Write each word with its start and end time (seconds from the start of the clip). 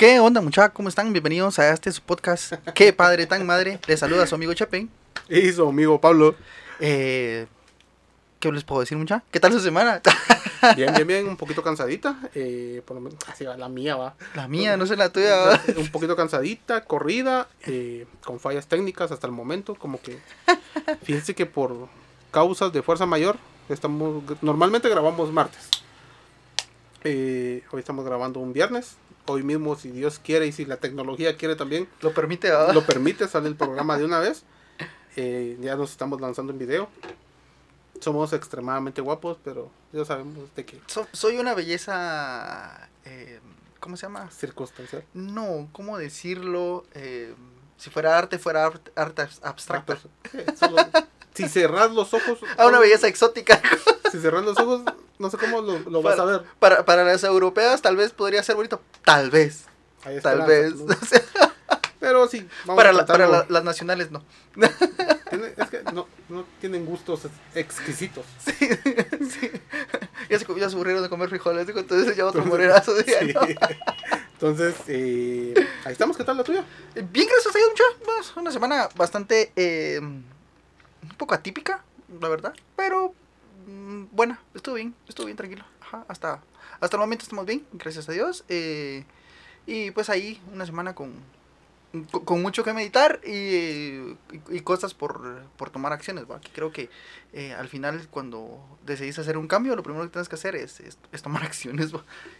¿Qué 0.00 0.18
onda, 0.18 0.40
muchachos? 0.40 0.72
¿Cómo 0.72 0.88
están? 0.88 1.12
Bienvenidos 1.12 1.58
a 1.58 1.74
este 1.74 1.92
su 1.92 2.00
podcast. 2.00 2.54
Qué 2.74 2.94
padre 2.94 3.26
tan 3.26 3.44
madre. 3.44 3.78
Les 3.86 4.00
saluda 4.00 4.26
su 4.26 4.34
amigo 4.34 4.54
Chepe. 4.54 4.88
Y 5.28 5.52
su 5.52 5.68
amigo 5.68 6.00
Pablo. 6.00 6.36
Eh, 6.80 7.46
¿Qué 8.38 8.50
les 8.50 8.64
puedo 8.64 8.80
decir, 8.80 8.96
mucha? 8.96 9.22
¿Qué 9.30 9.40
tal 9.40 9.52
su 9.52 9.60
semana? 9.60 10.00
Bien, 10.74 10.94
bien, 10.94 11.06
bien. 11.06 11.28
Un 11.28 11.36
poquito 11.36 11.62
cansadita. 11.62 12.18
Eh, 12.34 12.80
por 12.86 12.94
lo 12.94 13.02
menos, 13.02 13.18
así 13.28 13.44
va, 13.44 13.58
la 13.58 13.68
mía 13.68 13.94
va. 13.94 14.14
La 14.34 14.48
mía, 14.48 14.78
no 14.78 14.86
sé 14.86 14.96
la 14.96 15.12
tuya. 15.12 15.36
¿va? 15.36 15.60
Un 15.76 15.88
poquito 15.88 16.16
cansadita, 16.16 16.84
corrida, 16.86 17.48
eh, 17.66 18.06
con 18.24 18.40
fallas 18.40 18.68
técnicas 18.68 19.12
hasta 19.12 19.26
el 19.26 19.34
momento. 19.34 19.74
Como 19.74 20.00
que, 20.00 20.18
fíjense 21.02 21.34
que 21.34 21.44
por 21.44 21.88
causas 22.30 22.72
de 22.72 22.80
fuerza 22.80 23.04
mayor, 23.04 23.36
estamos 23.68 24.22
normalmente 24.40 24.88
grabamos 24.88 25.30
martes. 25.30 25.68
Hoy 27.04 27.80
estamos 27.80 28.06
grabando 28.06 28.40
un 28.40 28.54
viernes. 28.54 28.96
Hoy 29.26 29.42
mismo, 29.42 29.76
si 29.76 29.90
Dios 29.90 30.18
quiere 30.18 30.46
y 30.46 30.52
si 30.52 30.64
la 30.64 30.78
tecnología 30.78 31.36
quiere 31.36 31.54
también, 31.56 31.88
Lo 32.00 32.12
permite, 32.12 32.50
¿va? 32.50 32.72
lo 32.72 32.84
permite, 32.84 33.28
sale 33.28 33.48
el 33.48 33.54
programa 33.56 33.96
de 33.98 34.04
una 34.04 34.18
vez. 34.18 34.42
Eh, 35.16 35.56
ya 35.60 35.76
nos 35.76 35.90
estamos 35.90 36.20
lanzando 36.20 36.52
en 36.52 36.58
video. 36.58 36.88
Somos 38.00 38.32
extremadamente 38.32 39.00
guapos, 39.02 39.36
pero 39.44 39.70
ya 39.92 40.04
sabemos 40.04 40.54
de 40.56 40.64
qué 40.64 40.80
So- 40.86 41.06
soy 41.12 41.36
una 41.38 41.54
belleza. 41.54 42.88
eh, 43.04 43.40
¿Cómo 43.78 43.96
se 43.96 44.02
llama? 44.06 44.30
circunstancial. 44.30 45.04
No, 45.14 45.68
¿cómo 45.72 45.96
decirlo? 45.98 46.84
Eh, 46.94 47.34
si 47.76 47.88
fuera 47.90 48.18
arte, 48.18 48.38
fuera 48.38 48.66
arte, 48.66 48.90
arte 48.94 49.26
abstracta. 49.42 49.98
Eh, 50.34 50.46
solo- 50.58 50.76
si 51.34 51.48
cerras 51.48 51.90
los 51.92 52.12
ojos, 52.14 52.38
Ah, 52.58 52.66
una 52.66 52.78
belleza 52.78 53.06
exótica. 53.08 53.60
Si 54.10 54.20
cerras 54.20 54.44
los 54.44 54.58
ojos, 54.58 54.82
no 55.18 55.30
sé 55.30 55.36
cómo 55.38 55.60
lo, 55.60 55.78
lo 55.80 56.02
vas 56.02 56.18
a 56.18 56.24
ver. 56.24 56.42
Para, 56.58 56.84
para 56.84 57.04
las 57.04 57.22
europeas, 57.24 57.82
tal 57.82 57.96
vez 57.96 58.12
podría 58.12 58.42
ser 58.42 58.56
bonito. 58.56 58.80
Tal 59.04 59.30
vez. 59.30 59.64
Hay 60.04 60.20
Tal 60.20 60.42
vez. 60.46 60.74
¿no? 60.76 60.86
O 61.02 61.04
sea, 61.06 61.22
Pero 62.00 62.26
sí, 62.28 62.48
vamos 62.64 62.76
para 62.82 62.90
a 62.90 62.92
la- 62.94 63.04
para 63.06 63.26
la- 63.28 63.46
las 63.48 63.62
nacionales, 63.64 64.10
no. 64.10 64.24
Tiene- 65.28 65.52
es 65.56 65.68
que 65.68 65.82
no, 65.92 66.08
no 66.30 66.44
tienen 66.60 66.86
gustos 66.86 67.26
ex- 67.26 67.34
exquisitos. 67.56 68.24
Sí, 68.44 68.52
sí. 68.58 69.50
Ya 70.30 70.38
se, 70.38 70.46
ya 70.58 70.68
se 70.70 70.74
aburrieron 70.74 71.02
de 71.02 71.08
comer 71.08 71.28
frijoles, 71.28 71.66
digo, 71.66 71.78
entonces 71.80 72.16
ya 72.16 72.24
otro 72.26 72.44
morerazo. 72.46 72.94
Sí. 73.02 73.32
¿no? 73.34 73.40
Entonces, 74.40 74.74
eh, 74.88 75.52
ahí 75.84 75.92
estamos. 75.92 76.16
¿Qué 76.16 76.24
tal 76.24 76.38
la 76.38 76.44
tuya? 76.44 76.64
Eh, 76.94 77.04
Bien, 77.10 77.28
gracias 77.28 77.54
a 77.54 77.58
Dios, 77.58 78.32
una 78.36 78.50
semana 78.50 78.88
bastante. 78.96 79.52
eh, 79.54 79.98
un 80.00 80.24
poco 81.18 81.34
atípica, 81.34 81.82
la 82.20 82.28
verdad. 82.30 82.54
Pero. 82.74 83.12
Mm, 83.70 84.08
buena, 84.12 84.40
estuvo 84.54 84.74
bien, 84.74 84.94
estuvo 85.08 85.26
bien, 85.26 85.36
tranquilo. 85.36 85.64
Hasta, 86.08 86.42
hasta 86.80 86.96
el 86.96 87.00
momento 87.00 87.24
estamos 87.24 87.46
bien, 87.46 87.66
gracias 87.72 88.08
a 88.08 88.12
Dios. 88.12 88.44
eh, 88.48 89.04
y 89.66 89.90
pues 89.92 90.10
ahí, 90.10 90.40
una 90.52 90.66
semana 90.66 90.94
con. 90.94 91.12
Con, 92.24 92.40
mucho 92.40 92.62
que 92.62 92.72
meditar 92.72 93.20
y, 93.26 94.16
y, 94.48 94.60
cosas 94.62 94.94
por, 94.94 95.42
por 95.56 95.70
tomar 95.70 95.92
acciones, 95.92 96.24
¿va? 96.30 96.40
Creo 96.54 96.70
que 96.70 96.88
eh, 97.32 97.52
al 97.52 97.68
final 97.68 98.06
cuando 98.12 98.60
decidís 98.86 99.18
hacer 99.18 99.36
un 99.36 99.48
cambio, 99.48 99.74
lo 99.74 99.82
primero 99.82 100.04
que 100.04 100.10
tienes 100.10 100.28
que 100.28 100.36
hacer 100.36 100.54
es, 100.54 100.78
es, 100.78 101.22
tomar 101.22 101.42
acciones. 101.50 101.90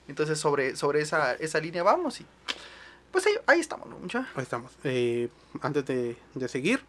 Entonces 0.06 0.38
sobre, 0.38 0.76
sobre 0.76 1.00
esa, 1.00 1.34
esa 1.34 1.58
línea 1.58 1.82
vamos 1.82 2.20
y 2.20 2.26
pues 3.10 3.26
ahí, 3.26 3.32
ahí 3.46 3.58
estamos, 3.58 3.88
¿no? 3.88 3.96
Ahí 4.36 4.42
estamos. 4.44 4.70
Eh, 4.84 5.28
antes 5.62 5.84
de, 5.84 6.16
de 6.34 6.48
seguir, 6.48 6.84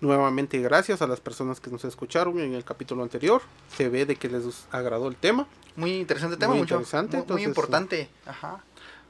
nuevamente 0.00 0.58
gracias 0.60 1.02
a 1.02 1.06
las 1.06 1.20
personas 1.20 1.60
que 1.60 1.70
nos 1.70 1.84
escucharon 1.84 2.38
en 2.40 2.54
el 2.54 2.64
capítulo 2.64 3.02
anterior. 3.02 3.42
Se 3.76 3.88
ve 3.88 4.06
de 4.06 4.16
que 4.16 4.28
les 4.28 4.66
agradó 4.70 5.08
el 5.08 5.16
tema. 5.16 5.46
Muy 5.76 5.96
interesante 5.96 6.36
tema, 6.36 6.52
Muy 6.52 6.60
mucho. 6.60 6.74
interesante, 6.74 7.16
Muy, 7.18 7.26
muy 7.26 7.42
entonces, 7.42 7.46
importante. 7.48 8.08
Ajá. 8.26 8.62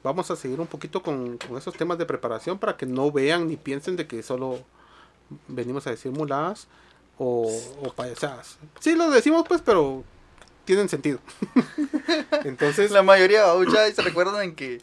Vamos 0.03 0.31
a 0.31 0.35
seguir 0.35 0.59
un 0.59 0.67
poquito 0.67 1.03
con, 1.03 1.37
con 1.37 1.57
esos 1.57 1.73
temas 1.75 1.97
de 1.97 2.05
preparación 2.05 2.57
para 2.57 2.77
que 2.77 2.85
no 2.85 3.11
vean 3.11 3.47
ni 3.47 3.57
piensen 3.57 3.95
de 3.95 4.07
que 4.07 4.23
solo 4.23 4.59
venimos 5.47 5.85
a 5.87 5.91
decir 5.91 6.11
muladas 6.11 6.67
o, 7.17 7.51
o 7.81 7.93
payasadas. 7.93 8.57
Sí, 8.79 8.95
lo 8.95 9.09
decimos 9.09 9.43
pues, 9.47 9.61
pero 9.61 10.03
tienen 10.65 10.87
sentido. 10.87 11.19
Entonces, 12.45 12.91
La 12.91 13.03
mayoría 13.03 13.43
ya 13.71 13.91
se 13.91 14.01
recuerdan 14.01 14.55
que, 14.55 14.79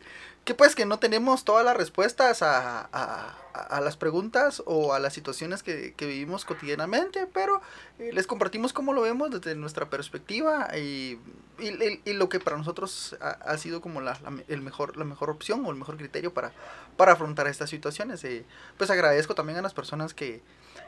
que 0.47 0.55
pues 0.55 0.77
que 0.77 0.87
no 0.87 1.01
tenemos 1.01 1.45
todas 1.45 1.65
las 1.65 1.77
respuestas 1.77 2.41
a, 2.41 2.89
a, 2.93 3.35
a- 3.53 3.81
las 3.81 3.97
preguntas 3.97 4.63
o 4.65 4.95
a 4.95 5.01
las 5.01 5.13
situaciones 5.13 5.65
que, 5.65 5.93
que 5.95 6.07
vivimos 6.07 6.45
cotidianamente, 6.45 7.27
pero 7.27 7.61
eh, 7.99 8.11
les 8.13 8.29
compartimos 8.29 8.73
cómo 8.73 8.93
lo 8.93 9.03
vemos 9.03 9.29
desde 9.33 9.57
nuestra 9.57 9.91
perspectiva 9.91 10.69
y, 10.79 11.19
y, 11.59 12.01
y- 12.05 12.13
lo 12.13 12.29
que 12.29 12.39
para 12.39 12.57
nosotros 12.57 13.17
ha, 13.21 13.59
sido 13.59 13.81
como 13.81 14.01
la, 14.01 14.17
el 14.47 14.61
mejor, 14.63 14.97
la 14.97 15.05
mejor 15.05 15.31
opción 15.31 15.67
o 15.67 15.71
el 15.71 15.77
mejor 15.77 15.97
criterio 15.97 16.33
para, 16.33 16.53
para 16.97 17.13
afrontar 17.13 17.49
estas 17.49 17.69
situaciones. 17.69 18.23
Eh, 18.23 18.45
pues 18.79 18.89
agradezco 18.91 19.35
también 19.35 19.59
a 19.59 19.63
las 19.63 19.75
personas 19.75 20.15
que, 20.15 20.43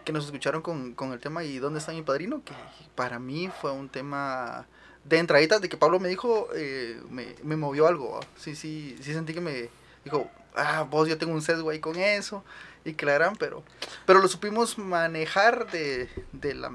que 0.05 0.13
nos 0.13 0.25
escucharon 0.27 0.63
con, 0.63 0.95
con 0.95 1.13
el 1.13 1.19
tema 1.19 1.43
y 1.43 1.59
dónde 1.59 1.81
está 1.81 1.91
mi 1.91 2.03
padrino, 2.03 2.45
que 2.45 2.55
para 2.95 3.19
mí 3.19 3.51
fue 3.61 3.73
un 3.73 3.89
tema 3.89 4.67
de 5.09 5.19
entraditas 5.19 5.61
de 5.61 5.69
que 5.69 5.77
Pablo 5.77 6.01
me 6.01 6.09
dijo, 6.09 6.49
eh, 6.55 7.01
me, 7.11 7.27
me 7.43 7.57
movió 7.57 7.87
algo. 7.87 8.13
¿va? 8.13 8.21
Sí, 8.37 8.55
sí, 8.55 8.97
sí 9.01 9.13
sentí 9.13 9.35
que 9.35 9.41
me 9.41 9.69
dijo, 10.05 10.29
ah, 10.55 10.87
vos 10.89 11.09
yo 11.09 11.19
tengo 11.19 11.33
un 11.33 11.43
sesgo 11.43 11.71
ahí 11.71 11.81
con 11.81 11.97
eso 11.97 12.45
y 12.85 12.95
que 12.95 13.07
la 13.07 13.15
gran, 13.15 13.37
pero, 13.37 13.63
pero 14.07 14.21
lo 14.21 14.29
supimos 14.29 14.79
manejar 14.79 15.71
de, 15.71 16.09
de 16.33 16.55
la 16.55 16.71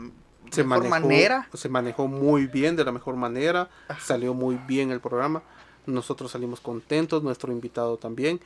se 0.51 0.63
mejor 0.63 0.89
manejó, 0.89 1.07
manera. 1.07 1.49
se 1.53 1.69
manejó 1.69 2.07
muy 2.07 2.47
bien, 2.47 2.75
de 2.75 2.85
la 2.85 2.91
mejor 2.91 3.15
manera. 3.15 3.69
Ajá. 3.87 3.99
Salió 3.99 4.33
muy 4.33 4.55
bien 4.67 4.91
el 4.91 4.99
programa. 4.99 5.41
Nosotros 5.85 6.31
salimos 6.31 6.59
contentos, 6.59 7.23
nuestro 7.23 7.51
invitado 7.51 7.97
también. 7.97 8.39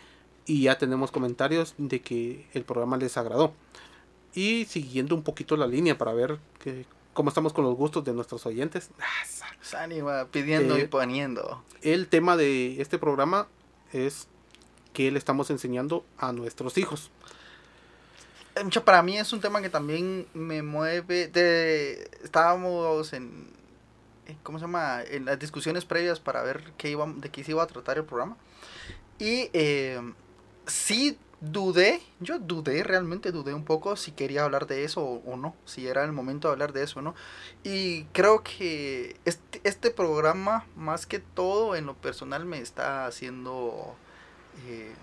Y 0.46 0.64
ya 0.64 0.78
tenemos 0.78 1.12
comentarios 1.12 1.76
de 1.78 2.02
que 2.02 2.48
el 2.54 2.64
programa 2.64 2.98
les 2.98 3.18
agradó. 3.18 3.54
Y 4.34 4.66
siguiendo 4.66 5.16
un 5.16 5.24
poquito 5.24 5.58
la 5.58 5.68
línea 5.68 5.98
para 5.98 6.14
ver 6.14 6.40
que, 6.60 6.86
cómo 7.18 7.30
estamos 7.30 7.52
con 7.52 7.66
los 7.66 7.76
gustos 7.76 8.04
de 8.04 8.14
nuestros 8.14 8.46
oyentes. 8.46 8.92
Ah, 9.00 9.26
sa- 9.26 9.48
Sani 9.60 10.02
va 10.02 10.26
pidiendo 10.28 10.78
Eh, 10.78 10.82
y 10.82 10.88
poniendo. 10.88 11.64
El 11.82 12.08
tema 12.08 12.38
de 12.38 12.80
este 12.80 13.00
programa 13.00 13.48
es 13.92 14.28
que 14.94 15.10
le 15.10 15.18
estamos 15.18 15.50
enseñando 15.50 16.06
a 16.20 16.32
nuestros 16.32 16.78
hijos. 16.78 17.10
Eh, 18.56 18.80
para 18.82 19.02
mí 19.02 19.18
es 19.18 19.34
un 19.34 19.42
tema 19.42 19.62
que 19.64 19.70
también 19.72 20.28
me 20.36 20.62
mueve. 20.62 21.28
De, 21.28 22.08
estábamos 22.24 23.14
en. 23.14 23.50
eh, 24.28 24.36
¿Cómo 24.44 24.60
se 24.60 24.66
llama? 24.66 25.02
En 25.02 25.26
las 25.26 25.40
discusiones 25.40 25.86
previas 25.86 26.20
para 26.20 26.44
ver 26.44 26.72
qué 26.78 26.92
iba, 26.92 27.06
de 27.18 27.30
qué 27.30 27.44
se 27.44 27.52
iba 27.52 27.64
a 27.64 27.68
tratar 27.68 27.98
el 27.98 28.06
programa. 28.06 28.38
Y 29.18 29.50
eh, 29.54 30.00
sí 30.68 31.18
dudé, 31.42 32.02
yo 32.20 32.40
dudé, 32.40 32.84
realmente 32.84 33.32
dudé 33.32 33.54
un 33.54 33.64
poco 33.64 33.96
si 33.96 34.12
quería 34.12 34.44
hablar 34.44 34.68
de 34.68 34.84
eso 34.84 35.04
o, 35.04 35.38
no, 35.38 35.56
si 35.66 35.88
era 35.88 36.04
el 36.04 36.12
momento 36.12 36.48
de 36.48 36.54
hablar 36.54 36.74
de 36.74 36.84
eso 36.84 37.00
o 37.00 37.02
no. 37.04 37.16
Y 37.64 38.06
creo 38.06 38.44
que 38.44 39.20
este, 39.26 39.62
este 39.64 39.92
programa, 39.92 40.66
más 40.76 41.06
que 41.06 41.20
todo 41.20 41.76
en 41.76 41.86
lo 41.86 41.96
personal, 41.96 42.46
me 42.46 42.60
está 42.60 43.06
haciendo 43.06 43.96
eh, 44.68 44.94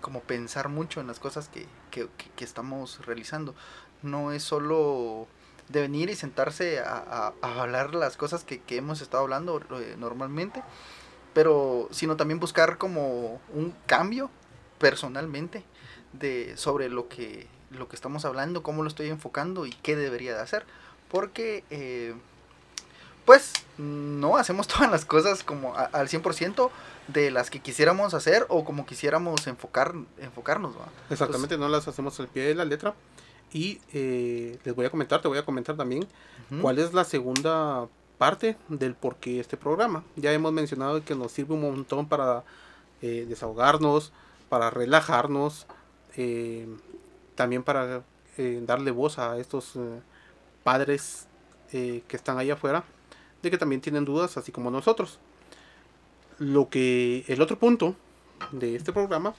como 0.00 0.20
pensar 0.20 0.68
mucho 0.68 1.00
en 1.00 1.06
las 1.08 1.18
cosas 1.20 1.48
que, 1.48 1.66
que, 1.90 2.08
que- 2.36 2.44
estamos 2.44 3.04
realizando. 3.06 3.54
No 4.02 4.32
es 4.32 4.42
solo 4.42 5.26
de 5.68 5.80
venir 5.82 6.10
y 6.10 6.14
sentarse 6.16 6.80
a, 6.80 7.32
a- 7.42 7.60
hablar 7.60 7.94
las 7.94 8.16
cosas 8.16 8.44
que, 8.44 8.60
que 8.62 8.76
hemos 8.76 9.00
estado 9.00 9.24
hablando 9.24 9.60
eh, 9.80 9.96
normalmente, 9.98 10.62
pero 11.34 11.88
sino 11.90 12.16
también 12.16 12.40
buscar 12.40 12.78
como 12.78 13.40
un 13.52 13.74
cambio 13.86 14.30
personalmente 14.78 15.62
de 16.12 16.56
sobre 16.56 16.88
lo 16.88 17.08
que 17.08 17.46
lo 17.70 17.88
que 17.88 17.96
estamos 17.96 18.24
hablando, 18.24 18.62
cómo 18.62 18.82
lo 18.82 18.88
estoy 18.88 19.08
enfocando 19.08 19.66
y 19.66 19.70
qué 19.82 19.96
debería 19.96 20.34
de 20.34 20.40
hacer, 20.40 20.64
porque 21.10 21.64
eh, 21.70 22.14
pues 23.24 23.52
no 23.78 24.36
hacemos 24.36 24.66
todas 24.68 24.90
las 24.90 25.04
cosas 25.04 25.42
como 25.42 25.74
a- 25.74 25.84
al 25.86 26.08
100% 26.08 26.70
de 27.08 27.30
las 27.30 27.50
que 27.50 27.60
quisiéramos 27.60 28.14
hacer 28.14 28.46
o 28.48 28.64
como 28.64 28.86
quisiéramos 28.86 29.46
enfocar 29.46 29.94
enfocarnos. 30.18 30.74
Exactamente, 31.10 31.58
no 31.58 31.68
las 31.68 31.88
hacemos 31.88 32.18
al 32.20 32.28
pie 32.28 32.44
de 32.44 32.54
la 32.54 32.64
letra. 32.64 32.94
Y 33.52 33.80
eh, 33.92 34.58
les 34.64 34.74
voy 34.74 34.86
a 34.86 34.90
comentar, 34.90 35.22
te 35.22 35.28
voy 35.28 35.38
a 35.38 35.44
comentar 35.44 35.76
también 35.76 36.06
cuál 36.60 36.78
es 36.78 36.92
la 36.92 37.04
segunda 37.04 37.86
parte 38.18 38.56
del 38.68 38.94
por 38.94 39.16
qué 39.16 39.40
este 39.40 39.56
programa. 39.56 40.02
Ya 40.16 40.32
hemos 40.32 40.52
mencionado 40.52 41.04
que 41.04 41.14
nos 41.14 41.32
sirve 41.32 41.54
un 41.54 41.60
montón 41.62 42.08
para 42.08 42.42
eh, 43.02 43.24
desahogarnos, 43.28 44.12
para 44.48 44.70
relajarnos, 44.70 45.66
eh, 46.16 46.66
también 47.34 47.62
para 47.62 48.02
eh, 48.38 48.62
darle 48.66 48.90
voz 48.90 49.18
a 49.18 49.38
estos 49.38 49.76
eh, 49.76 50.00
padres 50.64 51.26
que 51.70 52.04
están 52.16 52.38
allá 52.38 52.54
afuera, 52.54 52.84
de 53.42 53.50
que 53.50 53.58
también 53.58 53.80
tienen 53.82 54.04
dudas, 54.06 54.36
así 54.38 54.50
como 54.52 54.70
nosotros. 54.70 55.18
Lo 56.38 56.68
que 56.70 57.24
el 57.28 57.42
otro 57.42 57.58
punto 57.58 57.94
de 58.52 58.76
este 58.76 58.92
programa, 58.92 59.34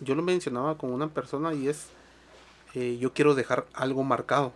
yo 0.00 0.14
lo 0.14 0.22
mencionaba 0.22 0.76
con 0.76 0.92
una 0.92 1.08
persona 1.08 1.54
y 1.54 1.68
es, 1.68 1.86
eh, 2.74 2.98
yo 3.00 3.12
quiero 3.14 3.34
dejar 3.34 3.66
algo 3.72 4.02
marcado, 4.04 4.52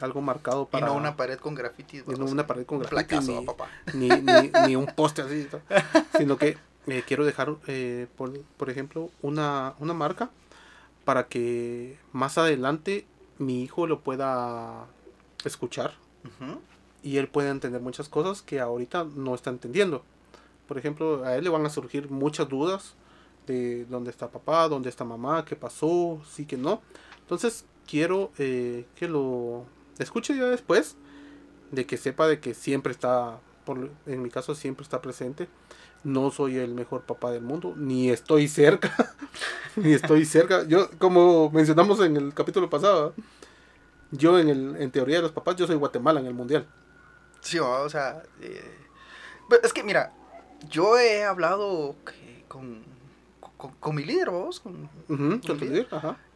algo 0.00 0.20
marcado 0.20 0.62
Y 0.64 0.72
para 0.72 0.86
no 0.86 0.94
una 0.94 1.16
pared 1.16 1.38
con 1.38 1.54
graffiti. 1.54 1.98
y 1.98 2.02
no 2.18 2.24
una 2.24 2.46
pared 2.46 2.64
con 2.66 2.78
un 2.78 2.84
graffiti, 2.84 3.08
placazo, 3.16 3.40
ni- 3.40 3.46
papá. 3.46 3.68
ni, 3.94 4.08
ni, 4.08 4.50
ni 4.66 4.76
un 4.76 4.86
poste 4.86 5.22
así, 5.22 5.46
¿no? 5.52 5.60
sino 6.18 6.36
que 6.38 6.56
eh, 6.86 7.02
quiero 7.06 7.24
dejar, 7.24 7.56
eh, 7.66 8.06
por, 8.16 8.38
por, 8.40 8.70
ejemplo, 8.70 9.10
una, 9.22 9.74
una 9.78 9.94
marca 9.94 10.30
para 11.04 11.26
que 11.26 11.98
más 12.12 12.38
adelante 12.38 13.06
mi 13.38 13.62
hijo 13.62 13.86
lo 13.86 14.00
pueda 14.00 14.86
escuchar 15.44 15.94
y 17.02 17.18
él 17.18 17.28
pueda 17.28 17.50
entender 17.50 17.80
muchas 17.80 18.08
cosas 18.08 18.42
que 18.42 18.60
ahorita 18.60 19.06
no 19.14 19.34
está 19.34 19.50
entendiendo. 19.50 20.02
Por 20.66 20.78
ejemplo, 20.78 21.24
a 21.24 21.36
él 21.36 21.44
le 21.44 21.50
van 21.50 21.64
a 21.64 21.70
surgir 21.70 22.10
muchas 22.10 22.48
dudas 22.48 22.94
de 23.46 23.84
dónde 23.84 24.10
está 24.10 24.28
papá, 24.28 24.68
dónde 24.68 24.88
está 24.88 25.04
mamá, 25.04 25.44
qué 25.44 25.54
pasó, 25.54 26.20
sí 26.28 26.46
que 26.46 26.56
no. 26.56 26.82
Entonces 27.20 27.64
quiero 27.86 28.32
eh, 28.38 28.86
que 28.96 29.08
lo 29.08 29.64
escuche 29.98 30.36
ya 30.36 30.46
después, 30.46 30.96
de 31.70 31.86
que 31.86 31.96
sepa 31.96 32.26
de 32.26 32.40
que 32.40 32.54
siempre 32.54 32.92
está, 32.92 33.38
por, 33.64 33.90
en 34.06 34.22
mi 34.22 34.30
caso 34.30 34.54
siempre 34.54 34.82
está 34.82 35.00
presente. 35.00 35.48
No 36.06 36.30
soy 36.30 36.56
el 36.58 36.72
mejor 36.72 37.02
papá 37.02 37.32
del 37.32 37.42
mundo, 37.42 37.74
ni 37.76 38.10
estoy 38.10 38.46
cerca, 38.46 38.94
ni 39.74 39.92
estoy 39.92 40.24
cerca. 40.24 40.62
Yo, 40.62 40.88
como 40.98 41.50
mencionamos 41.50 41.98
en 41.98 42.16
el 42.16 42.32
capítulo 42.32 42.70
pasado, 42.70 43.12
yo 44.12 44.38
en, 44.38 44.48
el, 44.48 44.76
en 44.76 44.92
teoría 44.92 45.16
de 45.16 45.22
los 45.22 45.32
papás, 45.32 45.56
yo 45.56 45.66
soy 45.66 45.74
Guatemala 45.74 46.20
en 46.20 46.26
el 46.26 46.34
mundial. 46.34 46.64
Sí, 47.40 47.58
o 47.58 47.88
sea, 47.88 48.22
eh, 48.40 48.78
es 49.64 49.72
que 49.72 49.82
mira, 49.82 50.12
yo 50.70 50.96
he 50.96 51.24
hablado 51.24 51.96
con 52.46 52.84
con, 53.56 53.94
mi 53.94 54.04
líder, 54.04 54.30
vos. 54.30 54.60
Con, 54.60 54.88
líder. 55.08 55.88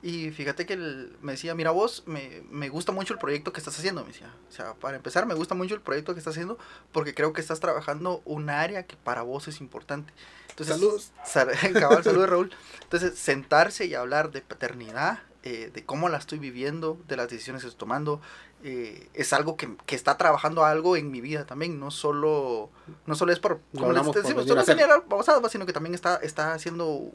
Y 0.03 0.31
fíjate 0.31 0.65
que 0.65 0.73
él 0.73 1.17
me 1.21 1.33
decía, 1.33 1.55
mira 1.55 1.71
vos, 1.71 2.05
me, 2.07 2.43
me, 2.51 2.69
gusta 2.69 2.93
mucho 2.93 3.13
el 3.13 3.19
proyecto 3.19 3.53
que 3.53 3.61
estás 3.61 3.79
haciendo, 3.79 4.03
me 4.03 4.09
decía. 4.09 4.35
O 4.49 4.53
sea, 4.53 4.75
para 4.75 4.97
empezar, 4.97 5.27
me 5.27 5.35
gusta 5.35 5.55
mucho 5.55 5.75
el 5.75 5.81
proyecto 5.81 6.15
que 6.15 6.19
estás 6.19 6.33
haciendo 6.33 6.59
porque 6.93 7.15
creo 7.15 7.33
que 7.33 7.41
estás 7.41 7.61
trabajando 7.61 8.23
un 8.25 8.49
área 8.49 8.87
que 8.87 8.97
para 8.97 9.23
vos 9.23 9.49
es 9.49 9.61
importante. 9.61 10.13
Entonces, 10.49 10.77
Saludos. 10.77 11.13
cabal, 11.81 12.05
saludos 12.05 12.31
Raúl. 12.31 12.51
Entonces, 12.83 13.19
sentarse 13.19 13.87
y 13.87 13.95
hablar 13.95 14.31
de 14.31 14.41
paternidad, 14.41 15.21
eh, 15.43 15.71
de 15.73 15.85
cómo 15.85 16.09
la 16.09 16.19
estoy 16.19 16.39
viviendo, 16.39 16.99
de 17.09 17.17
las 17.17 17.29
decisiones 17.29 17.63
que 17.63 17.69
estoy 17.69 17.79
tomando, 17.79 18.21
eh, 18.63 19.09
es 19.15 19.33
algo 19.33 19.57
que, 19.57 19.75
que, 19.87 19.97
está 19.97 20.19
trabajando 20.19 20.67
algo 20.67 20.97
en 20.97 21.11
mi 21.11 21.23
vida 21.23 21.47
también, 21.47 21.81
no 21.81 21.91
solo, 21.91 22.69
no 23.07 23.15
solo 23.15 23.33
es 23.33 23.39
por, 23.39 23.61
como 23.75 23.93
les 23.93 24.05
decimos, 24.13 24.47
solo 24.47 25.49
sino 25.49 25.65
que 25.65 25.73
también 25.73 25.95
está, 25.95 26.17
está 26.17 26.53
haciendo, 26.53 27.11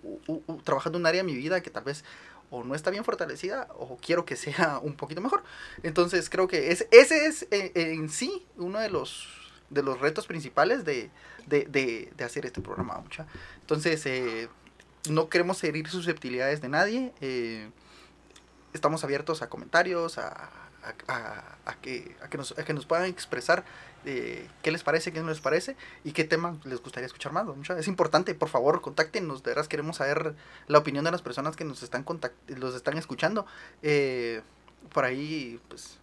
trabajando 0.64 0.98
un 0.98 1.06
área 1.06 1.22
de 1.22 1.26
mi 1.26 1.36
vida 1.36 1.62
que 1.62 1.70
tal 1.70 1.84
vez 1.84 2.04
o 2.50 2.64
no 2.64 2.74
está 2.74 2.90
bien 2.90 3.04
fortalecida 3.04 3.68
o 3.78 3.98
quiero 3.98 4.26
que 4.26 4.36
sea 4.36 4.80
un 4.84 4.96
poquito 4.96 5.22
mejor. 5.22 5.44
Entonces 5.84 6.32
creo 6.32 6.48
que 6.48 6.72
es, 6.72 6.88
ese 6.90 7.28
es 7.28 7.48
eh, 7.52 7.72
en 7.76 8.10
sí 8.10 8.48
uno 8.58 8.80
de 8.80 8.90
los, 8.90 9.28
de 9.70 9.84
los 9.84 10.00
retos 10.00 10.26
principales 10.26 10.84
de, 10.84 11.12
de, 11.46 11.66
de, 11.66 12.12
de 12.18 12.24
hacer 12.24 12.48
este 12.48 12.62
programa. 12.62 12.98
Mucha. 12.98 13.28
Entonces, 13.62 14.04
eh, 14.08 14.50
no 15.10 15.30
queremos 15.30 15.64
herir 15.64 15.88
susceptibilidades 15.90 16.62
de 16.62 16.70
nadie. 16.70 17.14
estamos 18.74 19.04
abiertos 19.04 19.44
a 19.44 19.50
comentarios, 19.50 20.18
a 20.18 20.65
a, 20.86 21.76
que, 21.82 22.16
a, 22.22 22.30
que, 22.30 22.38
nos, 22.38 22.54
que 22.54 22.74
nos 22.74 22.86
puedan 22.86 23.06
expresar 23.06 23.64
eh, 24.06 24.48
qué 24.62 24.72
les 24.72 24.84
parece, 24.84 25.12
qué 25.12 25.20
no 25.22 25.30
les 25.30 25.42
parece 25.42 25.76
y 26.04 26.12
qué 26.12 26.24
tema 26.24 26.58
les 26.64 26.82
gustaría 26.82 27.08
escuchar 27.08 27.32
más. 27.32 27.48
Es 27.72 27.88
importante, 27.88 28.36
por 28.36 28.50
favor, 28.50 28.82
contáctenos, 28.82 29.44
de 29.44 29.52
veras 29.52 29.68
queremos 29.68 29.98
saber 29.98 30.36
la 30.68 30.78
opinión 30.78 31.06
de 31.06 31.12
las 31.12 31.22
personas 31.22 31.56
que 31.56 31.66
nos 31.66 31.82
están, 31.82 32.06
los 32.48 32.76
están 32.76 32.98
escuchando. 32.98 33.46
Eh, 33.82 34.42
por 34.94 35.06
ahí, 35.06 35.60
pues, 35.68 35.98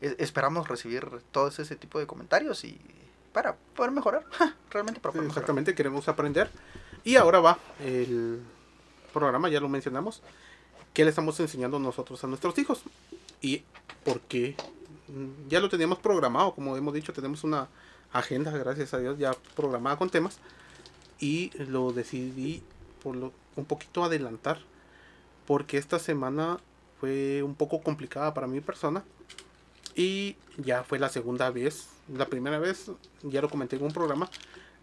e, 0.00 0.16
esperamos 0.18 0.68
recibir 0.68 1.08
todo 1.30 1.48
ese 1.48 1.76
tipo 1.76 1.98
de 1.98 2.06
comentarios 2.06 2.64
y 2.64 2.78
para 3.32 3.54
poder 3.74 3.92
mejorar, 3.92 4.24
realmente 4.70 5.00
para 5.00 5.12
poder 5.12 5.28
Exactamente, 5.28 5.74
queremos 5.74 6.08
aprender. 6.08 6.50
Y 7.04 7.16
ahora 7.16 7.40
va 7.40 7.58
el 7.80 8.40
programa, 9.12 9.48
ya 9.48 9.60
lo 9.60 9.68
mencionamos, 9.68 10.22
¿qué 10.92 11.04
le 11.04 11.10
estamos 11.10 11.38
enseñando 11.40 11.78
nosotros 11.78 12.22
a 12.24 12.26
nuestros 12.26 12.58
hijos? 12.58 12.82
Y 13.40 13.62
porque 14.04 14.56
mm, 15.08 15.48
ya 15.48 15.60
lo 15.60 15.68
teníamos 15.68 15.98
programado, 15.98 16.54
como 16.54 16.76
hemos 16.76 16.94
dicho, 16.94 17.12
tenemos 17.12 17.44
una 17.44 17.68
agenda, 18.12 18.50
gracias 18.50 18.94
a 18.94 18.98
Dios, 18.98 19.18
ya 19.18 19.34
programada 19.54 19.96
con 19.96 20.10
temas. 20.10 20.38
Y 21.18 21.50
lo 21.58 21.92
decidí 21.92 22.62
por 23.02 23.16
lo, 23.16 23.32
un 23.56 23.64
poquito 23.64 24.04
adelantar, 24.04 24.58
porque 25.46 25.78
esta 25.78 25.98
semana 25.98 26.58
fue 27.00 27.42
un 27.42 27.54
poco 27.54 27.80
complicada 27.80 28.34
para 28.34 28.46
mi 28.46 28.60
persona. 28.60 29.04
Y 29.94 30.36
ya 30.58 30.84
fue 30.84 30.98
la 30.98 31.08
segunda 31.08 31.50
vez, 31.50 31.88
la 32.14 32.26
primera 32.26 32.58
vez, 32.58 32.90
ya 33.22 33.40
lo 33.40 33.48
comenté 33.48 33.76
en 33.76 33.84
un 33.84 33.92
programa, 33.92 34.28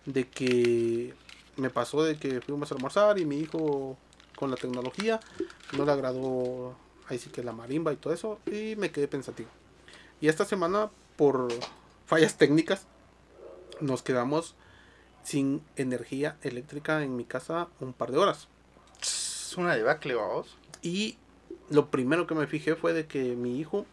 de 0.05 0.27
que 0.27 1.13
me 1.55 1.69
pasó 1.69 2.03
de 2.03 2.17
que 2.17 2.41
fuimos 2.41 2.71
a 2.71 2.75
almorzar 2.75 3.19
y 3.19 3.25
mi 3.25 3.39
hijo 3.39 3.97
con 4.35 4.49
la 4.49 4.57
tecnología 4.57 5.19
no 5.77 5.85
le 5.85 5.91
agradó 5.91 6.75
ahí 7.09 7.17
sí 7.17 7.29
que 7.29 7.43
la 7.43 7.51
marimba 7.51 7.93
y 7.93 7.97
todo 7.97 8.13
eso, 8.13 8.39
y 8.45 8.75
me 8.75 8.91
quedé 8.91 9.07
pensativo. 9.07 9.49
Y 10.21 10.27
esta 10.27 10.45
semana, 10.45 10.89
por 11.15 11.49
fallas 12.05 12.37
técnicas, 12.37 12.85
nos 13.79 14.01
quedamos 14.03 14.55
sin 15.23 15.61
energía 15.75 16.37
eléctrica 16.41 17.03
en 17.03 17.15
mi 17.15 17.25
casa 17.25 17.67
un 17.79 17.93
par 17.93 18.11
de 18.11 18.17
horas. 18.17 18.47
Es 19.01 19.55
una 19.57 19.75
debacle, 19.75 20.15
vamos. 20.15 20.55
Y 20.81 21.17
lo 21.69 21.89
primero 21.89 22.27
que 22.27 22.35
me 22.35 22.47
fijé 22.47 22.75
fue 22.75 22.93
de 22.93 23.05
que 23.05 23.35
mi 23.35 23.59
hijo 23.59 23.85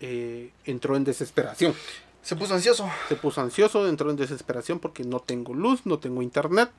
eh, 0.00 0.52
entró 0.64 0.96
en 0.96 1.04
desesperación. 1.04 1.74
Se 2.22 2.36
puso 2.36 2.54
ansioso. 2.54 2.88
Se 3.08 3.16
puso 3.16 3.40
ansioso, 3.40 3.86
entró 3.88 4.10
en 4.10 4.16
desesperación 4.16 4.80
porque 4.80 5.04
no 5.04 5.20
tengo 5.20 5.52
luz, 5.54 5.84
no 5.84 5.98
tengo 5.98 6.22
internet, 6.22 6.70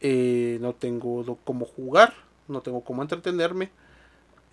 eh, 0.00 0.58
no 0.60 0.74
tengo 0.74 1.38
cómo 1.44 1.64
jugar, 1.64 2.14
no 2.48 2.60
tengo 2.60 2.82
cómo 2.82 3.02
entretenerme. 3.02 3.70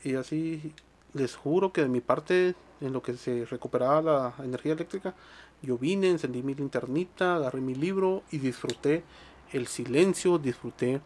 Y 0.05 0.13
así 0.13 0.71
les 1.13 1.35
juro 1.35 1.73
que 1.73 1.81
de 1.81 1.89
mi 1.89 1.99
parte, 1.99 2.53
en 2.79 2.93
lo 2.93 3.01
que 3.01 3.17
se 3.17 3.45
recuperaba 3.45 4.01
la 4.37 4.45
energía 4.45 4.73
eléctrica, 4.73 5.15
yo 5.63 5.79
vine, 5.79 6.11
encendí 6.11 6.43
mi 6.43 6.53
linternita, 6.53 7.35
agarré 7.35 7.59
mi 7.59 7.73
libro 7.73 8.21
y 8.31 8.37
disfruté 8.37 9.03
el 9.51 9.65
silencio, 9.65 10.37
disfruté 10.37 11.01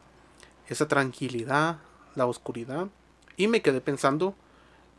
esa 0.67 0.85
tranquilidad, 0.89 1.77
la 2.15 2.25
oscuridad. 2.25 2.89
Y 3.37 3.47
me 3.47 3.61
quedé 3.61 3.79
pensando 3.79 4.35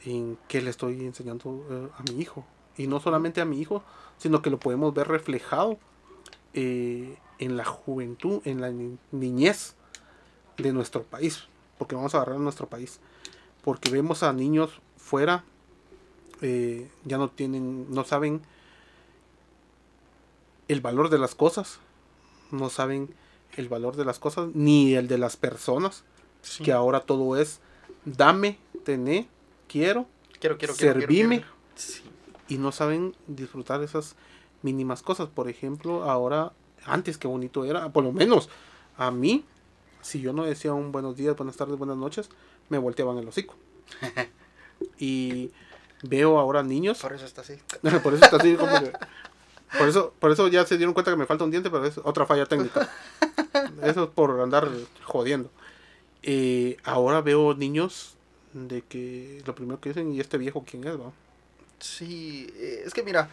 en 0.06 0.38
qué 0.48 0.62
le 0.62 0.70
estoy 0.70 1.04
enseñando 1.04 1.66
eh, 1.68 1.88
a 1.94 2.02
mi 2.10 2.22
hijo. 2.22 2.46
Y 2.78 2.86
no 2.86 3.00
solamente 3.00 3.42
a 3.42 3.44
mi 3.44 3.60
hijo, 3.60 3.82
sino 4.16 4.40
que 4.40 4.48
lo 4.48 4.58
podemos 4.58 4.94
ver 4.94 5.08
reflejado 5.08 5.78
eh, 6.54 7.18
en 7.38 7.58
la 7.58 7.66
juventud, 7.66 8.40
en 8.46 8.62
la 8.62 8.72
niñez 9.12 9.74
de 10.56 10.72
nuestro 10.72 11.02
país. 11.02 11.48
Porque 11.76 11.96
vamos 11.96 12.14
a 12.14 12.22
agarrar 12.22 12.40
nuestro 12.40 12.66
país 12.66 12.98
porque 13.62 13.90
vemos 13.90 14.22
a 14.22 14.32
niños 14.32 14.80
fuera, 14.96 15.44
eh, 16.42 16.88
ya 17.04 17.18
no 17.18 17.28
tienen, 17.28 17.92
no 17.92 18.04
saben 18.04 18.42
el 20.68 20.80
valor 20.80 21.10
de 21.10 21.18
las 21.18 21.34
cosas, 21.34 21.80
no 22.50 22.70
saben 22.70 23.12
el 23.56 23.68
valor 23.68 23.96
de 23.96 24.04
las 24.04 24.18
cosas, 24.18 24.50
ni 24.54 24.94
el 24.94 25.08
de 25.08 25.18
las 25.18 25.36
personas, 25.36 26.04
que 26.62 26.72
ahora 26.72 27.00
todo 27.00 27.36
es 27.36 27.60
dame, 28.04 28.58
tené, 28.84 29.28
quiero, 29.68 30.06
quiero, 30.38 30.56
quiero, 30.56 30.74
servime, 30.74 31.44
y 32.48 32.58
no 32.58 32.72
saben 32.72 33.14
disfrutar 33.26 33.82
esas 33.82 34.16
mínimas 34.62 35.02
cosas. 35.02 35.28
Por 35.28 35.48
ejemplo, 35.48 36.04
ahora, 36.04 36.52
antes 36.84 37.18
que 37.18 37.28
bonito 37.28 37.64
era, 37.64 37.90
por 37.92 38.04
lo 38.04 38.12
menos 38.12 38.48
a 38.96 39.10
mí, 39.10 39.44
si 40.02 40.20
yo 40.20 40.32
no 40.32 40.44
decía 40.44 40.72
un 40.72 40.92
buenos 40.92 41.16
días, 41.16 41.36
buenas 41.36 41.56
tardes, 41.56 41.76
buenas 41.76 41.96
noches, 41.96 42.30
me 42.70 42.78
volteaban 42.78 43.18
el 43.18 43.28
hocico. 43.28 43.54
y 44.98 45.50
veo 46.02 46.38
ahora 46.38 46.62
niños. 46.62 46.98
Por 47.00 47.12
eso 47.12 47.26
está 47.26 47.42
así. 47.42 47.58
por 48.02 48.14
eso 48.14 48.24
está 48.24 48.36
así 48.38 48.56
Por 49.76 49.88
eso, 49.88 50.14
por 50.18 50.32
eso 50.32 50.48
ya 50.48 50.64
se 50.64 50.78
dieron 50.78 50.94
cuenta 50.94 51.10
que 51.10 51.18
me 51.18 51.26
falta 51.26 51.44
un 51.44 51.50
diente, 51.50 51.70
pero 51.70 51.84
es 51.84 51.98
otra 51.98 52.24
falla 52.24 52.46
técnica. 52.46 52.88
Eso 53.82 54.04
es 54.04 54.10
por 54.10 54.40
andar 54.40 54.68
jodiendo. 55.04 55.50
Eh, 56.22 56.76
ahora 56.84 57.20
veo 57.20 57.54
niños 57.54 58.14
de 58.52 58.82
que 58.82 59.42
lo 59.46 59.54
primero 59.54 59.80
que 59.80 59.90
dicen, 59.90 60.12
¿y 60.12 60.20
este 60.20 60.38
viejo 60.38 60.64
quién 60.68 60.86
es? 60.86 60.98
Va? 60.98 61.12
Sí, 61.78 62.52
eh, 62.56 62.82
es 62.84 62.92
que 62.92 63.02
mira, 63.02 63.30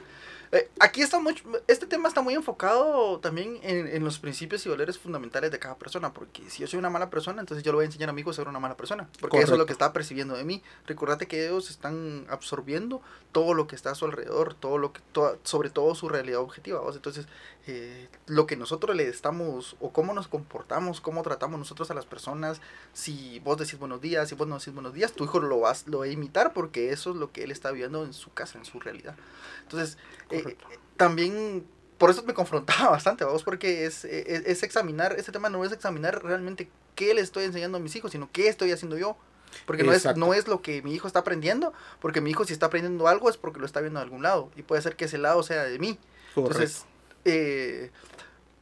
eh, 0.51 0.69
aquí 0.79 1.01
está 1.01 1.19
mucho, 1.19 1.43
este 1.67 1.85
tema 1.85 2.07
está 2.07 2.21
muy 2.21 2.33
enfocado 2.33 3.19
también 3.19 3.59
en, 3.63 4.03
los 4.03 4.19
principios 4.19 4.65
y 4.65 4.69
valores 4.69 4.97
fundamentales 4.97 5.51
de 5.51 5.59
cada 5.59 5.77
persona, 5.77 6.13
porque 6.13 6.49
si 6.49 6.61
yo 6.61 6.67
soy 6.67 6.79
una 6.79 6.89
mala 6.89 7.09
persona, 7.09 7.41
entonces 7.41 7.63
yo 7.63 7.71
lo 7.71 7.77
voy 7.77 7.83
a 7.83 7.87
enseñar 7.87 8.09
a 8.09 8.13
mi 8.13 8.21
hijo 8.21 8.29
a 8.29 8.33
ser 8.33 8.47
una 8.47 8.59
mala 8.59 8.77
persona, 8.77 9.09
porque 9.19 9.39
eso 9.39 9.53
es 9.53 9.57
lo 9.57 9.65
que 9.65 9.73
está 9.73 9.91
percibiendo 9.93 10.35
de 10.35 10.43
mí. 10.43 10.63
Recordate 10.85 11.27
que 11.27 11.45
ellos 11.45 11.69
están 11.69 12.25
absorbiendo 12.29 13.01
todo 13.31 13.53
lo 13.53 13.67
que 13.67 13.75
está 13.75 13.91
a 13.91 13.95
su 13.95 14.05
alrededor, 14.05 14.53
todo 14.53 14.77
lo 14.77 14.93
que, 14.93 15.01
sobre 15.43 15.69
todo 15.69 15.95
su 15.95 16.09
realidad 16.09 16.39
objetiva. 16.39 16.81
Entonces, 16.93 17.27
eh, 17.67 18.07
lo 18.27 18.47
que 18.47 18.55
nosotros 18.55 18.95
le 18.95 19.07
estamos, 19.07 19.75
o 19.79 19.91
cómo 19.91 20.13
nos 20.13 20.27
comportamos, 20.27 21.01
cómo 21.01 21.21
tratamos 21.21 21.59
nosotros 21.59 21.91
a 21.91 21.93
las 21.93 22.05
personas, 22.05 22.61
si 22.93 23.39
vos 23.39 23.57
decís 23.57 23.77
buenos 23.77 24.01
días, 24.01 24.29
si 24.29 24.35
vos 24.35 24.47
no 24.47 24.57
decís 24.57 24.73
buenos 24.73 24.93
días, 24.93 25.11
tu 25.11 25.25
hijo 25.25 25.39
lo, 25.39 25.59
vas, 25.59 25.85
lo 25.87 25.99
va 25.99 26.05
a 26.05 26.07
imitar 26.07 26.53
porque 26.53 26.91
eso 26.91 27.11
es 27.11 27.17
lo 27.17 27.31
que 27.31 27.43
él 27.43 27.51
está 27.51 27.71
viviendo 27.71 28.05
en 28.05 28.13
su 28.13 28.33
casa, 28.33 28.57
en 28.57 28.65
su 28.65 28.79
realidad. 28.79 29.15
Entonces, 29.63 29.97
eh, 30.29 30.55
también 30.95 31.65
por 31.97 32.09
eso 32.09 32.23
me 32.23 32.33
confrontaba 32.33 32.89
bastante, 32.91 33.25
vamos, 33.25 33.43
porque 33.43 33.85
es, 33.85 34.05
es, 34.05 34.45
es 34.45 34.63
examinar, 34.63 35.15
este 35.17 35.31
tema 35.31 35.49
no 35.49 35.63
es 35.65 35.71
examinar 35.71 36.23
realmente 36.23 36.69
qué 36.95 37.13
le 37.13 37.21
estoy 37.21 37.43
enseñando 37.43 37.77
a 37.77 37.81
mis 37.81 37.95
hijos, 37.95 38.11
sino 38.11 38.29
qué 38.31 38.47
estoy 38.47 38.71
haciendo 38.71 38.97
yo. 38.97 39.17
Porque 39.65 39.83
no 39.83 39.93
es, 39.93 40.05
no 40.17 40.33
es 40.33 40.47
lo 40.47 40.61
que 40.61 40.81
mi 40.81 40.93
hijo 40.93 41.07
está 41.07 41.19
aprendiendo, 41.19 41.73
porque 41.99 42.21
mi 42.21 42.31
hijo 42.31 42.45
si 42.45 42.53
está 42.53 42.67
aprendiendo 42.67 43.07
algo 43.07 43.29
es 43.29 43.37
porque 43.37 43.59
lo 43.59 43.65
está 43.65 43.79
viendo 43.79 43.99
de 43.99 44.03
algún 44.03 44.21
lado. 44.21 44.51
Y 44.55 44.61
puede 44.61 44.81
ser 44.81 44.95
que 44.95 45.05
ese 45.05 45.17
lado 45.17 45.41
sea 45.41 45.63
de 45.63 45.79
mí. 45.79 45.97
Entonces, 46.35 46.85
eh, 47.25 47.91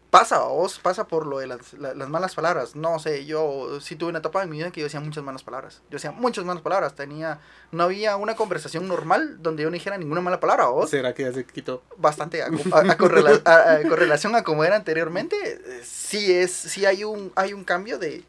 pasa, 0.09 0.39
vos, 0.39 0.79
pasa 0.79 1.07
por 1.07 1.25
lo 1.27 1.39
de 1.39 1.47
las, 1.47 1.73
la- 1.73 1.93
las 1.93 2.07
malas 2.09 2.35
palabras. 2.35 2.75
No 2.75 2.99
sé, 2.99 3.25
yo 3.25 3.79
sí 3.81 3.95
tuve 3.95 4.09
una 4.09 4.19
etapa 4.19 4.41
en 4.43 4.49
mi 4.49 4.57
vida 4.57 4.71
que 4.71 4.79
yo 4.79 4.85
decía 4.85 4.99
muchas 5.01 5.23
malas 5.23 5.43
palabras. 5.43 5.81
Yo 5.89 5.95
decía 5.97 6.11
muchas 6.11 6.45
malas 6.45 6.63
palabras. 6.63 6.95
Tenía, 6.95 7.39
no 7.71 7.83
había 7.83 8.15
una 8.15 8.35
conversación 8.35 8.87
normal 8.87 9.41
donde 9.43 9.63
yo 9.63 9.69
no 9.69 9.73
dijera 9.73 9.97
ninguna 9.97 10.21
mala 10.21 10.39
palabra, 10.39 10.67
vos. 10.67 10.89
¿Será 10.89 11.13
que 11.13 11.23
ya 11.23 11.33
se 11.33 11.45
quitó? 11.45 11.83
Bastante 11.97 12.41
a, 12.43 12.45
a- 12.45 12.91
a 12.91 12.97
correla- 12.97 13.41
a- 13.43 13.73
a 13.73 13.81
correlación 13.89 14.35
a 14.35 14.43
como 14.43 14.63
era 14.63 14.75
anteriormente. 14.77 15.59
Sí 15.83 16.31
es, 16.31 16.51
sí 16.51 16.85
hay 16.85 17.03
un, 17.03 17.33
hay 17.35 17.51
un 17.53 17.65
cambio 17.65 17.99
de, 17.99 18.23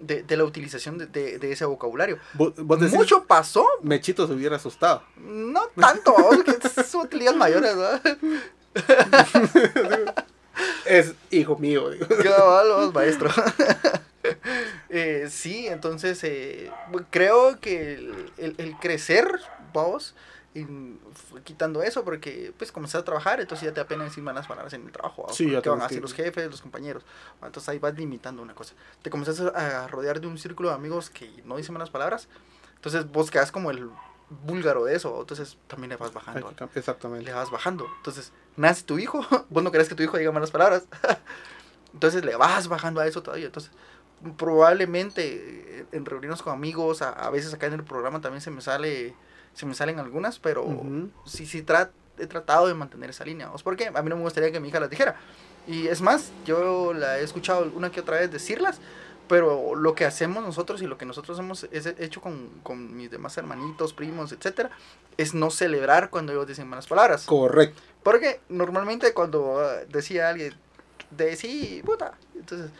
de, 0.00 0.24
de 0.24 0.36
la 0.36 0.42
utilización 0.44 0.98
de, 0.98 1.06
de- 1.06 1.38
de 1.38 1.52
ese 1.52 1.64
vocabulario. 1.64 2.18
Vos, 2.34 2.54
vos 2.56 2.80
decís, 2.80 2.94
Mucho 2.96 3.24
pasó, 3.24 3.64
Mechito 3.82 4.26
se 4.26 4.32
hubiera 4.32 4.56
asustado. 4.56 5.04
no 5.16 5.68
tanto, 5.78 6.12
vos, 6.12 6.38
que 6.42 6.82
son 6.82 7.02
utilidades 7.02 7.38
mayores, 7.38 7.76
¿verdad? 7.76 8.02
Es 10.84 11.14
hijo 11.30 11.56
mío. 11.56 11.90
digo. 11.90 12.06
Cabal, 12.22 12.92
maestro. 12.94 13.30
Eh, 14.90 15.28
sí, 15.30 15.66
entonces 15.68 16.22
eh, 16.24 16.70
creo 17.10 17.58
que 17.60 17.94
el, 17.94 18.32
el- 18.36 18.54
el 18.58 18.76
crecer, 18.76 19.40
fue 21.14 21.42
quitando 21.42 21.82
eso, 21.82 22.04
porque 22.04 22.52
pues 22.58 22.70
comenzás 22.70 23.00
a 23.00 23.04
trabajar, 23.04 23.40
entonces 23.40 23.66
ya 23.66 23.72
te 23.72 23.80
da 23.80 23.86
pena 23.86 24.04
decir 24.04 24.22
malas 24.22 24.46
palabras 24.46 24.72
en 24.74 24.84
el 24.84 24.92
trabajo. 24.92 25.26
Sí, 25.32 25.46
van 25.70 25.80
a 25.82 25.88
que- 25.88 26.00
los 26.02 26.12
jefes, 26.12 26.50
los 26.50 26.60
compañeros. 26.60 27.04
Entonces 27.42 27.68
ahí 27.70 27.78
vas 27.78 27.94
limitando 27.94 28.42
una 28.42 28.54
cosa. 28.54 28.74
Te 29.00 29.08
comenzás 29.10 29.40
a 29.40 29.84
a 29.84 29.88
rodear 29.88 30.20
de 30.20 30.26
un 30.26 30.36
círculo 30.38 30.68
de 30.68 30.74
amigos 30.74 31.08
que 31.08 31.30
no 31.46 31.56
dicen 31.56 31.72
malas 31.72 31.90
palabras, 31.90 32.28
entonces 32.74 33.10
vos 33.10 33.30
quedas 33.30 33.50
como 33.52 33.70
el 33.70 33.88
búlgaro 34.30 34.84
de 34.84 34.94
eso, 34.94 35.18
entonces 35.20 35.58
también 35.66 35.90
le 35.90 35.96
vas 35.96 36.12
bajando. 36.12 36.52
Exactamente. 36.74 37.24
le 37.26 37.32
vas 37.32 37.50
bajando. 37.50 37.86
Entonces, 37.98 38.32
nace 38.56 38.84
tu 38.84 38.98
hijo, 38.98 39.26
vos 39.50 39.62
no 39.62 39.72
querés 39.72 39.88
que 39.88 39.94
tu 39.94 40.02
hijo 40.02 40.16
diga 40.16 40.32
malas 40.32 40.50
palabras. 40.50 40.84
Entonces 41.92 42.24
le 42.24 42.36
vas 42.36 42.68
bajando 42.68 43.00
a 43.00 43.06
eso 43.06 43.22
todavía. 43.22 43.46
Entonces, 43.46 43.72
probablemente 44.36 45.80
eh, 45.80 45.86
en 45.92 46.04
reuniones 46.04 46.42
con 46.42 46.52
amigos, 46.52 47.02
a, 47.02 47.10
a 47.10 47.30
veces 47.30 47.52
acá 47.54 47.66
en 47.66 47.74
el 47.74 47.84
programa 47.84 48.20
también 48.20 48.40
se 48.40 48.50
me 48.50 48.60
sale, 48.60 49.14
se 49.54 49.66
me 49.66 49.74
salen 49.74 49.98
algunas, 49.98 50.38
pero 50.38 50.64
Ujú. 50.64 51.10
sí, 51.26 51.46
sí 51.46 51.62
tra- 51.62 51.90
he 52.18 52.26
tratado 52.26 52.66
de 52.68 52.74
mantener 52.74 53.10
esa 53.10 53.24
línea. 53.24 53.48
¿Vos 53.48 53.62
por 53.62 53.76
qué? 53.76 53.88
A 53.94 54.02
mí 54.02 54.08
no 54.08 54.16
me 54.16 54.22
gustaría 54.22 54.52
que 54.52 54.60
mi 54.60 54.68
hija 54.68 54.80
las 54.80 54.90
dijera. 54.90 55.16
Y 55.66 55.88
es 55.88 56.00
más, 56.00 56.32
yo 56.46 56.92
la 56.94 57.18
he 57.18 57.22
escuchado 57.24 57.70
una 57.74 57.90
que 57.90 58.00
otra 58.00 58.18
vez 58.18 58.30
decirlas, 58.30 58.80
pero 59.30 59.74
lo 59.76 59.94
que 59.94 60.04
hacemos 60.04 60.42
nosotros 60.44 60.82
y 60.82 60.86
lo 60.86 60.98
que 60.98 61.06
nosotros 61.06 61.38
hemos 61.38 61.66
hecho 61.72 62.20
con, 62.20 62.48
con 62.64 62.94
mis 62.96 63.10
demás 63.10 63.38
hermanitos, 63.38 63.94
primos, 63.94 64.32
etcétera, 64.32 64.70
es 65.16 65.32
no 65.34 65.50
celebrar 65.50 66.10
cuando 66.10 66.32
ellos 66.32 66.46
dicen 66.48 66.66
malas 66.68 66.86
palabras. 66.88 67.24
Correcto. 67.26 67.80
Porque 68.02 68.40
normalmente 68.48 69.14
cuando 69.14 69.60
ah, 69.60 69.76
decía 69.88 70.28
alguien 70.30 70.52
de 71.12 71.36
sí, 71.36 71.80
puta, 71.86 72.14
entonces 72.34 72.70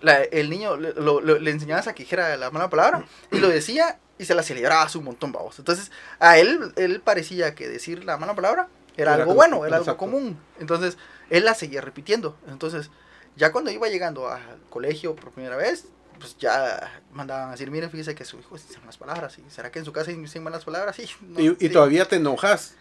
la- 0.00 0.22
el 0.22 0.48
niño 0.50 0.76
le, 0.76 0.92
lo- 0.94 1.20
lo- 1.20 1.38
le 1.38 1.50
enseñabas 1.50 1.88
a 1.88 1.94
que 1.94 2.04
dijera 2.04 2.36
la 2.36 2.50
mala 2.50 2.70
palabra 2.70 3.04
y 3.32 3.38
lo 3.38 3.48
decía 3.48 3.98
y 4.18 4.24
se 4.26 4.34
la 4.34 4.42
celebrabas 4.42 4.94
un 4.96 5.04
montón, 5.04 5.32
vamos. 5.32 5.58
Entonces 5.58 5.90
a 6.20 6.38
él, 6.38 6.72
él 6.76 7.00
parecía 7.00 7.54
que 7.54 7.68
decir 7.68 8.04
la 8.04 8.16
mala 8.18 8.34
palabra 8.34 8.68
era, 8.96 9.14
Era 9.14 9.14
algo 9.14 9.24
como- 9.26 9.36
bueno, 9.36 9.66
era 9.66 9.78
algo 9.78 9.96
común. 9.96 10.38
Entonces 10.60 10.96
él 11.28 11.44
la 11.44 11.54
seguía 11.54 11.80
repitiendo. 11.80 12.36
Entonces 12.48 12.90
ya 13.36 13.52
cuando 13.52 13.70
iba 13.70 13.88
llegando 13.88 14.28
al 14.28 14.60
colegio 14.68 15.14
por 15.16 15.30
primera 15.32 15.56
vez, 15.56 15.86
pues 16.18 16.36
ya 16.38 17.02
mandaban 17.12 17.48
a 17.48 17.52
decir, 17.52 17.70
mire, 17.70 17.88
fíjese 17.88 18.14
que 18.14 18.24
su 18.24 18.38
hijo 18.38 18.54
dice 18.54 18.78
malas 18.80 18.98
palabras. 18.98 19.38
¿y 19.38 19.50
¿Será 19.50 19.72
que 19.72 19.78
en 19.78 19.84
su 19.84 19.92
casa 19.92 20.12
dicen 20.12 20.42
malas 20.42 20.64
palabras? 20.64 20.96
Sí. 20.96 21.08
no, 21.22 21.40
Y, 21.58 21.68
todavía 21.70 22.04
te 22.06 22.16
enojas. 22.16 22.74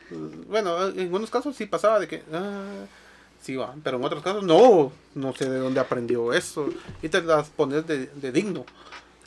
Bueno, 0.47 0.89
en 0.89 0.99
algunos 0.99 1.29
casos 1.29 1.55
sí 1.55 1.65
pasaba 1.65 1.99
de 1.99 2.07
que. 2.07 2.23
ah, 2.33 2.85
sí 3.41 3.55
va, 3.55 3.73
pero 3.83 3.97
en 3.97 4.03
otros 4.03 4.21
casos 4.21 4.43
no. 4.43 4.91
No 5.15 5.33
sé 5.33 5.49
de 5.49 5.59
dónde 5.59 5.79
aprendió 5.79 6.33
eso. 6.33 6.69
Y 7.01 7.09
te 7.09 7.21
las 7.21 7.49
pones 7.49 7.87
de, 7.87 8.07
de 8.07 8.31
digno. 8.31 8.65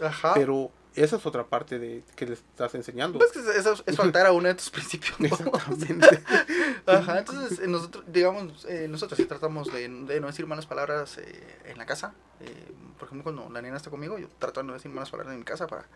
Ajá. 0.00 0.34
Pero 0.34 0.70
esa 0.94 1.16
es 1.16 1.26
otra 1.26 1.44
parte 1.44 1.78
de 1.78 2.02
que 2.16 2.26
le 2.26 2.34
estás 2.34 2.74
enseñando. 2.74 3.18
Pues 3.18 3.34
eso 3.36 3.82
es 3.86 3.96
faltar 3.96 4.26
a 4.26 4.32
uno 4.32 4.48
de 4.48 4.54
tus 4.54 4.70
principios. 4.76 5.18
¿no? 5.20 5.26
Exactamente. 5.26 6.22
Ajá, 6.86 7.18
entonces 7.20 7.60
eh, 7.60 7.68
nosotros, 7.68 8.04
digamos, 8.08 8.64
eh, 8.66 8.86
nosotros 8.88 9.16
sí 9.16 9.24
tratamos 9.26 9.72
de, 9.72 9.88
de 9.88 10.20
no 10.20 10.26
decir 10.26 10.46
malas 10.46 10.66
palabras 10.66 11.18
eh, 11.18 11.58
en 11.66 11.78
la 11.78 11.86
casa. 11.86 12.14
Eh, 12.40 12.72
por 12.98 13.06
ejemplo, 13.06 13.24
cuando 13.24 13.48
la 13.52 13.62
nena 13.62 13.76
está 13.76 13.90
conmigo, 13.90 14.18
yo 14.18 14.28
trato 14.38 14.60
de 14.60 14.66
no 14.66 14.72
decir 14.72 14.90
malas 14.90 15.10
palabras 15.10 15.32
en 15.32 15.38
mi 15.38 15.44
casa 15.44 15.66
para, 15.66 15.86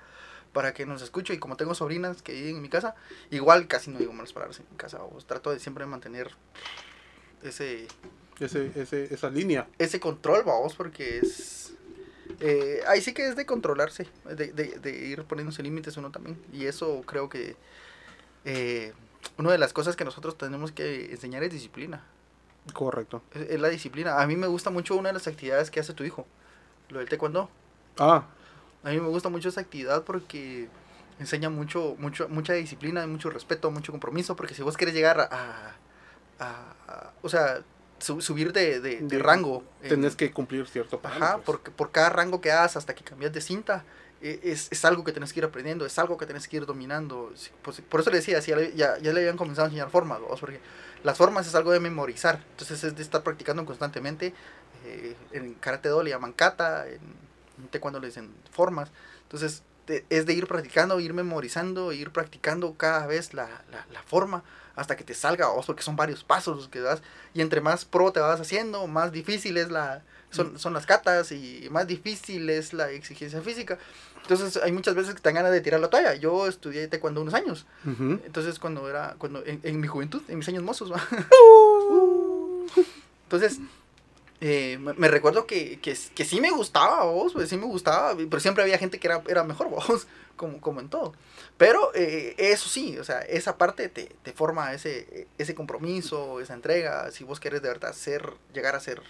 para 0.52 0.72
que 0.74 0.86
nos 0.86 1.02
escuche. 1.02 1.34
Y 1.34 1.38
como 1.38 1.56
tengo 1.56 1.74
sobrinas 1.74 2.22
que 2.22 2.32
viven 2.32 2.56
en 2.56 2.62
mi 2.62 2.68
casa, 2.68 2.94
igual 3.30 3.66
casi 3.66 3.90
no 3.90 3.98
digo 3.98 4.12
malas 4.12 4.32
palabras 4.32 4.58
en 4.60 4.66
mi 4.70 4.76
casa. 4.76 5.02
O 5.02 5.18
trato 5.18 5.50
de 5.50 5.58
siempre 5.58 5.86
mantener 5.86 6.30
ese, 7.42 7.86
Ese, 8.40 8.70
ese, 8.76 9.12
esa 9.12 9.30
línea. 9.30 9.68
ese 9.78 9.98
control, 10.00 10.42
vamos, 10.44 10.74
porque 10.74 11.18
es... 11.18 11.74
eh, 12.40 12.82
ahí 12.88 13.00
sí 13.00 13.14
que 13.14 13.28
es 13.28 13.36
de 13.36 13.46
controlarse, 13.46 14.08
de, 14.24 14.52
de, 14.52 14.78
de 14.78 14.90
ir 15.06 15.24
poniéndose 15.24 15.62
límites 15.62 15.96
uno 15.96 16.10
también. 16.10 16.38
Y 16.52 16.66
eso 16.66 17.02
creo 17.06 17.28
que 17.28 17.56
eh, 18.44 18.94
una 19.38 19.52
de 19.52 19.58
las 19.58 19.72
cosas 19.72 19.96
que 19.96 20.04
nosotros 20.04 20.38
tenemos 20.38 20.72
que 20.72 21.12
enseñar 21.12 21.42
es 21.44 21.52
disciplina. 21.52 22.04
Correcto. 22.72 23.22
Es, 23.32 23.50
es 23.50 23.60
la 23.60 23.68
disciplina. 23.68 24.20
A 24.20 24.26
mí 24.26 24.36
me 24.36 24.46
gusta 24.46 24.70
mucho 24.70 24.96
una 24.96 25.08
de 25.10 25.14
las 25.14 25.26
actividades 25.26 25.70
que 25.70 25.80
hace 25.80 25.94
tu 25.94 26.04
hijo, 26.04 26.26
lo 26.90 26.98
del 27.00 27.08
taekwondo. 27.08 27.50
Ah, 27.98 28.24
A 28.84 28.90
mí 28.90 29.00
me 29.00 29.08
gusta 29.08 29.28
mucho 29.28 29.48
esa 29.48 29.60
actividad 29.60 30.04
porque 30.04 30.68
enseña 31.18 31.50
mucho, 31.50 31.96
mucho, 31.98 32.28
mucha 32.28 32.52
disciplina, 32.52 33.06
mucho 33.06 33.30
respeto, 33.30 33.70
mucho 33.70 33.92
compromiso, 33.92 34.36
porque 34.36 34.54
si 34.54 34.62
vos 34.62 34.76
querés 34.76 34.94
llegar 34.94 35.20
a, 35.20 35.76
a- 36.38 36.74
a- 36.88 37.12
o 37.22 37.28
sea, 37.28 37.62
su- 37.98 38.20
subir 38.20 38.52
de, 38.52 38.80
de- 38.80 39.00
de 39.00 39.06
De- 39.06 39.18
rango. 39.18 39.64
en- 39.82 39.88
tenés 39.88 40.16
que 40.16 40.30
cumplir 40.32 40.66
cierto 40.68 41.00
Ajá, 41.02 41.14
parámetros. 41.14 41.42
porque 41.44 41.70
por 41.70 41.90
cada 41.90 42.10
rango 42.10 42.40
que 42.40 42.52
hagas 42.52 42.76
hasta 42.76 42.94
que 42.94 43.04
cambias 43.04 43.32
de 43.32 43.40
cinta, 43.40 43.84
eh, 44.22 44.40
es, 44.44 44.68
es 44.70 44.84
algo 44.84 45.04
que 45.04 45.12
tenés 45.12 45.32
que 45.32 45.40
ir 45.40 45.44
aprendiendo, 45.44 45.84
es 45.86 45.98
algo 45.98 46.16
que 46.16 46.26
tenés 46.26 46.48
que 46.48 46.56
ir 46.56 46.66
dominando. 46.66 47.32
Pues, 47.62 47.80
por 47.82 48.00
eso 48.00 48.10
le 48.10 48.16
decía, 48.18 48.40
sí, 48.42 48.50
ya, 48.50 48.56
le- 48.56 48.72
ya, 48.74 48.98
ya 48.98 49.12
le 49.12 49.20
habían 49.20 49.36
comenzado 49.36 49.66
a 49.66 49.68
enseñar 49.68 49.90
formas, 49.90 50.20
¿vos? 50.20 50.40
porque 50.40 50.60
las 51.04 51.16
formas 51.18 51.46
es 51.46 51.54
algo 51.54 51.70
de 51.72 51.80
memorizar, 51.80 52.42
entonces 52.52 52.82
es 52.84 52.96
de 52.96 53.02
estar 53.02 53.22
practicando 53.22 53.64
constantemente. 53.64 54.32
eh, 54.84 55.16
en 55.32 55.54
karate 55.54 55.88
do 55.88 56.02
le 56.02 56.10
llaman 56.10 56.32
kata, 56.32 56.86
en, 56.88 57.00
en 57.58 57.68
taekwondo 57.70 57.98
le 57.98 58.06
dicen 58.06 58.30
formas, 58.52 58.90
entonces 59.22 59.62
de- 59.88 60.04
es 60.10 60.26
de 60.26 60.32
ir 60.32 60.46
practicando, 60.46 61.00
ir 61.00 61.12
memorizando, 61.12 61.92
ir 61.92 62.10
practicando 62.10 62.74
cada 62.74 63.06
vez 63.06 63.34
la, 63.34 63.46
la, 63.72 63.84
la 63.92 64.02
forma 64.04 64.44
hasta 64.76 64.96
que 64.96 65.04
te 65.04 65.14
salga, 65.14 65.48
¿vos? 65.48 65.66
porque 65.66 65.82
son 65.82 65.96
varios 65.96 66.22
pasos 66.22 66.56
los 66.56 66.68
que 66.68 66.80
das, 66.80 67.02
y 67.34 67.40
entre 67.40 67.60
más 67.60 67.84
pro 67.84 68.12
te 68.12 68.20
vas 68.20 68.40
haciendo, 68.40 68.86
más 68.86 69.10
difícil 69.10 69.56
es 69.56 69.70
la, 69.70 70.02
son, 70.30 70.58
son 70.58 70.74
las 70.74 70.86
catas 70.86 71.32
y 71.32 71.68
más 71.70 71.86
difícil 71.86 72.48
es 72.50 72.72
la 72.72 72.90
exigencia 72.90 73.40
física. 73.40 73.78
Entonces 74.22 74.62
hay 74.62 74.72
muchas 74.72 74.94
veces 74.94 75.14
que 75.14 75.20
te 75.20 75.28
dan 75.28 75.36
ganas 75.36 75.52
de 75.52 75.60
tirar 75.60 75.78
la 75.78 75.88
toalla. 75.88 76.14
Yo 76.14 76.48
estudié 76.48 76.88
taekwondo 76.88 77.22
unos 77.22 77.34
años. 77.34 77.64
Entonces 77.84 78.58
cuando 78.58 78.88
era, 78.90 79.14
cuando 79.18 79.44
en, 79.46 79.60
en 79.62 79.80
mi 79.80 79.86
juventud, 79.86 80.20
en 80.28 80.38
mis 80.38 80.48
años 80.48 80.64
mozos. 80.64 80.92
¿va? 80.92 81.00
Entonces, 83.22 83.60
eh, 84.40 84.78
me, 84.78 85.08
recuerdo 85.08 85.46
que, 85.46 85.80
que, 85.80 85.96
que 86.14 86.24
sí 86.24 86.40
me 86.40 86.50
gustaba 86.50 87.04
vos, 87.04 87.32
pues 87.32 87.48
sí 87.48 87.56
me 87.56 87.66
gustaba, 87.66 88.14
pero 88.16 88.40
siempre 88.40 88.62
había 88.62 88.78
gente 88.78 88.98
que 88.98 89.06
era, 89.06 89.22
era 89.28 89.44
mejor 89.44 89.70
vos, 89.70 90.06
como, 90.36 90.60
como 90.60 90.80
en 90.80 90.88
todo. 90.88 91.14
Pero 91.56 91.90
eh, 91.94 92.34
eso 92.38 92.68
sí, 92.68 92.98
o 92.98 93.04
sea, 93.04 93.20
esa 93.20 93.56
parte 93.56 93.88
te, 93.88 94.14
te 94.22 94.32
forma 94.32 94.74
ese, 94.74 95.26
ese 95.38 95.54
compromiso, 95.54 96.40
esa 96.40 96.54
entrega. 96.54 97.10
Si 97.10 97.24
vos 97.24 97.40
querés 97.40 97.62
de 97.62 97.68
verdad 97.68 97.92
ser, 97.94 98.34
llegar 98.52 98.76
a 98.76 98.80
ser 98.80 99.00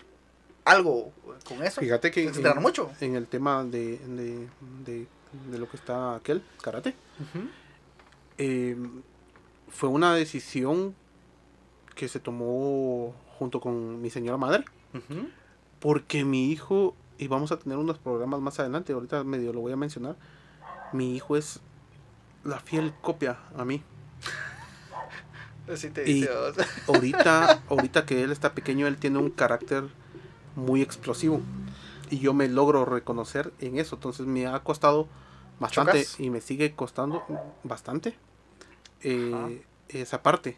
algo 0.65 1.13
con 1.49 1.63
eso, 1.63 1.81
Fíjate 1.81 2.11
que 2.11 2.25
entrenar 2.25 2.61
mucho. 2.61 2.91
en 3.01 3.17
el 3.17 3.27
tema 3.27 3.65
de, 3.65 3.99
de, 3.99 4.49
de, 4.85 5.07
de 5.51 5.59
lo 5.59 5.69
que 5.69 5.77
está 5.77 6.17
aquel, 6.17 6.43
karate, 6.63 6.95
eh, 8.39 8.77
fue 9.69 9.89
una 9.89 10.15
decisión 10.15 10.95
que 11.95 12.09
se 12.09 12.21
tomó 12.21 13.15
junto 13.39 13.61
con 13.61 14.01
mi 14.01 14.11
señora 14.11 14.37
madre, 14.37 14.65
Porque 15.81 16.25
mi 16.25 16.51
hijo, 16.51 16.95
y 17.19 17.29
vamos 17.29 17.53
a 17.53 17.59
tener 17.59 17.79
unos 17.79 17.99
programas 17.99 18.41
más 18.41 18.59
adelante, 18.61 18.93
ahorita 18.93 19.25
medio 19.25 19.53
lo 19.53 19.61
voy 19.61 19.73
a 19.73 19.77
mencionar, 19.77 20.17
mi 20.93 21.15
hijo 21.17 21.37
es 21.37 21.61
la 22.45 22.61
fiel 22.61 22.93
copia 23.03 23.39
a 23.57 23.65
mí. 23.65 23.83
Así 25.73 25.91
te 25.91 26.09
Y- 26.09 26.21
dice 26.21 26.31
vos. 26.33 26.57
Ahorita, 26.89 27.61
ahorita 27.69 28.07
que 28.07 28.23
él 28.23 28.31
está 28.31 28.55
pequeño, 28.55 28.87
él 28.87 28.97
tiene 28.97 29.19
un 29.19 29.31
carácter 29.31 29.85
muy 30.55 30.81
explosivo. 30.81 31.41
Y 32.11 32.21
yo 32.21 32.33
me 32.35 32.49
logro 32.49 32.85
reconocer 32.85 33.53
en 33.61 33.79
eso. 33.79 33.97
Entonces 33.97 34.27
me 34.27 34.47
ha 34.47 34.61
costado 34.61 35.09
bastante 35.59 35.99
¿Chocas? 36.03 36.21
y 36.21 36.31
me 36.31 36.41
sigue 36.41 36.75
costando 36.77 37.25
bastante 37.65 38.15
eh, 39.03 39.65
esa 39.89 40.23
parte. 40.23 40.57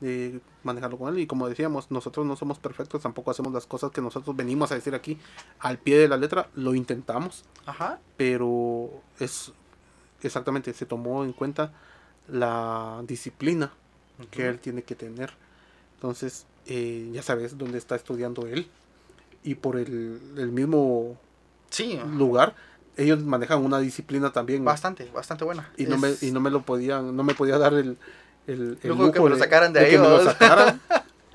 De 0.00 0.40
manejarlo 0.62 0.96
con 0.98 1.12
él. 1.12 1.20
Y 1.20 1.26
como 1.26 1.48
decíamos, 1.48 1.90
nosotros 1.90 2.24
no 2.26 2.36
somos 2.36 2.58
perfectos, 2.58 3.02
tampoco 3.02 3.30
hacemos 3.30 3.52
las 3.52 3.66
cosas 3.66 3.90
que 3.90 4.00
nosotros 4.00 4.36
venimos 4.36 4.70
a 4.72 4.74
decir 4.76 4.94
aquí 4.94 5.18
al 5.58 5.78
pie 5.78 5.98
de 5.98 6.08
la 6.08 6.16
letra, 6.16 6.48
lo 6.54 6.74
intentamos, 6.74 7.44
Ajá. 7.66 7.98
pero 8.16 8.90
es 9.18 9.52
exactamente, 10.22 10.72
se 10.74 10.86
tomó 10.86 11.24
en 11.24 11.32
cuenta 11.32 11.72
la 12.28 13.02
disciplina 13.06 13.72
que 14.30 14.48
él 14.48 14.58
tiene 14.58 14.82
que 14.82 14.94
tener. 14.94 15.32
Entonces, 15.94 16.46
eh, 16.66 17.08
ya 17.12 17.22
sabes 17.22 17.56
dónde 17.56 17.78
está 17.78 17.96
estudiando 17.96 18.46
él. 18.46 18.68
Y 19.44 19.54
por 19.54 19.76
el, 19.76 20.20
el 20.36 20.50
mismo 20.50 21.16
Sí, 21.70 21.98
lugar, 22.16 22.54
ellos 22.96 23.22
manejan 23.22 23.64
una 23.64 23.78
disciplina 23.78 24.32
también. 24.32 24.64
bastante, 24.64 25.10
bastante 25.12 25.44
buena. 25.44 25.70
Y 25.76 25.84
no, 25.84 25.96
me, 25.98 26.12
y 26.20 26.30
no 26.32 26.40
me 26.40 26.50
lo 26.50 26.62
podían, 26.62 27.14
no 27.16 27.22
me 27.22 27.34
podía 27.34 27.58
dar 27.58 27.74
el, 27.74 27.96
el, 28.48 28.78
el 28.82 28.88
Lujo 28.88 29.12
que 29.12 29.20
me 29.20 29.30
lo 29.30 29.38
sacaran 29.38 29.72
de 29.72 29.80
ahí, 29.80 29.90
que 29.92 29.98
me 29.98 30.08
lo 30.08 30.24
sacaran. 30.24 30.80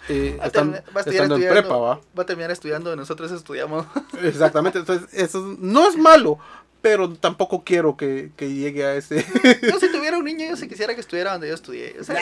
eh, 0.10 0.38
están- 0.44 0.74
estando 0.76 0.92
en 0.92 0.98
estudiando. 0.98 1.38
prepa, 1.38 1.78
¿va? 1.78 2.02
Va 2.18 2.24
a 2.24 2.26
terminar 2.26 2.52
estudiando, 2.52 2.96
nosotros 2.96 3.32
estudiamos. 3.32 3.86
Exactamente, 4.24 4.80
entonces 4.80 5.08
eso 5.14 5.56
no 5.60 5.88
es 5.88 5.96
malo, 5.98 6.40
pero 6.82 7.14
tampoco 7.14 7.64
quiero 7.64 7.96
que, 7.96 8.32
que 8.36 8.54
llegue 8.54 8.84
a 8.86 8.96
ese... 8.96 9.26
yo 9.62 9.80
si 9.80 9.90
tuviera 9.92 10.18
un 10.18 10.26
niño, 10.26 10.46
yo 10.50 10.58
sí 10.58 10.68
quisiera 10.68 10.94
que 10.96 11.00
estuviera 11.02 11.32
donde 11.32 11.48
yo 11.48 11.54
estudié. 11.56 11.96
O 12.00 12.04
sea, 12.04 12.20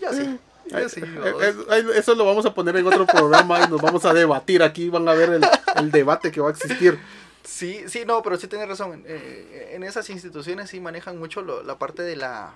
yo, 0.00 0.08
yo 0.10 0.12
sí. 0.12 0.38
Yo 0.68 0.88
sí, 0.88 1.00
Eh, 1.00 1.54
eh, 1.70 1.84
Eso 1.94 2.16
lo 2.16 2.24
vamos 2.24 2.44
a 2.44 2.52
poner 2.52 2.74
en 2.76 2.84
otro 2.88 3.06
programa 3.06 3.64
y 3.64 3.70
nos 3.70 3.80
vamos 3.80 4.04
a 4.04 4.12
debatir 4.12 4.64
aquí, 4.64 4.88
van 4.88 5.08
a 5.08 5.12
ver 5.14 5.30
el, 5.30 5.46
el 5.76 5.92
debate 5.92 6.32
que 6.32 6.40
va 6.40 6.48
a 6.48 6.50
existir. 6.50 6.98
Sí, 7.44 7.84
sí, 7.86 8.02
no, 8.04 8.20
pero 8.20 8.36
sí 8.36 8.48
tienes 8.48 8.68
razón. 8.68 9.04
Eh, 9.06 9.70
en 9.74 9.84
esas 9.84 10.10
instituciones 10.10 10.68
sí 10.70 10.80
manejan 10.80 11.20
mucho 11.20 11.42
lo- 11.42 11.62
la 11.62 11.78
parte 11.78 12.02
de 12.02 12.16
la, 12.16 12.50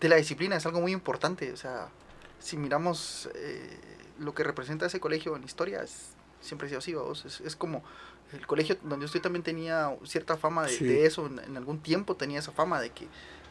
de 0.00 0.08
la 0.08 0.16
disciplina, 0.16 0.56
es 0.56 0.66
algo 0.66 0.80
muy 0.80 0.92
importante. 0.92 1.52
O 1.52 1.56
sea, 1.56 1.88
si 2.40 2.56
miramos 2.56 3.28
eh, 3.34 3.78
lo 4.18 4.34
que 4.34 4.44
representa 4.44 4.86
ese 4.86 5.00
colegio 5.00 5.36
en 5.36 5.44
historia, 5.44 5.82
es- 5.82 6.10
siempre 6.40 6.66
ha 6.66 6.68
sido 6.68 6.78
así, 6.78 6.94
vamos. 6.94 7.24
Es, 7.24 7.40
es 7.40 7.56
como 7.56 7.82
el 8.32 8.46
colegio 8.46 8.76
donde 8.82 9.04
yo 9.04 9.06
estoy 9.06 9.20
también 9.20 9.42
tenía 9.42 9.90
cierta 10.04 10.36
fama 10.36 10.64
de, 10.66 10.72
Sí. 10.72 10.84
de 10.84 11.06
eso, 11.06 11.26
en, 11.26 11.38
en 11.40 11.56
algún 11.56 11.78
tiempo 11.80 12.14
tenía 12.14 12.38
esa 12.38 12.52
fama 12.52 12.80
de 12.80 12.90
que, 12.90 13.06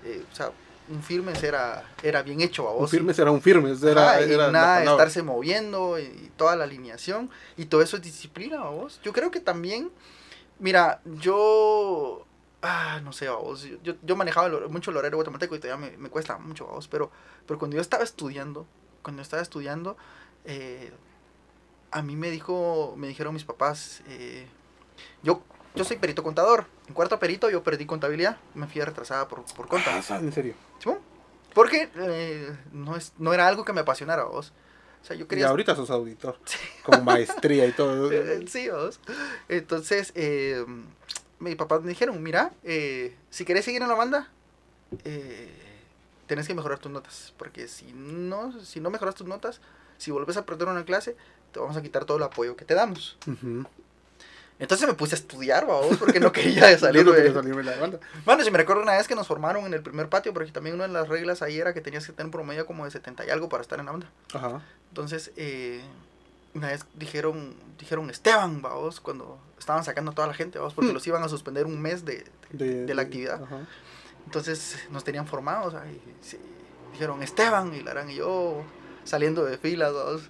eh, 0.05 0.23
o 0.31 0.35
sea, 0.35 0.51
un 0.89 1.03
firmes 1.03 1.43
era, 1.43 1.83
era 2.01 2.21
bien 2.21 2.39
hecho, 2.39 2.63
Un 2.69 2.75
vamos. 2.75 2.91
firmes 2.91 3.19
era 3.19 3.29
un 3.31 3.41
firmes, 3.41 3.83
era, 3.83 4.25
y 4.25 4.31
era 4.31 4.51
nada 4.51 4.79
de 4.79 4.85
estarse 4.85 5.21
moviendo 5.21 5.99
y 5.99 6.31
toda 6.37 6.55
la 6.55 6.63
alineación 6.63 7.29
y 7.57 7.65
todo 7.65 7.81
eso 7.81 7.97
es 7.97 8.03
disciplina, 8.03 8.61
vos. 8.65 9.01
Yo 9.03 9.11
creo 9.11 9.29
que 9.31 9.41
también, 9.41 9.89
mira, 10.59 11.01
yo, 11.05 12.25
ah, 12.61 12.99
no 13.03 13.13
sé, 13.13 13.29
vos, 13.29 13.63
yo, 13.63 13.77
yo, 13.83 13.93
yo 14.01 14.15
manejaba 14.15 14.47
el 14.47 14.69
mucho 14.69 14.91
el 14.91 14.97
horario 14.97 15.17
guatemalteco 15.17 15.55
y 15.55 15.59
todavía 15.59 15.89
me, 15.89 15.97
me 15.97 16.09
cuesta 16.09 16.37
mucho, 16.37 16.65
vos, 16.65 16.87
pero, 16.87 17.11
pero 17.45 17.59
cuando 17.59 17.75
yo 17.75 17.81
estaba 17.81 18.03
estudiando, 18.03 18.65
cuando 19.01 19.21
estaba 19.21 19.41
estudiando, 19.41 19.97
eh, 20.45 20.91
a 21.91 22.01
mí 22.01 22.15
me 22.15 22.29
dijo, 22.29 22.93
me 22.97 23.07
dijeron 23.07 23.33
mis 23.33 23.43
papás, 23.43 24.01
eh, 24.07 24.47
yo, 25.23 25.41
yo 25.75 25.83
soy 25.83 25.97
perito 25.97 26.23
contador, 26.23 26.65
en 26.87 26.93
cuarto 26.93 27.19
perito 27.19 27.49
yo 27.49 27.63
perdí 27.63 27.85
contabilidad, 27.85 28.37
me 28.55 28.67
fui 28.67 28.81
retrasada 28.81 29.27
por, 29.27 29.43
por 29.53 29.67
conta. 29.67 30.01
Ah, 30.09 30.17
en 30.17 30.31
serio. 30.31 30.53
¿Simón? 30.79 30.99
Porque 31.53 31.89
eh, 31.95 32.55
no, 32.71 32.95
es, 32.95 33.13
no 33.17 33.33
era 33.33 33.47
algo 33.47 33.65
que 33.65 33.73
me 33.73 33.81
apasionara, 33.81 34.25
vos. 34.25 34.53
O 35.01 35.05
sea, 35.05 35.15
yo 35.15 35.25
Y 35.25 35.27
quería... 35.27 35.47
ahorita 35.47 35.75
sos 35.75 35.89
auditor, 35.89 36.37
con 36.83 37.03
maestría 37.05 37.65
y 37.65 37.71
todo. 37.71 38.09
Sí, 38.47 38.69
vos. 38.69 38.99
Entonces, 39.47 40.11
eh, 40.15 40.65
mis 41.39 41.55
papás 41.55 41.81
me 41.81 41.89
dijeron, 41.89 42.21
mira, 42.23 42.51
eh, 42.63 43.15
si 43.29 43.45
querés 43.45 43.65
seguir 43.65 43.81
en 43.81 43.87
la 43.87 43.95
banda, 43.95 44.29
eh, 45.03 45.49
tenés 46.27 46.47
que 46.47 46.55
mejorar 46.55 46.79
tus 46.79 46.91
notas. 46.91 47.33
Porque 47.37 47.67
si 47.67 47.91
no, 47.93 48.59
si 48.61 48.79
no 48.79 48.89
mejoras 48.89 49.15
tus 49.15 49.27
notas, 49.27 49.61
si 49.97 50.11
vuelves 50.11 50.37
a 50.37 50.45
perder 50.45 50.67
una 50.67 50.85
clase, 50.85 51.15
te 51.51 51.59
vamos 51.59 51.77
a 51.77 51.81
quitar 51.81 52.05
todo 52.05 52.17
el 52.17 52.23
apoyo 52.23 52.55
que 52.55 52.65
te 52.65 52.73
damos. 52.73 53.17
Entonces 54.59 54.87
me 54.87 54.95
puse 54.95 55.13
a 55.13 55.19
estudiar, 55.19 55.65
vos, 55.67 55.97
porque 55.97 56.19
no 56.19 56.31
quería 56.33 56.75
salir. 56.79 57.05
No 57.05 57.11
de- 57.11 57.17
quería 57.17 57.33
salirme 57.33 57.63
de 57.63 57.71
la 57.71 57.77
banda. 57.77 57.99
Bueno, 58.25 58.43
si 58.43 58.49
me 58.49 58.57
recuerdo 58.57 58.81
una 58.81 58.97
vez 58.97 59.07
que 59.07 59.13
nos 59.15 59.27
formaron 59.27 59.65
en 59.67 59.73
el 59.75 59.83
primer 59.83 60.09
patio, 60.09 60.33
porque 60.33 60.51
también 60.51 60.75
una 60.75 60.87
de 60.87 60.93
las 60.93 61.07
reglas 61.07 61.43
ahí 61.43 61.59
era 61.59 61.73
que 61.75 61.81
tenías 61.81 62.05
que 62.07 62.11
tener 62.13 62.25
un 62.25 62.31
promedio 62.31 62.65
como 62.65 62.83
de 62.85 62.89
70 62.91 63.25
y 63.25 63.29
algo 63.29 63.49
para 63.49 63.61
estar 63.61 63.79
en 63.79 63.85
la 63.85 63.91
banda. 63.91 64.09
Ajá. 64.33 64.61
Entonces, 64.89 65.31
eh, 65.35 65.81
una 66.57 66.67
vez 66.69 66.85
dijeron, 66.95 67.55
dijeron 67.77 68.09
Esteban, 68.09 68.61
vamos, 68.61 68.99
cuando 68.99 69.39
estaban 69.59 69.83
sacando 69.83 70.11
a 70.11 70.15
toda 70.15 70.27
la 70.27 70.33
gente, 70.33 70.57
vamos, 70.59 70.73
porque 70.73 70.91
Hmm. 70.91 70.93
los 70.95 71.07
iban 71.07 71.23
a 71.23 71.29
suspender 71.29 71.65
un 71.65 71.79
mes 71.81 72.03
de, 72.05 72.25
de- 72.51 72.85
de 72.85 72.93
la 72.95 73.03
actividad. 73.03 73.43
Ajá. 73.43 73.59
Entonces 74.25 74.77
nos 74.91 75.03
tenían 75.03 75.27
formados, 75.27 75.73
ahí, 75.73 76.01
sí, 76.21 76.37
dijeron 76.91 77.23
Esteban 77.23 77.73
y 77.73 77.81
Larán 77.81 78.09
y 78.09 78.15
yo 78.15 78.63
saliendo 79.03 79.45
de 79.45 79.57
filas, 79.57 79.93
vamos, 79.93 80.23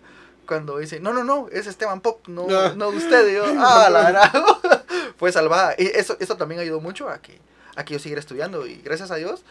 cuando 0.47 0.77
dice, 0.77 0.99
no, 0.99 1.13
no, 1.13 1.23
no, 1.23 1.47
es 1.51 1.67
Esteban 1.67 2.01
Pop, 2.01 2.27
no, 2.27 2.47
Ah. 2.49 2.73
no 2.75 2.89
usted, 2.89 3.27
y 3.29 3.33
yo, 3.35 3.45
ah, 3.57 3.89
la 3.89 4.03
verdad, 4.03 4.31
fue 5.17 5.31
salvada. 5.31 5.75
Y 5.77 5.87
eso, 5.87 6.15
eso 6.19 6.37
también 6.37 6.61
ayudó 6.61 6.79
mucho 6.79 7.09
a 7.09 7.19
que, 7.21 7.39
a 7.75 7.83
que 7.83 7.93
yo 7.93 7.99
siguiera 7.99 8.19
estudiando 8.19 8.65
y 8.67 8.75
gracias 8.77 9.11
a 9.11 9.15
Dios, 9.15 9.43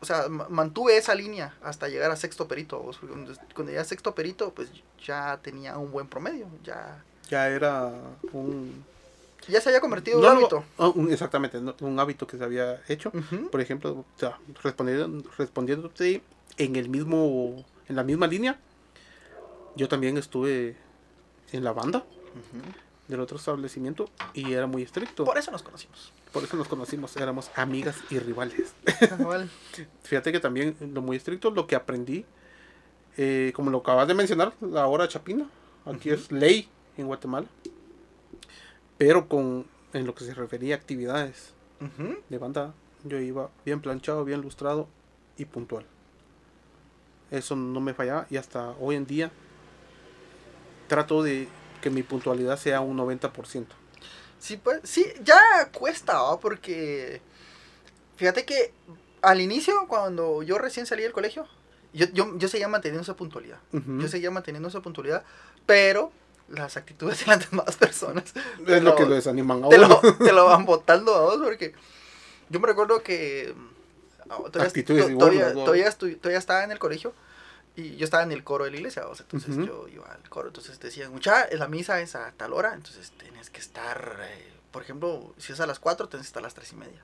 o 0.00 0.04
sea, 0.04 0.28
ma- 0.28 0.48
mantuve 0.48 0.96
esa 0.96 1.14
línea 1.14 1.54
hasta 1.62 1.88
llegar 1.88 2.10
a 2.10 2.16
sexto 2.16 2.46
perito, 2.48 2.80
cuando, 3.00 3.32
cuando 3.54 3.70
llegué 3.70 3.78
a 3.80 3.84
sexto 3.84 4.14
perito, 4.14 4.52
pues 4.54 4.68
ya 5.04 5.38
tenía 5.42 5.76
un 5.78 5.90
buen 5.90 6.06
promedio, 6.08 6.46
ya, 6.64 7.02
Ya 7.28 7.48
era 7.48 7.92
un... 8.32 8.84
ya 9.48 9.60
se 9.60 9.68
había 9.70 9.80
convertido 9.80 10.18
en 10.18 10.22
no 10.22 10.30
un 10.30 10.36
hábito. 10.38 10.64
ah, 10.78 10.92
exactamente, 11.10 11.58
un 11.80 11.98
hábito 12.00 12.26
que 12.26 12.38
se 12.38 12.44
había 12.44 12.80
hecho. 12.88 13.12
Por 13.50 13.60
ejemplo, 13.60 13.92
o 13.92 14.04
sea, 14.18 14.38
respondiendo, 14.62 15.28
respondiéndote 15.36 16.22
en 16.56 16.76
el 16.76 16.88
mismo, 16.88 17.64
en 17.88 17.96
la 17.96 18.04
misma 18.04 18.26
línea, 18.26 18.58
yo 19.76 19.88
también 19.88 20.16
estuve 20.18 20.76
en 21.52 21.64
la 21.64 21.72
banda 21.72 21.98
Ujú. 21.98 22.62
Del 23.08 23.20
otro 23.20 23.38
establecimiento 23.38 24.08
y 24.34 24.52
era 24.52 24.66
muy 24.66 24.82
estricto. 24.82 25.24
Por 25.24 25.38
eso 25.38 25.50
nos 25.50 25.62
conocimos. 25.62 26.12
Por 26.32 26.44
eso 26.44 26.56
nos 26.56 26.68
conocimos, 26.68 27.16
éramos 27.16 27.50
amigas 27.56 27.96
y 28.10 28.18
rivales. 28.18 28.74
Fíjate 30.04 30.30
que 30.30 30.40
también 30.40 30.76
lo 30.80 31.00
muy 31.00 31.16
estricto, 31.16 31.50
lo 31.50 31.66
que 31.66 31.74
aprendí, 31.74 32.26
eh, 33.16 33.52
como 33.54 33.70
lo 33.70 33.78
acabas 33.78 34.06
de 34.06 34.14
mencionar, 34.14 34.52
la 34.60 34.86
hora 34.86 35.08
chapina, 35.08 35.48
aquí 35.86 36.10
es 36.10 36.30
ley 36.30 36.68
en 36.96 37.06
Guatemala, 37.06 37.46
pero 38.98 39.26
con 39.26 39.66
en 39.94 40.06
lo 40.06 40.14
que 40.14 40.24
se 40.24 40.34
refería 40.34 40.74
a 40.74 40.78
actividades 40.78 41.54
de 42.28 42.38
banda, 42.38 42.74
yo 43.04 43.18
iba 43.20 43.50
bien 43.64 43.80
planchado, 43.80 44.24
bien 44.24 44.42
lustrado 44.42 44.88
y 45.36 45.44
puntual. 45.44 45.86
Eso 47.30 47.54
no 47.56 47.80
me 47.80 47.94
fallaba 47.94 48.26
y 48.30 48.36
hasta 48.36 48.70
hoy 48.80 48.96
en 48.96 49.06
día 49.06 49.30
trato 50.88 51.22
de 51.22 51.48
que 51.80 51.90
mi 51.90 52.02
puntualidad 52.02 52.58
sea 52.58 52.80
un 52.80 52.96
90%. 52.98 53.66
Sí, 54.38 54.56
pues, 54.56 54.80
sí, 54.84 55.04
ya 55.24 55.40
cuesta, 55.72 56.20
¿va? 56.22 56.38
porque 56.38 57.20
fíjate 58.16 58.44
que 58.44 58.72
al 59.22 59.40
inicio, 59.40 59.74
cuando 59.88 60.42
yo 60.42 60.58
recién 60.58 60.86
salí 60.86 61.02
del 61.02 61.12
colegio, 61.12 61.46
yo, 61.92 62.06
yo, 62.12 62.36
yo 62.38 62.48
seguía 62.48 62.68
manteniendo 62.68 63.02
esa 63.02 63.16
puntualidad. 63.16 63.58
Ujú. 63.72 63.98
Yo 64.00 64.08
seguía 64.08 64.30
manteniendo 64.30 64.68
esa 64.68 64.80
puntualidad, 64.80 65.24
pero 65.66 66.12
las 66.48 66.76
actitudes 66.76 67.20
de 67.24 67.26
las 67.26 67.50
demás 67.50 67.76
personas 67.76 68.24
Es 68.66 68.82
lo 68.82 68.94
que 68.94 69.04
lo 69.06 69.14
desaniman 69.14 69.64
a 69.64 69.68
te, 69.68 69.76
uno. 69.78 69.88
lo, 70.02 70.14
te 70.18 70.32
lo 70.32 70.46
van 70.46 70.64
botando 70.66 71.14
a 71.14 71.20
vos, 71.22 71.38
porque 71.42 71.74
yo 72.48 72.60
me 72.60 72.68
recuerdo 72.68 73.02
que 73.02 73.54
ah, 74.30 74.36
todavía, 74.36 74.62
Actitudes 74.68 75.18
todavía, 75.18 75.48
¿no? 75.52 75.64
todavía, 75.64 75.88
estu- 75.88 76.16
todavía 76.20 76.38
estaba 76.38 76.62
en 76.64 76.70
el 76.70 76.78
colegio 76.78 77.12
y 77.80 77.96
yo 77.96 78.04
estaba 78.04 78.24
en 78.24 78.32
el 78.32 78.42
coro 78.42 78.64
de 78.64 78.72
la 78.72 78.76
iglesia, 78.78 79.04
vos, 79.04 79.20
entonces 79.20 79.56
Ujú. 79.56 79.64
yo 79.66 79.88
iba 79.88 80.06
al 80.12 80.28
coro, 80.28 80.48
entonces 80.48 80.80
decían, 80.80 81.12
mucha, 81.12 81.46
la 81.52 81.68
misa 81.68 82.00
es 82.00 82.16
a 82.16 82.32
tal 82.32 82.52
hora, 82.52 82.74
entonces 82.74 83.12
tienes 83.12 83.50
que 83.50 83.60
estar, 83.60 84.16
eh, 84.20 84.50
por 84.72 84.82
ejemplo, 84.82 85.32
si 85.38 85.52
es 85.52 85.60
a 85.60 85.66
las 85.66 85.78
4, 85.78 86.08
tienes 86.08 86.26
que 86.26 86.30
estar 86.30 86.40
a 86.42 86.46
las 86.46 86.54
3 86.54 86.72
y 86.72 86.76
media. 86.76 87.02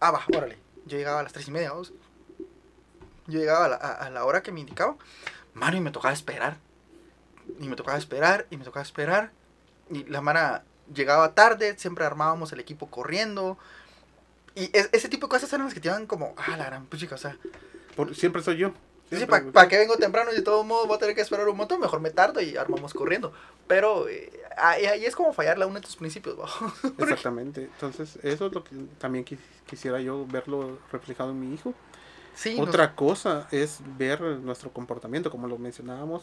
Ah, 0.00 0.10
va, 0.10 0.22
órale, 0.36 0.58
yo 0.84 0.98
llegaba 0.98 1.20
a 1.20 1.22
las 1.22 1.32
3 1.32 1.48
y 1.48 1.50
media, 1.50 1.72
vos. 1.72 1.92
Yo 3.26 3.38
llegaba 3.38 3.64
a 3.64 3.68
la, 3.68 3.76
a- 3.76 3.92
a 4.06 4.10
la 4.10 4.24
hora 4.24 4.42
que 4.42 4.52
me 4.52 4.60
indicaba, 4.60 4.96
mano, 5.54 5.76
y 5.76 5.80
me 5.80 5.92
tocaba 5.92 6.12
esperar. 6.12 6.56
Y 7.60 7.68
me 7.68 7.76
tocaba 7.76 7.96
esperar, 7.96 8.46
y 8.50 8.56
me 8.56 8.64
tocaba 8.64 8.82
esperar. 8.82 9.30
Y 9.90 10.04
la 10.04 10.20
mara 10.20 10.64
llegaba 10.92 11.34
tarde, 11.34 11.78
siempre 11.78 12.04
armábamos 12.04 12.52
el 12.52 12.60
equipo 12.60 12.88
corriendo. 12.90 13.56
Y 14.54 14.76
es- 14.76 14.90
ese 14.92 15.08
tipo 15.08 15.26
de 15.26 15.30
cosas 15.30 15.52
eran 15.52 15.66
las 15.66 15.74
que 15.74 15.80
te 15.80 15.88
iban 15.88 16.06
como, 16.06 16.34
ah, 16.36 16.56
la 16.56 16.66
gran 16.66 16.84
puchica, 16.86 17.14
o 17.14 17.18
sea, 17.18 17.38
Por- 17.96 18.14
siempre 18.14 18.42
soy 18.42 18.56
yo. 18.58 18.72
Sí, 19.18 19.26
¿para 19.52 19.68
qué 19.68 19.78
vengo 19.78 19.96
temprano 19.96 20.32
y 20.32 20.36
de 20.36 20.42
todos 20.42 20.64
modos 20.66 20.86
voy 20.88 20.96
a 20.96 21.00
tener 21.00 21.14
que 21.14 21.20
esperar 21.20 21.48
un 21.48 21.56
montón? 21.56 21.80
Mejor 21.80 22.00
me 22.00 22.10
tardo 22.10 22.40
y 22.40 22.56
armamos 22.56 22.94
corriendo. 22.94 23.32
Pero 23.66 24.08
eh, 24.08 24.30
ahí, 24.56 25.04
es 25.04 25.14
como 25.16 25.32
fallarle 25.32 25.64
a 25.64 25.66
uno 25.66 25.76
de 25.76 25.86
tus 25.86 25.96
principios, 25.96 26.38
¿va? 26.38 26.48
Exactamente. 26.98 27.64
Entonces, 27.64 28.16
eso 28.22 28.46
es 28.46 28.52
lo 28.52 28.64
que 28.64 28.74
también 28.98 29.24
quis- 29.24 29.38
quisiera 29.66 30.00
yo 30.00 30.26
verlo 30.26 30.78
reflejado 30.90 31.30
en 31.30 31.40
mi 31.40 31.54
hijo. 31.54 31.74
Sí, 32.34 32.58
nos- 32.58 32.68
Otra 32.68 32.94
cosa 32.94 33.48
es 33.50 33.80
ver 33.98 34.20
nuestro 34.22 34.72
comportamiento, 34.72 35.30
como 35.30 35.46
lo 35.48 35.58
mencionábamos. 35.58 36.22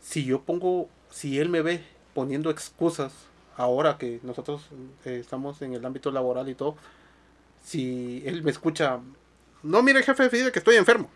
Si 0.00 0.24
yo 0.24 0.42
pongo, 0.42 0.88
si 1.10 1.38
él 1.38 1.48
me 1.48 1.62
ve 1.62 1.84
poniendo 2.14 2.50
excusas 2.50 3.12
ahora 3.56 3.98
que 3.98 4.20
nosotros 4.22 4.62
eh, 5.04 5.18
estamos 5.20 5.62
en 5.62 5.74
el 5.74 5.84
ámbito 5.84 6.10
laboral 6.10 6.48
y 6.48 6.54
todo, 6.54 6.76
si 7.64 8.22
él 8.26 8.42
me 8.42 8.50
escucha, 8.50 9.00
no 9.62 9.82
mire 9.82 10.02
jefe, 10.02 10.28
fíjate 10.28 10.52
que 10.52 10.58
estoy 10.58 10.76
enfermo. 10.76 11.08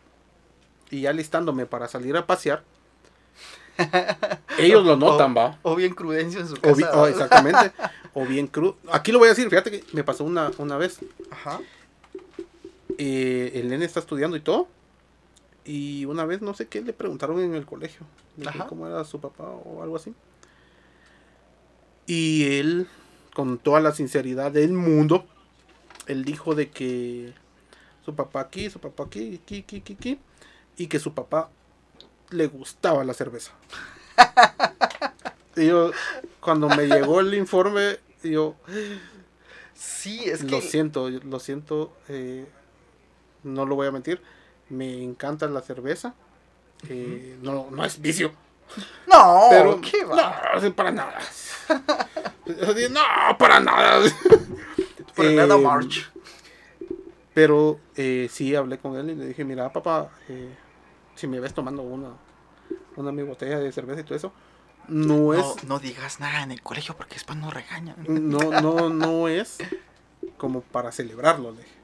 Y 0.90 1.03
ya 1.03 1.12
listándome 1.12 1.66
para 1.66 1.88
salir 1.88 2.16
a 2.16 2.27
pasear, 2.27 2.62
ellos 4.59 4.85
lo 4.87 4.96
notan, 4.96 5.33
o, 5.33 5.35
va. 5.35 5.59
O 5.62 5.77
bien 5.77 5.94
crudencio 5.94 6.40
en 6.40 6.49
su 6.49 6.55
O 6.55 6.61
casa. 6.61 6.75
bi- 6.77 6.85
oh, 6.92 7.03
¿va? 7.03 7.09
exactamente. 7.11 7.72
o 8.14 8.25
bien 8.25 8.46
crudo. 8.46 8.77
Aquí 8.90 9.12
lo 9.12 9.18
voy 9.18 9.27
a 9.27 9.31
decir, 9.31 9.49
fíjate 9.51 9.70
que 9.70 9.85
me 9.92 10.03
pasó 10.05 10.25
una, 10.25 10.51
una 10.59 10.77
vez. 10.79 11.01
Ajá. 11.31 11.61
eh, 12.99 13.53
el 13.55 13.68
nene 13.68 13.85
está 13.85 14.01
estudiando 14.01 14.37
y 14.37 14.40
todo. 14.40 14.68
Y 15.64 16.05
una 16.07 16.25
vez 16.25 16.40
no 16.42 16.55
sé 16.55 16.68
qué 16.68 16.81
le 16.81 16.92
preguntaron 16.92 17.40
en 17.40 17.55
el 17.55 17.66
colegio. 17.66 18.07
Ajá. 18.46 18.66
cómo 18.66 18.87
era 18.87 19.03
su 19.05 19.20
papá 19.20 19.44
o 19.44 19.83
algo 19.83 19.96
así. 19.96 20.14
Y 22.07 22.59
él, 22.59 22.87
con 23.35 23.59
toda 23.59 23.81
la 23.81 23.92
sinceridad 23.92 24.53
del 24.53 24.72
mundo, 24.72 25.27
él 26.07 26.25
dijo 26.25 26.55
de 26.55 26.70
que 26.70 27.33
su 28.05 28.14
papá 28.14 28.40
aquí, 28.40 28.70
su 28.70 28.79
papá 28.79 29.05
aquí, 29.05 29.40
aquí, 29.42 29.61
aquí, 29.61 29.77
aquí, 29.79 29.92
aquí, 29.94 30.18
y 30.77 30.87
que 30.89 30.99
su 30.99 31.15
papá 31.15 31.51
le 32.31 32.47
gustaba 32.47 33.05
la 33.05 33.15
cerveza. 33.15 33.53
y 35.57 35.67
yo, 35.67 35.91
cuando 36.41 36.69
me 36.69 36.87
llegó 36.87 37.21
el 37.21 37.35
informe, 37.35 37.99
yo, 38.23 38.55
Sí, 39.75 40.23
es 40.25 40.43
que. 40.43 40.51
lo 40.51 40.61
siento, 40.61 41.11
lo 41.11 41.39
siento, 41.39 41.93
eh, 42.09 42.47
no 43.43 43.67
lo 43.67 43.75
voy 43.75 43.87
a 43.87 43.91
mentir, 43.93 44.23
me 44.71 45.03
encanta 45.03 45.47
la 45.49 45.61
cerveza, 45.61 46.15
eh, 46.89 47.37
no, 47.43 47.69
no 47.71 47.85
es 47.85 48.01
vicio, 48.01 48.33
No, 49.07 49.47
pero 49.51 49.81
¿qué 49.81 50.05
va? 50.05 50.55
no, 50.61 50.75
para 50.75 50.91
nada. 50.91 51.19
no, 51.69 53.39
para 53.39 53.61
nada. 53.61 54.01
Nada, 55.19 55.55
Eh, 55.57 55.59
March. 55.59 56.11
Pero 57.35 57.79
eh, 57.97 58.29
sí 58.31 58.55
hablé 58.55 58.79
con 58.79 58.97
él 58.97 59.11
y 59.11 59.15
le 59.15 59.27
dije, 59.27 59.45
mira 59.45 59.71
papá, 59.73 60.11
eh, 60.29 60.55
si 61.17 61.27
me 61.27 61.41
ves 61.41 61.53
tomando 61.55 61.83
una, 61.83 62.11
una 62.97 63.11
mi 63.13 63.23
botella 63.25 63.59
de 63.59 63.73
cerveza 63.73 64.01
y 64.01 64.05
todo 64.05 64.15
eso, 64.17 64.33
no 64.89 65.17
No, 65.17 65.35
es, 65.35 65.65
no 65.65 65.79
digas 65.81 66.21
nada 66.21 66.43
en 66.45 66.53
el 66.53 66.63
colegio 66.63 66.97
porque 66.97 67.15
después 67.15 67.37
nos 67.39 67.53
regañan. 67.53 67.97
no, 68.07 68.51
no, 68.63 68.89
no 68.89 69.27
es 69.29 69.59
como 70.37 70.61
para 70.61 70.93
celebrarlo, 70.93 71.51
le 71.51 71.59
dije. 71.59 71.75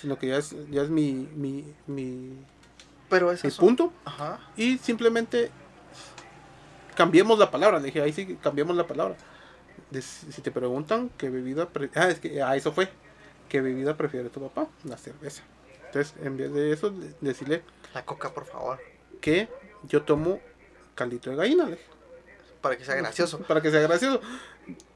Sino 0.00 0.18
que 0.18 0.28
ya 0.28 0.36
es, 0.38 0.54
ya 0.70 0.82
es 0.82 0.88
mi, 0.90 1.28
mi, 1.34 1.74
mi, 1.86 2.32
Pero 3.08 3.28
mi 3.28 3.34
eso 3.34 3.60
punto. 3.60 3.92
Ajá. 4.04 4.38
Y 4.56 4.78
simplemente 4.78 5.50
cambiemos 6.94 7.38
la 7.38 7.50
palabra. 7.50 7.78
Le 7.78 7.86
dije, 7.86 8.00
ahí 8.02 8.12
sí 8.12 8.36
cambiamos 8.42 8.76
la 8.76 8.86
palabra. 8.86 9.16
De- 9.90 10.02
si 10.02 10.40
te 10.42 10.50
preguntan 10.50 11.10
qué 11.18 11.30
bebida... 11.30 11.68
pre- 11.68 11.90
ah, 11.96 12.08
es 12.08 12.20
que 12.20 12.42
ah, 12.42 12.56
eso 12.56 12.72
fue. 12.72 12.88
¿Qué 13.48 13.60
bebida 13.60 13.96
prefiere 13.96 14.28
tu 14.30 14.40
papá? 14.40 14.68
La 14.84 14.96
cerveza. 14.96 15.42
Entonces, 15.86 16.14
en 16.22 16.36
vez 16.36 16.52
de 16.52 16.72
eso, 16.72 16.90
de- 16.90 17.14
decirle 17.20 17.62
La 17.94 18.04
coca, 18.04 18.32
por 18.32 18.44
favor. 18.46 18.78
que 19.20 19.48
yo 19.84 20.02
tomo 20.02 20.40
caldito 20.94 21.30
de 21.30 21.36
gallina. 21.36 21.64
le 21.64 21.70
dije, 21.72 21.84
Para 22.60 22.76
que 22.76 22.84
sea 22.84 22.94
gracioso. 22.96 23.38
Para 23.48 23.60
que 23.62 23.70
sea 23.70 23.80
gracioso. 23.80 24.20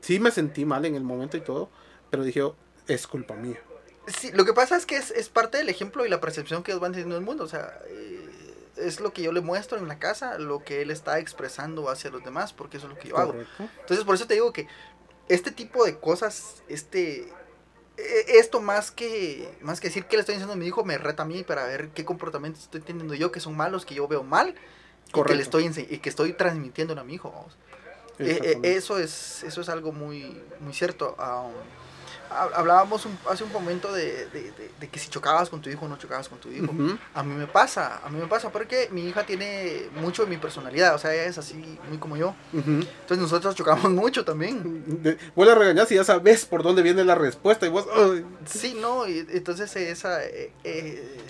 Sí 0.00 0.18
me 0.20 0.30
sentí 0.30 0.64
mal 0.64 0.84
en 0.84 0.94
el 0.94 1.02
momento 1.02 1.36
y 1.36 1.40
todo. 1.40 1.70
Pero 2.10 2.22
dije, 2.22 2.42
"Oh, 2.42 2.54
es 2.86 3.06
culpa 3.06 3.34
mía. 3.34 3.58
Sí, 4.06 4.30
lo 4.32 4.44
que 4.44 4.52
pasa 4.52 4.76
es 4.76 4.84
que 4.86 4.96
es, 4.96 5.10
es 5.10 5.28
parte 5.30 5.56
del 5.58 5.68
ejemplo 5.70 6.04
y 6.04 6.10
la 6.10 6.20
percepción 6.20 6.62
que 6.62 6.72
ellos 6.72 6.80
van 6.82 6.92
teniendo 6.92 7.14
del 7.14 7.24
mundo. 7.24 7.44
O 7.44 7.48
sea, 7.48 7.80
eh, 7.86 8.28
es 8.76 9.00
lo 9.00 9.12
que 9.12 9.22
yo 9.22 9.32
le 9.32 9.40
muestro 9.40 9.78
en 9.78 9.88
la 9.88 9.98
casa, 9.98 10.38
lo 10.38 10.62
que 10.62 10.82
él 10.82 10.90
está 10.90 11.18
expresando 11.18 11.88
hacia 11.88 12.10
los 12.10 12.22
demás, 12.22 12.52
porque 12.52 12.76
eso 12.76 12.86
es 12.86 12.92
lo 12.92 12.98
que 12.98 13.08
yo 13.08 13.16
hago. 13.18 13.34
Entonces, 13.80 14.04
por 14.04 14.14
eso 14.14 14.26
te 14.26 14.34
digo 14.34 14.52
que 14.52 14.68
este 15.28 15.50
tipo 15.50 15.84
de 15.84 15.98
cosas, 15.98 16.62
este. 16.68 17.32
E- 17.96 18.38
Esto 18.38 18.60
más 18.60 18.90
que 18.90 19.48
más 19.60 19.80
que 19.80 19.88
decir 19.88 20.04
que 20.06 20.16
le 20.16 20.20
estoy 20.20 20.34
diciendo 20.34 20.54
a 20.54 20.56
mi 20.56 20.66
hijo 20.66 20.84
me 20.84 20.98
reta 20.98 21.22
a 21.22 21.26
mí 21.26 21.42
para 21.42 21.64
ver 21.66 21.88
qué 21.88 22.04
comportamientos 22.04 22.62
estoy 22.62 22.80
teniendo 22.80 23.14
yo 23.14 23.32
que 23.32 23.40
son 23.40 23.56
malos, 23.56 23.84
que 23.86 23.94
yo 23.94 24.08
veo 24.08 24.22
mal 24.22 24.54
y 25.08 25.22
que 25.22 25.34
le 25.34 25.42
estoy 25.42 25.66
y 25.66 25.98
que 25.98 26.08
estoy 26.08 26.32
transmitiendo 26.32 26.98
a 26.98 27.04
mi 27.04 27.14
hijo. 27.14 27.30
vamos. 27.30 27.56
Eh, 28.18 28.26
eh, 28.26 28.28
Exactamente. 28.30 28.76
eso 28.76 28.98
es 28.98 29.42
eso 29.42 29.60
es 29.60 29.68
algo 29.68 29.92
muy 29.92 30.40
muy 30.60 30.72
cierto 30.72 31.16
um, 31.18 31.52
hablábamos 32.30 33.06
un- 33.06 33.18
hace 33.30 33.44
un 33.44 33.52
momento 33.52 33.92
de, 33.92 34.26
de- 34.28 34.52
de- 34.52 34.70
de 34.80 34.88
que 34.88 34.98
si 34.98 35.08
chocabas 35.08 35.48
con 35.48 35.60
tu 35.60 35.70
hijo 35.70 35.86
o 35.86 35.88
no 35.88 35.96
chocabas 35.98 36.28
con 36.28 36.38
tu 36.38 36.50
hijo. 36.50 36.72
A 37.14 37.22
mí 37.22 37.34
me 37.34 37.46
pasa 37.46 38.00
a 38.04 38.08
mí 38.08 38.18
me 38.18 38.26
pasa 38.26 38.50
porque 38.50 38.88
mi 38.90 39.08
hija 39.08 39.24
tiene 39.24 39.88
mucho 40.00 40.24
de 40.24 40.30
mi 40.30 40.36
personalidad 40.36 40.94
o 40.94 40.98
sea 40.98 41.12
ella 41.14 41.24
es 41.24 41.38
así 41.38 41.54
muy 41.88 41.98
como 41.98 42.16
yo. 42.16 42.34
Entonces 42.52 43.18
nosotros 43.18 43.54
chocamos 43.54 43.90
mucho 43.90 44.24
también. 44.24 45.02
De- 45.02 45.16
Vuelve 45.36 45.52
a 45.52 45.56
regañar 45.56 45.86
si 45.86 45.94
ya 45.94 46.04
sabes 46.04 46.44
por 46.46 46.62
dónde 46.62 46.82
viene 46.82 47.04
la 47.04 47.14
respuesta 47.14 47.66
y 47.66 47.68
vos... 47.70 47.86
Sí 48.46 48.76
no 48.80 49.06
y 49.08 49.26
entonces 49.30 49.74
esa 49.76 50.24
eh, 50.24 50.52
eh, 50.64 51.20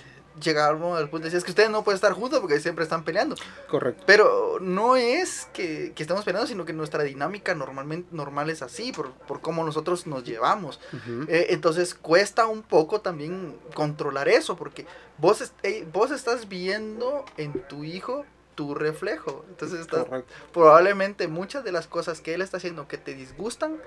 llegamos 0.42 0.98
al 0.98 1.08
punto 1.10 1.18
de 1.18 1.24
decir 1.26 1.38
es 1.38 1.44
que 1.44 1.50
ustedes 1.52 1.70
no 1.70 1.84
pueden 1.84 1.96
estar 1.96 2.12
juntos 2.12 2.40
porque 2.40 2.58
siempre 2.60 2.82
están 2.84 3.04
peleando 3.04 3.36
Correcto. 3.68 4.02
Pero 4.06 4.58
no 4.60 4.96
es 4.96 5.48
que, 5.52 5.92
que 5.94 6.02
estemos 6.02 6.24
peleando, 6.24 6.46
sino 6.48 6.64
que 6.64 6.72
nuestra 6.72 7.02
dinámica 7.04 7.54
normalmente 7.54 8.08
normal 8.12 8.50
es 8.50 8.62
así, 8.62 8.92
por, 8.92 9.12
por 9.12 9.40
cómo 9.40 9.64
nosotros 9.64 10.06
nos 10.06 10.24
llevamos. 10.24 10.80
Eh, 11.28 11.46
entonces 11.50 11.94
cuesta 11.94 12.46
un 12.46 12.62
poco 12.62 13.00
también 13.00 13.56
controlar 13.74 14.28
eso, 14.28 14.56
porque 14.56 14.86
vos, 15.18 15.40
est- 15.40 15.54
eh, 15.62 15.86
vos 15.92 16.10
estás 16.10 16.48
viendo 16.48 17.24
en 17.36 17.52
tu 17.68 17.84
hijo 17.84 18.24
tu 18.54 18.74
reflejo. 18.74 19.44
Entonces 19.48 19.80
estás, 19.80 20.06
probablemente 20.52 21.26
muchas 21.28 21.64
de 21.64 21.72
las 21.72 21.86
cosas 21.88 22.20
que 22.20 22.34
él 22.34 22.42
está 22.42 22.58
haciendo 22.58 22.86
que 22.86 22.98
te 22.98 23.14
disgustan, 23.14 23.78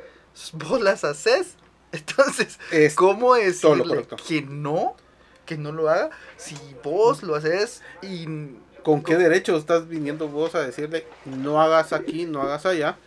vos 0.53 0.81
las 0.81 1.03
haces. 1.03 1.55
Entonces, 1.93 2.59
Es 2.71 2.95
¿cómo 2.95 3.37
correcto. 3.87 4.17
que 4.27 4.41
no? 4.41 4.95
Que 5.47 5.57
no 5.57 5.71
lo 5.71 5.89
haga 5.89 6.11
si 6.37 6.55
vos 6.83 7.23
lo 7.23 7.33
haces 7.35 7.81
y 8.03 8.27
¿Con 8.83 9.01
qué 9.03 9.17
derecho 9.17 9.57
estás 9.57 9.87
viniendo 9.87 10.27
vos 10.27 10.53
a 10.53 10.61
decirle 10.61 11.07
no 11.25 11.59
hagas 11.61 11.91
aquí, 11.91 12.25
no 12.25 12.41
hagas 12.43 12.65
allá, 12.67 12.97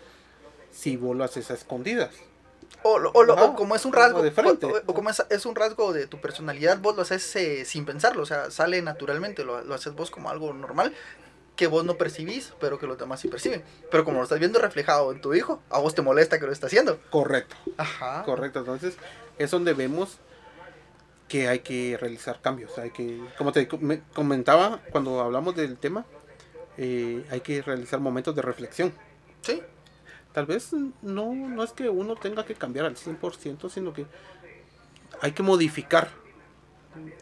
si 0.73 0.97
vos 0.97 1.17
lo 1.17 1.23
haces 1.25 1.51
a 1.51 1.55
escondidas? 1.55 2.11
O, 2.83 2.99
lo- 2.99 3.11
o 3.13 3.23
lo- 3.25 3.35
Ajá, 3.35 3.45
o 3.47 3.55
como 3.55 3.75
es 3.77 3.85
un 3.85 3.93
rasgo, 3.93 4.23
de 4.23 4.31
frente. 4.31 4.67
o, 4.67 4.73
o 4.87 4.95
como 4.95 5.11
es, 5.11 5.23
es 5.31 5.47
un 5.47 5.55
rasgo 5.55 5.93
de 5.93 6.07
tu 6.07 6.21
personalidad, 6.21 6.79
vos 6.81 6.97
lo 6.97 7.03
haces 7.03 7.35
eh, 7.37 7.65
sin 7.65 7.85
pensarlo, 7.85 8.23
o 8.23 8.27
sea, 8.27 8.51
sale 8.51 8.81
naturalmente, 8.83 9.45
lo, 9.45 9.63
lo 9.63 9.75
haces 9.75 9.95
vos 9.95 10.11
como 10.11 10.29
algo 10.31 10.53
normal 10.53 10.93
que 11.57 11.67
vos 11.67 11.85
no 11.85 11.97
percibís, 11.97 12.53
pero 12.59 12.79
que 12.79 12.87
los 12.87 12.97
demás 12.97 13.21
sí 13.21 13.29
perciben. 13.29 13.63
Pero 13.91 14.05
como 14.05 14.17
lo 14.19 14.23
estás 14.25 14.39
viendo 14.39 14.59
reflejado 14.59 15.13
en 15.13 15.21
tu 15.21 15.35
hijo, 15.35 15.63
a 15.69 15.79
vos 15.79 15.95
te 15.95 16.01
molesta 16.01 16.39
que 16.41 16.47
lo 16.47 16.53
está 16.53 16.69
haciendo. 16.69 16.99
Correcto, 17.11 17.55
Ajá. 17.77 18.23
correcto. 18.25 18.61
Entonces, 18.61 18.97
es 19.39 19.51
donde 19.51 19.75
vemos 19.75 20.19
que 21.31 21.47
hay 21.49 21.61
que 21.61 21.97
realizar 21.99 22.41
cambios. 22.43 22.77
Hay 22.77 22.91
que, 22.91 23.21
como 23.39 23.53
te 23.53 23.67
com- 23.69 24.01
comentaba 24.13 24.81
cuando 24.91 25.21
hablamos 25.21 25.55
del 25.55 25.79
tema, 25.79 26.05
eh, 26.77 27.25
hay 27.31 27.41
que 27.41 27.63
realizar 27.63 28.01
momentos 28.01 28.35
de 28.35 28.43
reflexión. 28.43 28.93
Sí. 29.41 29.63
Tal 30.33 30.47
vez 30.47 30.73
no, 31.03 31.33
no 31.35 31.63
es 31.63 31.73
que 31.73 31.89
uno 31.89 32.17
tenga 32.17 32.45
que 32.45 32.55
cambiar 32.57 32.85
al 32.87 32.97
100%, 32.97 33.71
sino 33.71 33.93
que 33.93 34.07
hay 35.21 35.33
que 35.33 35.43
modificar 35.45 36.11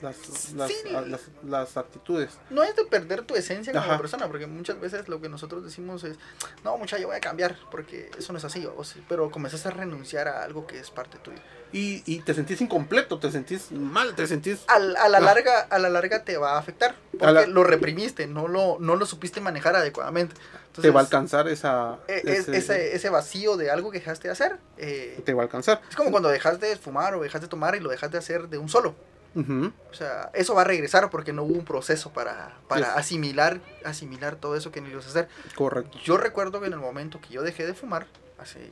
las, 0.03 0.53
las, 0.55 0.69
Sí. 0.73 0.95
a- 0.95 1.01
las, 1.03 1.21
las 1.45 1.77
actitudes. 1.77 2.39
No 2.51 2.63
es 2.63 2.75
de 2.77 2.85
perder 2.85 3.23
tu 3.23 3.35
esencia 3.37 3.73
como 3.73 3.99
persona, 3.99 4.27
porque 4.29 4.47
muchas 4.47 4.81
veces 4.81 5.09
lo 5.09 5.21
que 5.21 5.29
nosotros 5.29 5.65
decimos 5.65 6.05
es, 6.05 6.17
no, 6.65 6.77
mucha, 6.79 6.99
yo 6.99 7.07
voy 7.09 7.17
a 7.17 7.21
cambiar, 7.21 7.57
porque 7.71 8.11
eso 8.19 8.33
no 8.33 8.39
es 8.39 8.45
así, 8.45 8.67
o 8.67 8.85
sí, 8.85 9.05
pero 9.09 9.31
comenzás 9.31 9.67
a 9.67 9.71
renunciar 9.71 10.29
a 10.29 10.43
algo 10.43 10.67
que 10.67 10.79
es 10.79 10.91
parte 10.91 11.19
tuyo. 11.19 11.39
Y, 11.71 12.03
y 12.07 12.21
te 12.21 12.33
sentís 12.33 12.63
incompleto, 12.63 13.19
te 13.19 13.31
sentís 13.31 13.71
mal, 13.73 14.15
te 14.15 14.27
sentís... 14.27 14.61
a, 14.69 14.77
a 14.77 15.09
la 15.09 15.19
Ah. 15.19 15.21
larga 15.21 15.61
a 15.61 15.79
la 15.79 15.91
larga 15.91 16.25
te 16.25 16.39
va 16.39 16.53
a 16.53 16.59
afectar 16.59 16.95
porque 17.13 17.27
A 17.27 17.33
la- 17.33 17.47
lo 17.47 17.63
reprimiste 17.63 18.27
no 18.27 18.49
lo 18.49 18.79
no 18.81 18.97
lo 18.97 19.05
supiste 19.05 19.43
manejar 19.43 19.77
adecuadamente 19.77 20.35
te 20.81 20.91
va 20.91 21.01
a 21.01 21.03
alcanzar 21.03 21.47
esa... 21.49 21.99
e- 22.09 22.23
ese- 22.25 22.57
ese, 22.57 22.95
ese 22.97 23.11
vacío 23.11 23.59
de 23.59 23.71
algo 23.71 23.91
que 23.91 23.99
dejaste 23.99 24.29
de 24.29 24.33
hacer 24.33 24.57
eh, 24.79 25.21
te 25.27 25.35
va 25.35 25.43
a 25.43 25.45
alcanzar. 25.45 25.83
es 25.91 25.95
como 25.97 26.11
cuando 26.11 26.31
dejas 26.31 26.59
de 26.59 26.75
fumar 26.77 27.15
o 27.17 27.21
dejas 27.23 27.43
de 27.43 27.49
tomar 27.49 27.75
y 27.75 27.81
lo 27.81 27.91
dejas 27.91 28.11
de 28.11 28.17
hacer 28.17 28.49
de 28.49 28.57
un 28.57 28.71
solo 28.71 28.95
O 29.37 29.95
sea 29.95 30.31
eso 30.35 30.55
va 30.55 30.63
a 30.63 30.65
regresar 30.65 31.11
porque 31.11 31.33
no 31.33 31.43
hubo 31.45 31.55
un 31.55 31.65
proceso 31.65 32.13
para 32.13 32.57
para 32.69 32.87
Yes. 32.89 32.97
asimilar 32.97 33.61
asimilar 33.85 34.37
todo 34.37 34.57
eso 34.57 34.73
que 34.73 34.81
a 35.07 35.11
hacer 35.11 35.29
Correcto. 35.55 35.97
yo 36.05 36.17
recuerdo 36.17 36.61
que 36.61 36.67
en 36.67 36.73
el 36.73 36.79
momento 36.81 37.21
que 37.21 37.29
yo 37.35 37.43
dejé 37.43 37.67
de 37.67 37.75
fumar 37.75 38.07
hace, 38.39 38.71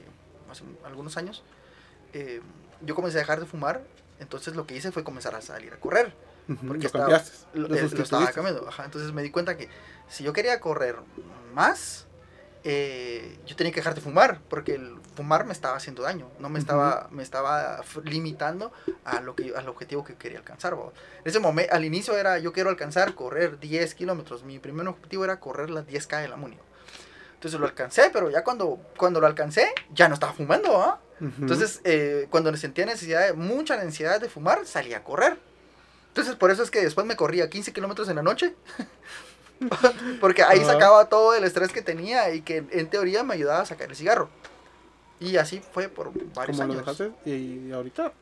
hace 0.50 0.64
algunos 0.84 1.16
años 1.16 1.44
eh, 2.12 2.40
yo 2.80 2.94
comencé 2.94 3.18
a 3.18 3.20
dejar 3.20 3.38
de 3.40 3.46
fumar 3.46 3.82
entonces 4.18 4.56
lo 4.56 4.66
que 4.66 4.74
hice 4.74 4.90
fue 4.92 5.04
comenzar 5.04 5.34
a 5.34 5.40
salir 5.40 5.72
a 5.72 5.76
correr 5.78 6.12
porque 6.46 6.82
lo 6.82 6.86
estaba- 6.86 7.04
cambiaste. 7.06 7.46
lo, 7.54 7.68
lo 7.68 7.74
eh, 7.74 7.80
lo 7.80 7.86
estaba 7.86 7.88
sustituiste. 7.90 8.32
cambiando. 8.34 8.68
Ajá, 8.68 8.84
entonces 8.84 9.12
me 9.12 9.22
di 9.22 9.30
cuenta 9.30 9.56
que 9.56 9.68
si 10.08 10.22
yo 10.24 10.32
quería 10.32 10.60
correr 10.60 10.94
más, 11.52 12.05
eh, 12.64 13.38
yo 13.46 13.56
tenía 13.56 13.72
que 13.72 13.80
dejar 13.80 13.94
de 13.94 14.00
fumar, 14.00 14.40
porque 14.48 14.74
el 14.74 14.96
fumar 15.14 15.44
me 15.44 15.52
estaba 15.52 15.76
haciendo 15.76 16.02
daño, 16.02 16.28
no 16.38 16.48
me 16.48 16.58
estaba, 16.58 17.08
me 17.10 17.22
estaba 17.22 17.82
limitando 18.04 18.72
a 19.04 19.20
lo 19.20 19.36
que, 19.36 19.54
al 19.56 19.68
objetivo 19.68 20.04
que 20.04 20.14
quería 20.14 20.38
alcanzar. 20.38 20.74
En 20.74 20.90
ese 21.24 21.38
momento, 21.38 21.74
al 21.74 21.84
inicio 21.84 22.16
era, 22.16 22.38
yo 22.38 22.52
quiero 22.52 22.70
alcanzar, 22.70 23.14
correr 23.14 23.58
10 23.58 23.94
kilómetros, 23.94 24.44
mi 24.44 24.58
primer 24.58 24.86
objetivo 24.88 25.24
era 25.24 25.40
correr 25.40 25.70
las 25.70 25.86
10K 25.86 26.22
de 26.22 26.28
la 26.28 26.36
Muni. 26.36 26.58
Entonces 27.34 27.60
lo 27.60 27.66
alcancé, 27.66 28.10
pero 28.12 28.30
ya 28.30 28.42
cuando, 28.42 28.80
cuando 28.96 29.20
lo 29.20 29.26
alcancé, 29.26 29.72
ya 29.92 30.08
no 30.08 30.14
estaba 30.14 30.32
fumando, 30.32 30.80
¿ah? 30.80 31.00
Entonces, 31.20 31.80
eh, 31.84 32.26
cuando 32.30 32.54
sentía 32.56 32.84
necesidad, 32.84 33.26
de, 33.26 33.32
mucha 33.32 33.76
necesidad 33.76 34.20
de 34.20 34.28
fumar, 34.28 34.66
salía 34.66 34.98
a 34.98 35.04
correr. 35.04 35.38
Entonces, 36.08 36.34
por 36.34 36.50
eso 36.50 36.62
es 36.62 36.70
que 36.70 36.82
después 36.82 37.06
me 37.06 37.16
corría 37.16 37.48
15 37.48 37.72
kilómetros 37.72 38.08
en 38.08 38.16
la 38.16 38.22
noche. 38.22 38.54
Porque 40.20 40.42
ahí 40.42 40.60
Ajá. 40.60 40.72
sacaba 40.72 41.08
todo 41.08 41.34
el 41.34 41.44
estrés 41.44 41.72
que 41.72 41.82
tenía 41.82 42.30
y 42.34 42.42
que 42.42 42.64
en 42.70 42.88
teoría 42.88 43.22
me 43.22 43.34
ayudaba 43.34 43.60
a 43.60 43.66
sacar 43.66 43.88
el 43.90 43.96
cigarro. 43.96 44.28
Y 45.20 45.36
así 45.38 45.62
fue 45.72 45.88
por 45.88 46.12
varios 46.34 46.56
Como 46.58 46.72
lo 46.74 46.80
años. 46.80 46.98
dejaste 46.98 47.10
y 47.30 47.72
ahorita 47.72 48.12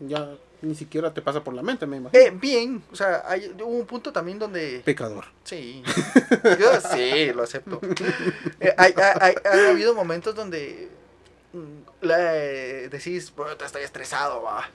ya 0.00 0.28
ni 0.62 0.74
siquiera 0.74 1.12
te 1.14 1.22
pasa 1.22 1.42
por 1.44 1.54
la 1.54 1.62
mente, 1.62 1.86
me 1.86 1.96
imagino. 1.98 2.22
Eh, 2.22 2.30
bien, 2.30 2.82
o 2.92 2.96
sea, 2.96 3.22
hay, 3.26 3.54
hubo 3.58 3.66
un 3.66 3.86
punto 3.86 4.12
también 4.12 4.38
donde... 4.38 4.82
Pecador. 4.84 5.26
Sí, 5.44 5.82
yo 6.58 6.80
sí, 6.92 7.32
lo 7.32 7.42
acepto. 7.42 7.80
Eh, 8.60 8.74
hay, 8.76 8.94
hay- 8.96 9.34
hay- 9.44 9.66
ha 9.66 9.70
habido 9.70 9.94
momentos 9.94 10.34
donde 10.34 10.88
mm, 11.52 12.04
le 12.06 12.88
decís, 12.88 13.30
"Puta, 13.30 13.64
estoy 13.66 13.82
estresado, 13.82 14.42
va. 14.42 14.68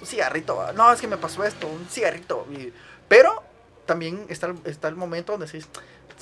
Un 0.00 0.06
cigarrito, 0.06 0.56
va. 0.56 0.72
No, 0.72 0.92
es 0.92 1.00
que 1.00 1.08
me 1.08 1.16
pasó 1.16 1.42
esto, 1.44 1.66
un 1.66 1.86
cigarrito. 1.88 2.46
Y- 2.52 2.72
pero 3.08 3.42
también 3.86 4.26
está, 4.28 4.46
el- 4.48 4.58
está 4.64 4.88
el 4.88 4.96
momento 4.96 5.32
donde 5.32 5.46
decís, 5.46 5.68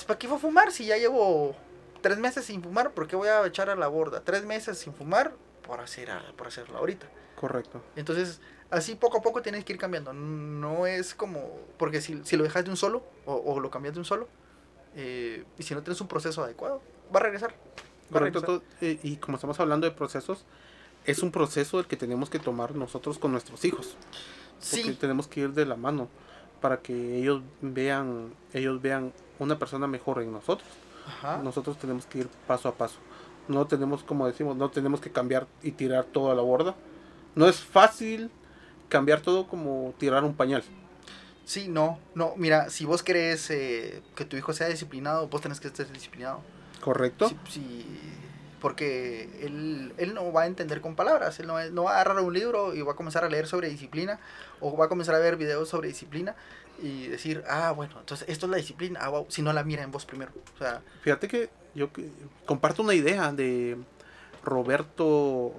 ¿para 0.07 0.17
qué 0.19 0.27
fue 0.27 0.37
a 0.37 0.39
fumar 0.39 0.71
si 0.71 0.85
ya 0.85 0.97
llevo 0.97 1.55
tres 2.01 2.17
meses 2.17 2.45
sin 2.45 2.61
fumar? 2.61 2.91
¿Por 2.91 3.07
qué 3.07 3.15
voy 3.15 3.27
a 3.29 3.45
echar 3.45 3.69
a 3.69 3.75
la 3.75 3.87
borda? 3.87 4.21
Tres 4.21 4.45
meses 4.45 4.77
sin 4.77 4.93
fumar 4.93 5.33
por, 5.65 5.79
hacer, 5.79 6.09
por 6.37 6.47
hacerlo 6.47 6.77
ahorita. 6.77 7.07
Correcto. 7.35 7.81
Entonces, 7.95 8.41
así 8.69 8.95
poco 8.95 9.17
a 9.17 9.21
poco 9.21 9.41
tienes 9.41 9.63
que 9.65 9.73
ir 9.73 9.79
cambiando. 9.79 10.13
No 10.13 10.85
es 10.87 11.13
como, 11.15 11.59
porque 11.77 12.01
si, 12.01 12.21
si 12.25 12.35
lo 12.37 12.43
dejas 12.43 12.63
de 12.65 12.69
un 12.71 12.77
solo 12.77 13.03
o, 13.25 13.33
o 13.35 13.59
lo 13.59 13.69
cambias 13.69 13.93
de 13.93 13.99
un 13.99 14.05
solo, 14.05 14.27
eh, 14.95 15.43
y 15.57 15.63
si 15.63 15.73
no 15.73 15.81
tienes 15.81 15.99
un 16.01 16.07
proceso 16.07 16.43
adecuado, 16.43 16.81
va 17.13 17.19
a 17.19 17.23
regresar. 17.23 17.51
Va 17.51 18.17
a 18.17 18.19
Correcto. 18.19 18.39
regresar. 18.41 18.61
eh, 18.81 18.99
y 19.03 19.17
como 19.17 19.35
estamos 19.37 19.59
hablando 19.59 19.87
de 19.87 19.95
procesos, 19.95 20.45
es 21.05 21.23
un 21.23 21.31
proceso 21.31 21.79
el 21.79 21.87
que 21.87 21.97
tenemos 21.97 22.29
que 22.29 22.39
tomar 22.39 22.75
nosotros 22.75 23.17
con 23.19 23.31
nuestros 23.31 23.65
hijos. 23.65 23.97
Porque 24.69 24.91
Sí, 24.91 24.93
tenemos 24.93 25.27
que 25.27 25.41
ir 25.41 25.49
de 25.53 25.65
la 25.65 25.75
mano 25.75 26.07
para 26.63 26.77
que 26.77 27.17
ellos 27.17 27.41
vean, 27.59 28.33
ellos 28.53 28.81
vean 28.81 29.11
una 29.37 29.59
persona 29.59 29.85
mejor 29.85 30.21
en 30.21 30.31
nosotros. 30.31 30.69
ajá. 31.05 31.41
Nosotros 31.43 31.77
tenemos 31.77 32.05
que 32.05 32.19
ir 32.19 32.29
paso 32.47 32.69
a 32.69 32.75
paso. 32.75 32.99
No 33.49 33.67
tenemos, 33.67 34.01
como 34.01 34.25
decimos, 34.25 34.55
no 34.55 34.69
tenemos 34.69 35.01
que 35.01 35.11
cambiar 35.11 35.45
y 35.61 35.71
tirar 35.73 36.05
todo 36.05 36.31
a 36.31 36.35
la 36.35 36.41
borda. 36.41 36.73
No 37.35 37.49
es 37.49 37.59
fácil 37.59 38.31
cambiar 38.87 39.19
todo 39.19 39.45
como 39.45 39.93
tirar 39.97 40.23
un 40.23 40.35
pañal. 40.35 40.63
Sí, 41.43 41.67
no, 41.67 41.99
no. 42.15 42.31
Mira, 42.37 42.69
si 42.69 42.85
vos 42.85 43.03
querés 43.03 43.49
eh, 43.49 44.01
que 44.15 44.23
tu 44.23 44.37
hijo 44.37 44.53
sea 44.53 44.69
disciplinado, 44.69 45.27
vos 45.27 45.41
tenés 45.41 45.59
que 45.59 45.67
ser 45.67 45.91
disciplinado. 45.91 46.39
¿Correcto? 46.79 47.29
Sí, 47.49 47.85
porque 48.63 49.29
él, 49.41 49.93
él 49.97 50.15
no 50.15 50.31
va 50.33 50.41
a 50.43 50.47
entender 50.47 50.81
con 50.81 50.95
palabras, 50.95 51.39
él 51.39 51.45
no, 51.45 51.53
va- 51.53 51.65
no 51.69 51.83
va 51.83 51.91
a 51.91 52.01
agarrar 52.01 52.23
un 52.23 52.33
libro 52.33 52.73
y 52.73 52.81
va 52.81 52.93
a 52.93 52.95
comenzar 52.95 53.23
a 53.23 53.29
leer 53.29 53.45
sobre 53.45 53.69
disciplina 53.69 54.19
o 54.59 54.75
va 54.75 54.85
a 54.85 54.89
comenzar 54.89 55.13
a 55.13 55.19
ver 55.19 55.35
videos 55.35 55.69
sobre 55.69 55.89
disciplina 55.89 56.35
y 56.81 57.07
decir, 57.07 57.43
ah, 57.47 57.71
bueno, 57.71 57.99
entonces 57.99 58.27
esto 58.27 58.47
es 58.47 58.49
la 58.49 58.57
disciplina, 58.57 58.99
ah, 59.03 59.09
wow, 59.09 59.25
si 59.29 59.43
no 59.43 59.53
la 59.53 59.63
mira 59.63 59.83
en 59.83 59.91
vos 59.91 60.05
primero. 60.07 60.31
O 60.55 60.57
sea, 60.57 60.81
Fíjate 61.01 61.27
que 61.27 61.49
yo 61.75 61.93
que- 61.93 62.09
comparto 62.47 62.81
una 62.81 62.95
idea 62.95 63.31
de 63.31 63.77
Roberto. 64.43 65.53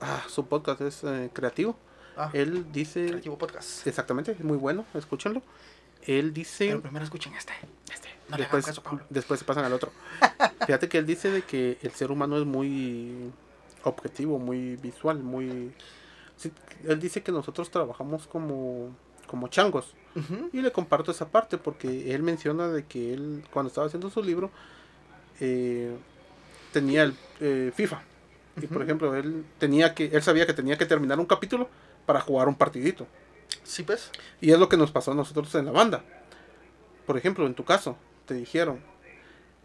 Ah, 0.00 0.22
su 0.28 0.46
podcast 0.46 0.80
es 0.80 1.02
eh, 1.04 1.30
creativo. 1.32 1.76
ah, 2.16 2.30
Él 2.32 2.70
dice. 2.72 3.06
Creativo 3.06 3.38
Podcast. 3.38 3.86
Exactamente, 3.86 4.32
es 4.32 4.40
muy 4.44 4.56
bueno, 4.56 4.84
escúchenlo. 4.94 5.42
Él 6.02 6.32
dice. 6.32 6.66
Pero 6.68 6.82
primero 6.82 7.04
escuchen 7.04 7.34
este. 7.34 7.52
Este. 7.92 8.07
No 8.28 8.36
después, 8.36 8.66
caso, 8.66 8.82
después 9.08 9.40
se 9.40 9.46
pasan 9.46 9.64
al 9.64 9.72
otro. 9.72 9.90
Fíjate 10.66 10.88
que 10.88 10.98
él 10.98 11.06
dice 11.06 11.30
de 11.30 11.42
que 11.42 11.78
el 11.82 11.92
ser 11.92 12.10
humano 12.10 12.36
es 12.38 12.44
muy 12.44 13.32
objetivo, 13.84 14.38
muy 14.38 14.76
visual, 14.76 15.18
muy... 15.22 15.72
sí, 16.36 16.52
él 16.84 17.00
dice 17.00 17.22
que 17.22 17.32
nosotros 17.32 17.70
trabajamos 17.70 18.26
como, 18.26 18.94
como 19.26 19.48
changos. 19.48 19.94
Y 20.52 20.62
le 20.62 20.72
comparto 20.72 21.12
esa 21.12 21.28
parte 21.28 21.58
porque 21.58 22.12
él 22.12 22.24
menciona 22.24 22.66
de 22.66 22.84
que 22.84 23.14
él, 23.14 23.44
cuando 23.52 23.68
estaba 23.68 23.86
haciendo 23.86 24.10
su 24.10 24.20
libro, 24.20 24.50
eh, 25.38 25.96
tenía 26.72 27.04
el 27.04 27.14
eh, 27.40 27.70
FIFA. 27.72 28.02
Y 28.60 28.66
por 28.66 28.82
ejemplo, 28.82 29.14
él 29.14 29.44
tenía 29.58 29.94
que, 29.94 30.06
él 30.06 30.22
sabía 30.22 30.44
que 30.44 30.54
tenía 30.54 30.76
que 30.76 30.86
terminar 30.86 31.20
un 31.20 31.26
capítulo 31.26 31.68
para 32.04 32.20
jugar 32.20 32.48
un 32.48 32.56
partidito. 32.56 33.06
Sí, 33.62 33.84
pues. 33.84 34.10
Y 34.40 34.50
es 34.50 34.58
lo 34.58 34.68
que 34.68 34.76
nos 34.76 34.90
pasó 34.90 35.12
a 35.12 35.14
nosotros 35.14 35.54
en 35.54 35.66
la 35.66 35.72
banda. 35.72 36.02
Por 37.06 37.16
ejemplo, 37.16 37.46
en 37.46 37.54
tu 37.54 37.64
caso, 37.64 37.96
te 38.28 38.34
dijeron, 38.34 38.78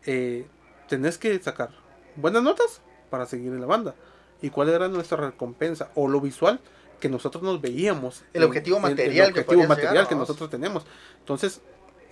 eh, 0.06 0.48
tenés 0.88 1.18
que 1.18 1.38
sacar 1.40 1.70
buenas 2.16 2.42
notas 2.42 2.82
para 3.10 3.26
seguir 3.26 3.52
en 3.52 3.62
la 3.62 3.68
banda. 3.68 3.94
¿Y 4.42 4.50
cuál 4.50 4.70
era 4.70 4.88
nuestra 4.88 5.18
recompensa? 5.18 5.92
O 5.96 6.08
lo 6.08 6.20
visual 6.20 6.60
que 7.00 7.10
nosotros 7.10 7.44
nos 7.44 7.62
veíamos. 7.62 8.24
El 8.34 8.44
objetivo 8.44 8.80
material 8.80 9.28
que 9.28 9.42
objetivo 9.42 9.46
podías 9.46 9.70
material 9.70 9.94
llegar, 9.94 10.08
que 10.08 10.16
¿no? 10.16 10.22
nosotros 10.22 10.50
tenemos. 10.50 10.86
Entonces, 11.20 11.62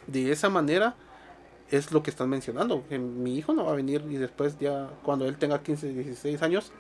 de 0.08 0.32
esa 0.32 0.50
manera 0.50 0.96
es 1.70 1.92
lo 1.92 2.04
que 2.04 2.10
están 2.10 2.30
mencionando. 2.30 2.86
Que 2.90 3.00
mi 3.00 3.38
hijo 3.38 3.54
no 3.54 3.66
va 3.66 3.72
a 3.72 3.76
venir 3.76 4.04
y 4.10 4.18
después 4.18 4.60
ya 4.60 4.90
cuando 5.04 5.26
él 5.26 5.38
tenga 5.38 5.64
15, 5.64 5.94
16 5.94 6.42
años, 6.42 6.72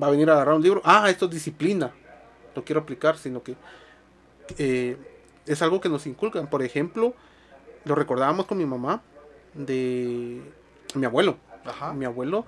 va 0.00 0.08
a 0.08 0.10
venir 0.10 0.28
a 0.30 0.34
agarrar 0.34 0.56
un 0.56 0.62
libro. 0.62 0.82
Ah, 0.84 1.08
esto 1.08 1.26
es 1.26 1.30
disciplina. 1.30 1.92
Lo 2.56 2.64
quiero 2.64 2.80
aplicar, 2.80 3.16
sino 3.16 3.42
que 3.42 3.54
eh, 4.58 4.96
es 5.46 5.62
algo 5.62 5.80
que 5.80 5.88
nos 5.88 6.06
inculcan. 6.06 6.48
Por 6.48 6.62
ejemplo, 6.62 7.14
lo 7.84 7.94
recordábamos 7.94 8.46
con 8.46 8.58
mi 8.58 8.66
mamá 8.66 9.02
de 9.54 10.42
mi 10.94 11.04
abuelo. 11.06 11.36
Ajá. 11.64 11.92
Mi 11.92 12.04
abuelo 12.04 12.44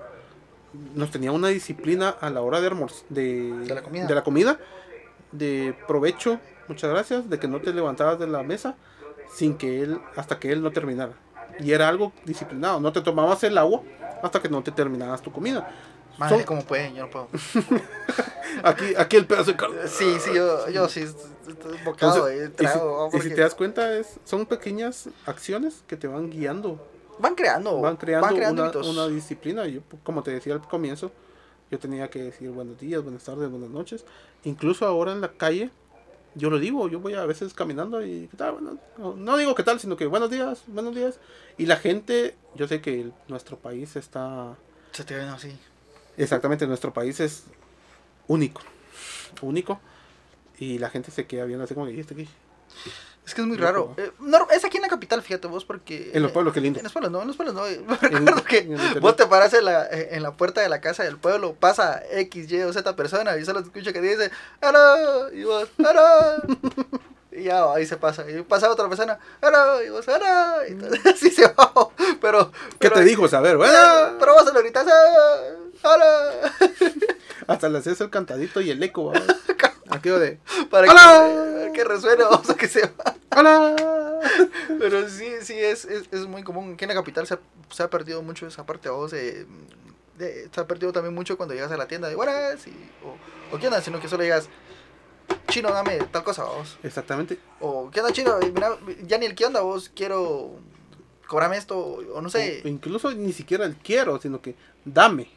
nos 0.94 1.10
tenía 1.10 1.30
una 1.32 1.48
disciplina 1.48 2.08
a 2.08 2.30
la 2.30 2.40
hora 2.42 2.60
de 2.60 2.70
de, 3.08 3.52
De 3.66 3.74
la 3.74 3.82
comida. 3.82 4.06
de 4.06 4.14
la 4.14 4.24
comida, 4.24 4.58
de 5.32 5.74
provecho, 5.86 6.40
muchas 6.68 6.90
gracias, 6.90 7.30
de 7.30 7.38
que 7.38 7.46
no 7.48 7.60
te 7.60 7.72
levantabas 7.72 8.18
de 8.18 8.26
la 8.26 8.42
mesa 8.42 8.74
sin 9.32 9.56
que 9.56 9.82
él, 9.82 10.00
hasta 10.16 10.38
que 10.38 10.50
él 10.52 10.62
no 10.62 10.72
terminara. 10.72 11.12
Y 11.60 11.72
era 11.72 11.88
algo 11.88 12.12
disciplinado, 12.24 12.80
no 12.80 12.92
te 12.92 13.00
tomabas 13.00 13.44
el 13.44 13.56
agua 13.58 13.82
hasta 14.22 14.40
que 14.40 14.48
no 14.48 14.62
te 14.62 14.72
terminabas 14.72 15.22
tu 15.22 15.30
comida. 15.30 15.70
Madre, 16.18 16.36
Son- 16.38 16.44
¿cómo 16.44 16.62
pueden? 16.64 16.94
Yo 16.94 17.04
no 17.04 17.10
puedo. 17.10 17.28
aquí, 18.62 18.94
aquí 18.96 19.16
el 19.16 19.26
pedazo 19.26 19.52
de 19.52 19.56
carne. 19.56 19.76
Sí, 19.86 20.16
sí, 20.20 20.30
yo, 20.34 20.68
yo 20.70 20.88
sí. 20.88 21.06
Bocado, 21.84 22.28
Entonces, 22.28 22.76
eh, 22.76 23.10
y, 23.10 23.10
si, 23.10 23.16
y 23.18 23.20
si 23.30 23.34
te 23.34 23.40
das 23.42 23.54
cuenta, 23.54 23.92
es, 23.96 24.18
son 24.24 24.46
pequeñas 24.46 25.08
acciones 25.26 25.82
que 25.86 25.96
te 25.96 26.06
van 26.06 26.30
guiando 26.30 26.80
Van 27.18 27.34
creando. 27.34 27.80
van 27.80 27.96
creando, 27.96 28.28
una, 28.52 28.62
hábitos. 28.64 28.86
una 28.88 29.06
disciplina. 29.08 29.66
Yo, 29.66 29.80
como 30.02 30.22
te 30.22 30.30
decía 30.32 30.54
al 30.54 30.62
comienzo, 30.62 31.10
yo 31.70 31.78
tenía 31.78 32.10
que 32.10 32.22
decir 32.22 32.50
buenos 32.50 32.78
días, 32.78 33.02
buenas 33.02 33.24
tardes, 33.24 33.50
buenas 33.50 33.70
noches. 33.70 34.04
Incluso 34.44 34.86
ahora 34.86 35.12
en 35.12 35.20
la 35.20 35.32
calle, 35.32 35.70
yo 36.34 36.50
lo 36.50 36.58
digo, 36.58 36.88
yo 36.88 36.98
voy 37.00 37.14
a 37.14 37.24
veces 37.24 37.54
caminando 37.54 38.04
y 38.04 38.26
¿qué 38.28 38.36
tal? 38.36 38.52
Bueno, 38.54 38.78
no, 38.98 39.14
no 39.14 39.36
digo 39.36 39.54
qué 39.54 39.62
tal, 39.62 39.78
sino 39.80 39.96
que 39.96 40.06
buenos 40.06 40.30
días, 40.30 40.62
buenos 40.66 40.94
días. 40.94 41.18
Y 41.56 41.66
la 41.66 41.76
gente, 41.76 42.34
yo 42.56 42.66
sé 42.66 42.80
que 42.80 43.00
el- 43.00 43.12
nuestro 43.28 43.56
país 43.58 43.94
está, 43.96 44.56
Se 44.92 45.04
te 45.04 45.14
ven 45.14 45.28
así. 45.28 45.56
exactamente, 46.16 46.66
nuestro 46.66 46.92
país 46.92 47.20
es 47.20 47.44
único, 48.26 48.60
único. 49.42 49.80
Y 50.58 50.78
la 50.78 50.88
gente 50.90 51.10
se 51.10 51.26
queda 51.26 51.44
viendo 51.44 51.64
así 51.64 51.74
como 51.74 51.86
que, 51.86 51.92
"¿Y 51.92 52.00
este 52.00 52.14
qué?". 52.14 52.28
Es 53.26 53.34
que 53.34 53.40
es 53.40 53.46
muy 53.46 53.56
raro. 53.56 53.94
Eh, 53.96 54.10
no, 54.20 54.46
es 54.50 54.64
aquí 54.64 54.76
en 54.76 54.82
la 54.82 54.88
capital, 54.88 55.22
fíjate 55.22 55.46
vos, 55.48 55.64
porque. 55.64 56.10
En 56.12 56.22
los 56.22 56.30
pueblos, 56.32 56.52
qué 56.52 56.60
lindo. 56.60 56.78
En 56.78 56.84
los 56.84 56.92
pueblos 56.92 57.10
no, 57.10 57.22
en 57.22 57.28
los 57.28 57.36
pueblos 57.36 57.54
no. 57.54 57.66
En- 57.66 57.88
recuerdo 57.88 58.44
que 58.44 58.58
en 58.58 59.00
vos 59.00 59.16
te 59.16 59.26
paras 59.26 59.54
en 59.54 59.64
la, 59.64 59.86
en 59.90 60.22
la 60.22 60.32
puerta 60.32 60.60
de 60.60 60.68
la 60.68 60.80
casa 60.80 61.04
del 61.04 61.16
pueblo, 61.16 61.54
pasa 61.54 62.02
X, 62.10 62.50
Y 62.52 62.60
o 62.62 62.72
Z 62.72 62.94
persona 62.96 63.36
y 63.38 63.44
solo 63.44 63.60
escucha 63.60 63.92
que 63.94 64.00
dice, 64.02 64.30
¡Ara! 64.60 64.96
Y 65.32 65.44
vos, 65.44 65.68
¡Ara! 65.86 66.42
Y 67.36 67.42
ya, 67.44 67.64
ahí 67.72 67.84
se 67.84 67.96
pasa. 67.96 68.24
Y 68.30 68.42
pasa 68.42 68.70
otra 68.70 68.88
persona, 68.88 69.18
¡Ara! 69.40 69.82
Y 69.84 69.88
vos, 69.88 70.06
¡Ara! 70.08 70.58
Y 70.68 70.74
todo- 70.74 70.90
así 71.12 71.30
se 71.30 71.46
va. 71.48 71.72
Pero. 72.20 72.52
¿Qué 72.78 72.88
pero- 72.90 72.94
te 72.96 73.04
dijo? 73.04 73.26
Saber, 73.26 73.56
bueno, 73.56 73.72
Pero 74.20 74.34
vos 74.34 74.44
se 74.44 74.52
lo 74.52 74.60
gritas. 74.60 74.86
¡Ara! 75.82 76.52
hasta 77.46 77.68
le 77.68 77.78
haces 77.78 78.00
el 78.00 78.10
cantadito 78.10 78.60
y 78.60 78.70
el 78.70 78.82
eco. 78.82 79.06
¿va? 79.12 79.20
Aquello 79.94 80.18
de, 80.18 80.38
Para 80.70 80.90
¡Hola! 80.90 81.66
que, 81.66 81.72
que 81.72 81.84
resuene, 81.84 82.24
a 82.24 82.54
que 82.54 82.68
se 82.68 82.80
va. 82.82 83.14
¡Hola! 83.36 84.20
Pero 84.78 85.08
sí, 85.08 85.26
sí, 85.42 85.54
es, 85.54 85.84
es, 85.84 86.08
es 86.10 86.26
muy 86.26 86.42
común. 86.42 86.74
Aquí 86.74 86.84
en 86.84 86.88
la 86.88 86.94
capital 86.94 87.26
se 87.26 87.34
ha, 87.34 87.38
se 87.70 87.82
ha 87.82 87.90
perdido 87.90 88.22
mucho 88.22 88.46
esa 88.46 88.64
parte. 88.66 88.88
Vos, 88.88 89.12
eh, 89.12 89.46
de- 90.18 90.48
se 90.52 90.60
ha 90.60 90.66
perdido 90.66 90.92
también 90.92 91.14
mucho 91.14 91.36
cuando 91.36 91.54
llegas 91.54 91.70
a 91.72 91.76
la 91.76 91.86
tienda 91.88 92.08
de 92.08 92.14
buenas 92.16 92.66
y, 92.66 92.70
o, 93.04 93.54
o 93.54 93.58
qué 93.58 93.66
onda, 93.66 93.80
sino 93.82 94.00
que 94.00 94.08
solo 94.08 94.22
digas, 94.24 94.48
chino, 95.48 95.70
dame 95.70 95.98
tal 96.10 96.24
cosa, 96.24 96.44
vos. 96.44 96.76
Exactamente. 96.82 97.38
O 97.60 97.90
qué 97.90 98.00
onda, 98.00 98.12
chino, 98.12 98.38
mira, 98.52 98.76
ya 99.04 99.18
ni 99.18 99.26
el 99.26 99.34
qué 99.34 99.46
onda, 99.46 99.60
vos 99.60 99.90
quiero 99.94 100.56
cobrame 101.28 101.56
esto, 101.56 101.78
o 101.78 102.20
no 102.20 102.28
sé. 102.30 102.62
O 102.64 102.68
incluso 102.68 103.10
ni 103.12 103.32
siquiera 103.32 103.64
el 103.64 103.76
quiero, 103.76 104.20
sino 104.20 104.40
que 104.42 104.54
dame, 104.84 105.30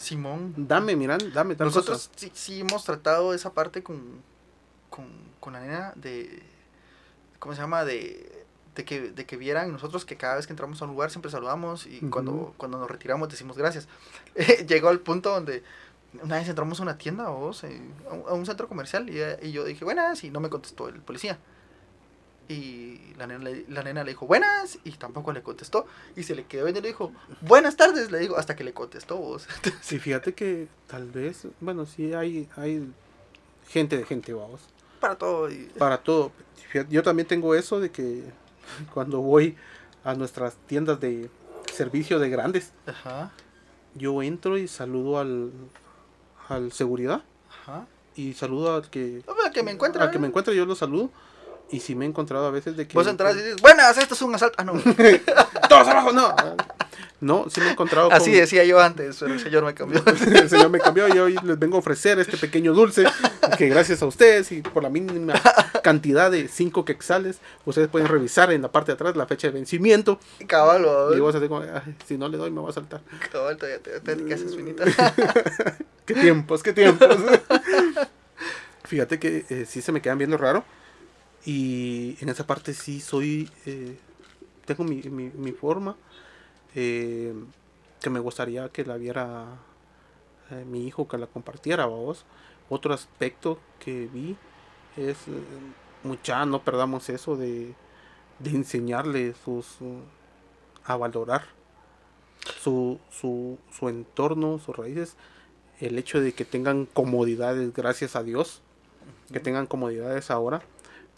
Simón. 0.00 0.54
dame, 0.56 0.96
miran, 0.96 1.18
dame 1.32 1.54
tal 1.54 1.66
Nosotros 1.66 2.08
cosa. 2.08 2.10
sí, 2.16 2.32
sí 2.34 2.60
hemos 2.60 2.84
tratado 2.84 3.34
esa 3.34 3.52
parte 3.52 3.82
con, 3.82 4.22
con, 4.88 5.06
con 5.40 5.52
la 5.52 5.60
nena 5.60 5.92
de, 5.96 6.42
¿cómo 7.38 7.54
se 7.54 7.60
llama? 7.60 7.84
De, 7.84 8.44
de, 8.74 8.84
que, 8.84 9.10
de 9.10 9.26
que 9.26 9.36
vieran 9.36 9.70
nosotros 9.72 10.04
que 10.06 10.16
cada 10.16 10.36
vez 10.36 10.46
que 10.46 10.52
entramos 10.54 10.80
a 10.80 10.86
un 10.86 10.92
lugar 10.92 11.10
siempre 11.10 11.30
saludamos 11.30 11.86
y 11.86 12.00
cuando, 12.08 12.54
cuando 12.56 12.78
nos 12.78 12.90
retiramos 12.90 13.28
decimos 13.28 13.58
gracias. 13.58 13.88
Llegó 14.66 14.88
al 14.88 15.00
punto 15.00 15.30
donde 15.30 15.62
una 16.22 16.38
vez 16.38 16.48
entramos 16.48 16.80
a 16.80 16.82
una 16.82 16.96
tienda 16.98 17.28
vos, 17.28 17.62
eh, 17.64 17.80
a, 18.10 18.14
un, 18.14 18.24
a 18.28 18.32
un 18.32 18.46
centro 18.46 18.68
comercial 18.68 19.08
y, 19.10 19.20
eh, 19.20 19.38
y 19.42 19.52
yo 19.52 19.64
dije 19.64 19.84
buenas 19.84 20.24
y 20.24 20.30
no 20.30 20.40
me 20.40 20.48
contestó 20.48 20.88
el 20.88 21.00
policía. 21.02 21.38
Y 22.50 23.14
la 23.16 23.28
nena, 23.28 23.44
le, 23.44 23.64
la 23.68 23.82
nena 23.84 24.02
le 24.02 24.10
dijo 24.10 24.26
buenas 24.26 24.78
y 24.82 24.90
tampoco 24.92 25.32
le 25.32 25.40
contestó 25.40 25.86
y 26.16 26.24
se 26.24 26.34
le 26.34 26.46
quedó 26.46 26.64
viendo 26.64 26.80
y 26.80 26.82
le 26.82 26.88
dijo 26.88 27.12
buenas 27.42 27.76
tardes, 27.76 28.10
le 28.10 28.18
dijo 28.18 28.36
hasta 28.36 28.56
que 28.56 28.64
le 28.64 28.72
contestó 28.72 29.16
vos. 29.18 29.46
Sí, 29.80 30.00
fíjate 30.00 30.34
que 30.34 30.66
tal 30.88 31.08
vez, 31.10 31.46
bueno, 31.60 31.86
sí 31.86 32.12
hay, 32.12 32.48
hay 32.56 32.90
gente 33.68 33.96
de 33.96 34.04
gente, 34.04 34.32
vamos. 34.32 34.62
Para 34.98 35.14
todo. 35.16 35.48
Y... 35.50 35.70
Para 35.78 35.98
todo. 35.98 36.32
Fíjate, 36.70 36.92
Yo 36.92 37.02
también 37.04 37.28
tengo 37.28 37.54
eso 37.54 37.78
de 37.78 37.90
que 37.92 38.24
cuando 38.94 39.20
voy 39.20 39.56
a 40.02 40.14
nuestras 40.14 40.56
tiendas 40.66 40.98
de 40.98 41.30
servicio 41.72 42.18
de 42.18 42.30
grandes, 42.30 42.72
Ajá, 42.86 43.30
yo 43.94 44.22
entro 44.22 44.58
y 44.58 44.66
saludo 44.66 45.18
al, 45.20 45.52
al 46.48 46.72
seguridad 46.72 47.22
ajá. 47.48 47.86
y 48.16 48.32
saludo 48.34 48.74
al 48.74 48.90
que, 48.90 49.22
O 49.26 49.34
sea, 49.40 49.50
que 49.52 49.62
me 49.62 49.70
encuentra. 49.70 50.02
al 50.02 50.10
que 50.10 50.18
me 50.18 50.26
encuentre, 50.26 50.56
yo 50.56 50.66
lo 50.66 50.74
saludo. 50.74 51.10
Y 51.72 51.80
si 51.80 51.94
me 51.94 52.04
he 52.04 52.08
encontrado 52.08 52.46
a 52.46 52.50
veces 52.50 52.76
de 52.76 52.86
que... 52.86 52.94
Vos 52.94 53.06
entras 53.06 53.34
y 53.34 53.38
dices, 53.38 53.60
buenas, 53.60 53.96
esto 53.96 54.14
es 54.14 54.22
un 54.22 54.34
asalto. 54.34 54.56
Ah, 54.58 54.64
no. 54.64 54.72
¡Todos 55.68 55.88
abajo! 55.88 56.12
No, 56.12 56.34
no, 57.20 57.46
sí 57.50 57.60
me 57.60 57.68
he 57.68 57.70
encontrado 57.70 58.08
con... 58.08 58.16
Así 58.16 58.32
decía 58.32 58.64
yo 58.64 58.80
antes, 58.80 59.18
pero 59.20 59.34
el 59.34 59.40
señor 59.40 59.64
me 59.64 59.74
cambió. 59.74 60.02
El 60.34 60.48
señor 60.48 60.70
me 60.70 60.78
cambió 60.78 61.06
y 61.06 61.18
hoy 61.18 61.38
les 61.44 61.58
vengo 61.58 61.76
a 61.76 61.80
ofrecer 61.80 62.18
este 62.18 62.38
pequeño 62.38 62.72
dulce 62.72 63.04
que 63.58 63.68
gracias 63.68 64.02
a 64.02 64.06
ustedes 64.06 64.50
y 64.52 64.62
por 64.62 64.82
la 64.82 64.88
mínima 64.88 65.34
cantidad 65.82 66.30
de 66.30 66.48
5 66.48 66.84
quexales, 66.84 67.38
ustedes 67.66 67.88
pueden 67.88 68.08
revisar 68.08 68.50
en 68.52 68.62
la 68.62 68.72
parte 68.72 68.92
de 68.92 68.94
atrás 68.94 69.16
la 69.16 69.26
fecha 69.26 69.48
de 69.48 69.52
vencimiento 69.52 70.18
Cabal, 70.46 70.86
y 71.14 71.20
vos 71.20 71.34
así 71.34 71.46
como, 71.46 71.60
"Ay, 71.60 71.94
si 72.06 72.16
no 72.16 72.28
le 72.28 72.38
doy 72.38 72.50
me 72.50 72.62
va 72.62 72.70
a 72.70 72.72
saltar. 72.72 73.02
Cabal, 73.30 73.56
todavía 73.58 73.80
te, 73.80 74.00
te, 74.00 74.16
te 74.16 74.34
haces 74.34 74.56
finita. 74.56 74.84
Qué 76.06 76.14
tiempos, 76.14 76.62
qué 76.62 76.72
tiempos. 76.72 77.16
Fíjate 78.84 79.20
que 79.20 79.44
eh, 79.48 79.66
sí 79.68 79.80
se 79.82 79.92
me 79.92 80.02
quedan 80.02 80.18
viendo 80.18 80.36
raro 80.36 80.64
y 81.44 82.16
en 82.20 82.28
esa 82.28 82.46
parte 82.46 82.74
sí 82.74 83.00
soy, 83.00 83.50
eh, 83.66 83.98
tengo 84.66 84.84
mi, 84.84 85.02
mi, 85.02 85.30
mi 85.30 85.52
forma 85.52 85.96
eh, 86.74 87.34
que 88.00 88.10
me 88.10 88.20
gustaría 88.20 88.68
que 88.68 88.84
la 88.84 88.96
viera 88.96 89.58
eh, 90.50 90.64
mi 90.64 90.86
hijo, 90.86 91.08
que 91.08 91.18
la 91.18 91.26
compartiera, 91.26 91.86
vos. 91.86 92.24
Otro 92.68 92.94
aspecto 92.94 93.58
que 93.78 94.06
vi 94.06 94.36
es, 94.96 95.16
mucha, 96.02 96.44
no 96.46 96.62
perdamos 96.62 97.08
eso 97.08 97.36
de, 97.36 97.74
de 98.38 98.50
enseñarle 98.50 99.34
sus, 99.44 99.78
a 100.84 100.96
valorar 100.96 101.44
su, 102.60 102.98
su, 103.10 103.58
su 103.70 103.88
entorno, 103.88 104.58
sus 104.58 104.76
raíces, 104.76 105.16
el 105.80 105.98
hecho 105.98 106.20
de 106.20 106.32
que 106.32 106.44
tengan 106.44 106.86
comodidades, 106.86 107.72
gracias 107.72 108.16
a 108.16 108.22
Dios, 108.22 108.62
que 109.32 109.40
tengan 109.40 109.66
comodidades 109.66 110.30
ahora, 110.30 110.62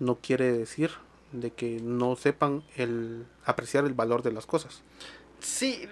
no 0.03 0.17
quiere 0.17 0.53
decir 0.53 0.91
de 1.31 1.53
que 1.53 1.81
no 1.81 2.17
sepan 2.17 2.63
el 2.77 3.25
apreciar 3.45 3.85
el 3.85 3.95
valor 3.95 4.23
de 4.23 4.33
las 4.33 4.47
cosas. 4.47 4.83
Sí, 5.41 5.89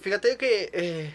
fíjate 0.00 0.36
que 0.36 0.70
eh, 0.72 1.14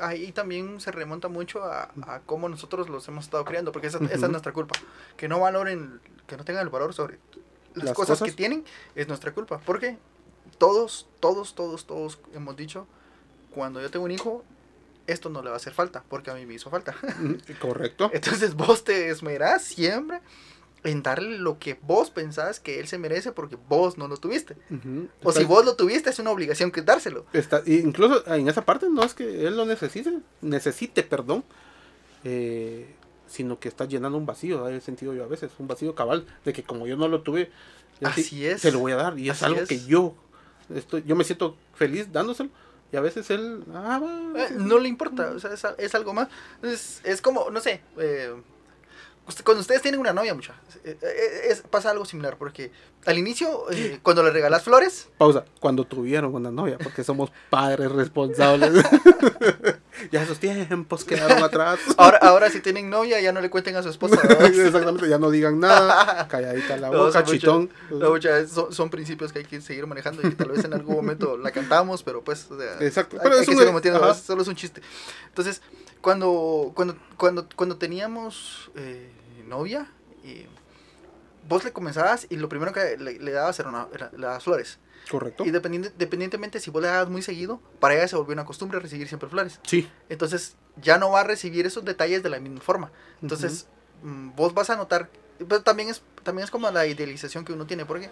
ahí 0.00 0.32
también 0.32 0.80
se 0.80 0.90
remonta 0.90 1.28
mucho 1.28 1.64
a, 1.64 1.90
a 2.06 2.20
cómo 2.26 2.48
nosotros 2.48 2.88
los 2.88 3.06
hemos 3.08 3.24
estado 3.24 3.44
criando, 3.44 3.72
porque 3.72 3.86
esa, 3.86 3.98
esa 4.04 4.26
es 4.26 4.30
nuestra 4.30 4.52
culpa. 4.52 4.78
Que 5.16 5.28
no 5.28 5.40
valoren, 5.40 6.00
que 6.26 6.36
no 6.36 6.44
tengan 6.44 6.64
el 6.64 6.70
valor 6.70 6.92
sobre 6.92 7.18
las, 7.74 7.86
Las 7.86 7.94
cosas, 7.94 8.18
cosas. 8.18 8.30
que 8.30 8.36
tienen, 8.36 8.64
es 8.94 9.06
nuestra 9.08 9.32
culpa. 9.32 9.60
Porque 9.64 9.96
todos, 10.58 11.06
todos, 11.20 11.54
todos, 11.54 11.86
todos 11.86 12.18
hemos 12.34 12.56
dicho, 12.56 12.86
cuando 13.50 13.80
yo 13.80 13.90
tengo 13.90 14.04
un 14.04 14.10
hijo, 14.10 14.44
esto 15.06 15.30
no 15.30 15.42
le 15.42 15.50
va 15.50 15.54
a 15.54 15.58
hacer 15.58 15.72
falta, 15.72 16.02
porque 16.08 16.30
a 16.30 16.34
mí 16.34 16.46
me 16.46 16.54
hizo 16.54 16.68
falta. 16.68 16.96
Correcto. 17.60 18.10
Entonces 18.14 18.54
vos 18.54 18.82
te 18.84 19.08
esmerás 19.08 19.62
siempre 19.62 20.20
en 20.84 21.02
darle 21.02 21.38
lo 21.38 21.58
que 21.58 21.78
vos 21.82 22.10
pensás 22.10 22.60
que 22.60 22.78
él 22.78 22.86
se 22.88 22.98
merece 22.98 23.32
porque 23.32 23.56
vos 23.68 23.96
no 23.98 24.06
lo 24.06 24.16
tuviste. 24.18 24.54
O 25.22 25.32
si 25.32 25.44
vos 25.44 25.64
lo 25.64 25.76
tuviste, 25.76 26.10
es 26.10 26.18
una 26.18 26.30
obligación 26.30 26.70
que 26.70 26.82
dárselo. 26.82 27.24
está- 27.32 27.62
y 27.64 27.76
incluso 27.78 28.22
en 28.32 28.48
esa 28.48 28.64
parte 28.64 28.86
no 28.90 29.02
es 29.02 29.14
que 29.14 29.46
él 29.46 29.56
lo 29.56 29.64
necesite, 29.66 30.18
necesite, 30.42 31.02
perdón, 31.02 31.42
eh, 32.24 32.86
sino 33.26 33.58
que 33.58 33.68
está 33.68 33.86
llenando 33.86 34.18
un 34.18 34.26
vacío, 34.26 34.68
he 34.68 34.80
sentido 34.80 35.14
yo 35.14 35.24
a 35.24 35.26
veces, 35.26 35.50
un 35.58 35.66
vacío 35.66 35.94
cabal, 35.94 36.26
de 36.44 36.52
que 36.52 36.62
como 36.62 36.86
yo 36.86 36.96
no 36.96 37.08
lo 37.08 37.22
tuve, 37.22 37.50
Así 38.02 38.44
es. 38.46 38.60
se 38.60 38.70
lo 38.72 38.78
voy 38.80 38.92
a 38.92 38.96
dar 38.96 39.18
y 39.18 39.28
es 39.30 39.36
Así 39.36 39.44
algo 39.46 39.60
es. 39.62 39.68
que 39.68 39.84
yo 39.84 40.14
estoy, 40.74 41.02
yo 41.06 41.16
me 41.16 41.24
siento 41.24 41.56
feliz 41.74 42.12
dándoselo 42.12 42.50
y 42.92 42.96
a 42.96 43.00
veces 43.00 43.30
él, 43.30 43.64
ah, 43.74 44.00
Eh, 44.36 44.48
no 44.56 44.78
le 44.78 44.88
importa, 44.88 45.30
o 45.30 45.38
sea, 45.40 45.52
es, 45.52 45.64
es 45.78 45.94
algo 45.94 46.12
más. 46.12 46.28
Es, 46.62 47.00
es 47.04 47.20
como, 47.20 47.50
no 47.50 47.60
sé, 47.60 47.80
eh, 47.98 48.34
cuando 49.42 49.60
ustedes 49.62 49.80
tienen 49.82 50.00
una 50.00 50.12
novia, 50.12 50.34
mucha, 50.34 50.54
eh, 50.84 50.98
eh, 51.00 51.40
es, 51.48 51.62
pasa 51.62 51.90
algo 51.90 52.04
similar, 52.04 52.36
porque 52.36 52.70
al 53.06 53.16
inicio, 53.18 53.70
eh, 53.70 53.98
cuando 54.02 54.22
le 54.22 54.30
regalas 54.30 54.62
flores, 54.62 55.08
Pausa. 55.18 55.44
Cuando 55.60 55.84
tuvieron 55.84 56.34
una 56.34 56.50
novia, 56.50 56.76
porque 56.78 57.02
somos 57.04 57.30
padres 57.50 57.90
responsables. 57.92 58.72
ya 60.10 60.22
esos 60.22 60.38
tiempos 60.38 61.04
quedaron 61.04 61.42
atrás. 61.42 61.78
ahora, 61.96 62.18
ahora 62.18 62.50
si 62.50 62.60
tienen 62.60 62.90
novia, 62.90 63.20
ya 63.20 63.32
no 63.32 63.40
le 63.40 63.50
cuenten 63.50 63.76
a 63.76 63.82
su 63.82 63.88
esposa. 63.88 64.16
Exactamente, 64.44 65.08
ya 65.08 65.18
no 65.18 65.30
digan 65.30 65.58
nada. 65.60 66.26
Calladita 66.28 66.76
la 66.76 66.90
No, 66.90 67.06
boca, 67.06 67.12
son 67.12 67.24
chitón. 67.24 67.70
No, 67.90 68.10
mucha, 68.10 68.46
son, 68.46 68.72
son 68.72 68.90
principios 68.90 69.32
que 69.32 69.40
hay 69.40 69.44
que 69.44 69.60
seguir 69.60 69.86
manejando 69.86 70.20
y 70.22 70.30
que 70.30 70.36
tal 70.36 70.50
vez 70.50 70.64
en 70.64 70.74
algún 70.74 70.96
momento 70.96 71.36
la 71.38 71.50
cantamos, 71.50 72.02
pero 72.02 72.22
pues, 72.22 72.50
o 72.50 72.58
sea, 72.58 72.76
Exacto, 72.80 73.16
pero 73.22 73.36
hay 73.36 73.42
es 73.42 73.48
un- 73.48 73.94
ajá. 73.96 74.10
es- 74.10 74.18
solo 74.18 74.42
es 74.42 74.48
un 74.48 74.56
chiste. 74.56 74.82
Entonces, 75.28 75.62
cuando, 76.04 76.72
cuando, 76.74 76.96
cuando, 77.16 77.48
cuando 77.56 77.78
teníamos 77.78 78.70
eh, 78.76 79.10
novia, 79.46 79.90
eh, 80.22 80.46
vos 81.48 81.64
le 81.64 81.72
comenzabas 81.72 82.26
y 82.28 82.36
lo 82.36 82.50
primero 82.50 82.72
que 82.74 82.98
le, 82.98 83.18
le 83.18 83.32
dabas 83.32 83.58
era, 83.58 83.70
una, 83.70 83.88
era- 83.94 84.10
le 84.12 84.26
dabas 84.26 84.44
flores. 84.44 84.78
Correcto. 85.10 85.44
Y 85.46 85.50
dependiente, 85.50 85.92
dependientemente 85.96 86.60
si 86.60 86.70
vos 86.70 86.82
le 86.82 86.88
dabas 86.88 87.08
muy 87.08 87.22
seguido, 87.22 87.58
para 87.80 87.94
ella 87.94 88.06
se 88.06 88.16
volvió 88.16 88.34
una 88.34 88.44
costumbre 88.44 88.78
recibir 88.80 89.08
siempre 89.08 89.28
flores. 89.30 89.60
Sí. 89.64 89.90
Entonces 90.10 90.56
ya 90.76 90.98
no 90.98 91.10
va 91.10 91.20
a 91.20 91.24
recibir 91.24 91.64
esos 91.64 91.84
detalles 91.86 92.22
de 92.22 92.28
la 92.28 92.38
misma 92.38 92.60
forma. 92.60 92.92
Entonces 93.22 93.66
mm, 94.02 94.34
vos 94.36 94.52
vas 94.52 94.68
a 94.70 94.76
notar, 94.76 95.08
pero 95.38 95.62
también 95.62 95.88
es, 95.88 96.02
también 96.22 96.44
es 96.44 96.50
como 96.50 96.70
la 96.70 96.86
idealización 96.86 97.44
que 97.44 97.52
uno 97.52 97.66
tiene, 97.66 97.84
porque 97.84 98.10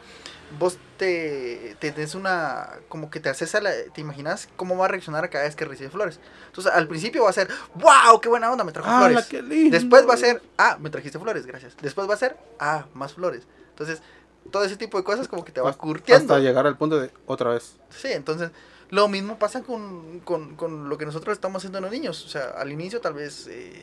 vos 0.59 0.79
te, 0.97 1.77
te 1.79 1.93
des 1.93 2.15
una, 2.15 2.69
como 2.89 3.11
que 3.11 3.21
te 3.21 3.29
haces 3.29 3.55
a 3.55 3.61
la, 3.61 3.71
te 3.95 4.01
imaginas 4.01 4.49
cómo 4.57 4.77
va 4.77 4.87
a 4.87 4.89
reaccionar 4.89 5.25
a 5.25 5.31
cada 5.31 5.45
vez 5.45 5.55
que 5.55 5.65
recibe 5.65 5.91
flores. 5.91 6.19
Entonces 6.47 6.73
al 6.73 6.89
principio 6.89 7.25
va 7.25 7.31
a 7.31 7.35
ser, 7.35 7.49
wow, 7.75 8.21
qué 8.21 8.29
buena 8.29 8.51
onda, 8.51 8.65
me 8.65 8.73
trajo 8.73 8.89
¡Hala, 8.89 9.09
flores. 9.09 9.27
qué 9.27 9.43
lindo! 9.43 9.71
Después 9.77 10.09
va 10.09 10.15
a 10.15 10.19
ser, 10.19 10.43
ah, 10.59 10.77
me 10.81 10.91
trajiste 10.91 11.19
flores, 11.19 11.47
gracias. 11.47 11.77
Después 11.81 12.09
va 12.09 12.15
a 12.15 12.19
ser, 12.19 12.37
ah, 12.59 12.87
más 12.95 13.15
flores. 13.15 13.45
Entonces, 13.71 14.03
todo 14.51 14.65
ese 14.65 14.77
tipo 14.77 14.99
de 14.99 15.05
cosas 15.05 15.29
como 15.29 15.45
que 15.45 15.53
te 15.53 15.61
va 15.61 15.73
curtiendo. 15.73 16.35
Hasta 16.35 16.39
llegar 16.45 16.67
al 16.67 16.77
punto 16.77 16.99
de 16.99 17.11
otra 17.27 17.51
vez. 17.51 17.77
Sí, 17.91 18.09
entonces 18.11 18.51
lo 18.91 19.09
mismo 19.09 19.39
pasa 19.39 19.63
con, 19.63 20.21
con, 20.21 20.55
con 20.55 20.89
lo 20.91 20.99
que 20.99 21.07
nosotros 21.07 21.33
estamos 21.33 21.61
haciendo 21.61 21.79
en 21.79 21.85
los 21.85 21.93
niños. 21.93 22.27
O 22.27 22.29
sea, 22.29 22.51
al 22.51 22.71
inicio 22.71 23.01
tal 23.01 23.15
vez 23.15 23.47
eh, 23.47 23.83